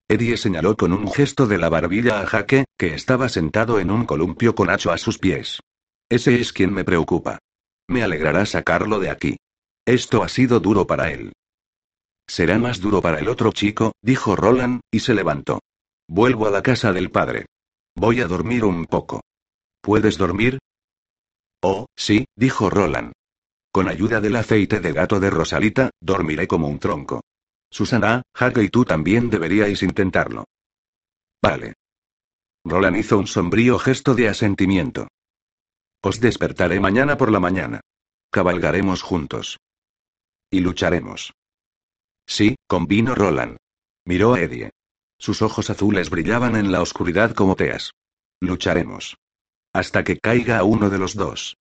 Eddie 0.09 0.37
señaló 0.37 0.77
con 0.77 0.93
un 0.93 1.13
gesto 1.13 1.47
de 1.47 1.59
la 1.59 1.69
barbilla 1.69 2.21
a 2.21 2.27
Jaque, 2.27 2.65
que 2.79 2.95
estaba 2.95 3.29
sentado 3.29 3.81
en 3.81 3.91
un 3.91 4.07
columpio 4.07 4.55
con 4.55 4.71
Hacho 4.71 4.93
a 4.93 4.99
sus 4.99 5.19
pies. 5.19 5.61
Ese 6.11 6.41
es 6.41 6.53
quien 6.53 6.75
me 6.75 6.85
preocupa. 6.85 7.39
Me 7.89 8.03
alegrará 8.03 8.45
sacarlo 8.45 8.99
de 8.99 9.11
aquí. 9.11 9.37
Esto 9.87 10.23
ha 10.23 10.29
sido 10.29 10.59
duro 10.59 10.87
para 10.87 11.11
él. 11.13 11.33
Será 12.29 12.59
más 12.59 12.81
duro 12.81 13.01
para 13.01 13.19
el 13.21 13.29
otro 13.29 13.53
chico, 13.53 13.93
dijo 14.03 14.37
Roland, 14.37 14.81
y 14.91 15.01
se 15.01 15.15
levantó. 15.15 15.61
Vuelvo 16.09 16.47
a 16.47 16.51
la 16.51 16.63
casa 16.63 16.93
del 16.93 17.11
padre. 17.11 17.47
Voy 17.97 18.21
a 18.21 18.27
dormir 18.27 18.65
un 18.65 18.87
poco. 18.87 19.21
¿Puedes 19.81 20.19
dormir? 20.19 20.59
Oh, 21.63 21.87
sí, 21.97 22.27
dijo 22.37 22.71
Roland. 22.71 23.13
Con 23.73 23.89
ayuda 23.89 24.21
del 24.21 24.37
aceite 24.37 24.81
de 24.81 24.93
gato 24.93 25.21
de 25.21 25.31
Rosalita, 25.31 25.91
dormiré 26.01 26.49
como 26.49 26.69
un 26.69 26.81
tronco. 26.81 27.21
Susana, 27.71 28.23
Jaque 28.35 28.65
y 28.65 28.69
tú 28.69 28.85
también 28.85 29.31
deberíais 29.31 29.83
intentarlo. 29.85 30.45
Vale. 31.41 31.75
Roland 32.65 32.97
hizo 32.97 33.17
un 33.17 33.29
sombrío 33.29 33.79
gesto 33.79 34.15
de 34.15 34.29
asentimiento. 34.29 35.07
Os 36.03 36.21
despertaré 36.21 36.81
mañana 36.81 37.17
por 37.17 37.31
la 37.31 37.41
mañana. 37.41 37.81
Cabalgaremos 38.31 39.03
juntos. 39.03 39.59
Y 40.51 40.61
lucharemos. 40.61 41.33
Sí, 42.27 42.57
convino 42.67 43.15
Roland. 43.15 43.57
Miró 44.07 44.35
a 44.35 44.41
Eddie. 44.41 44.71
Sus 45.19 45.43
ojos 45.43 45.69
azules 45.69 46.09
brillaban 46.09 46.57
en 46.57 46.73
la 46.73 46.81
oscuridad 46.81 47.35
como 47.35 47.55
teas. 47.55 47.93
Lucharemos. 48.41 49.17
Hasta 49.75 50.03
que 50.03 50.19
caiga 50.19 50.65
uno 50.65 50.89
de 50.89 50.99
los 50.99 51.15
dos. 51.15 51.57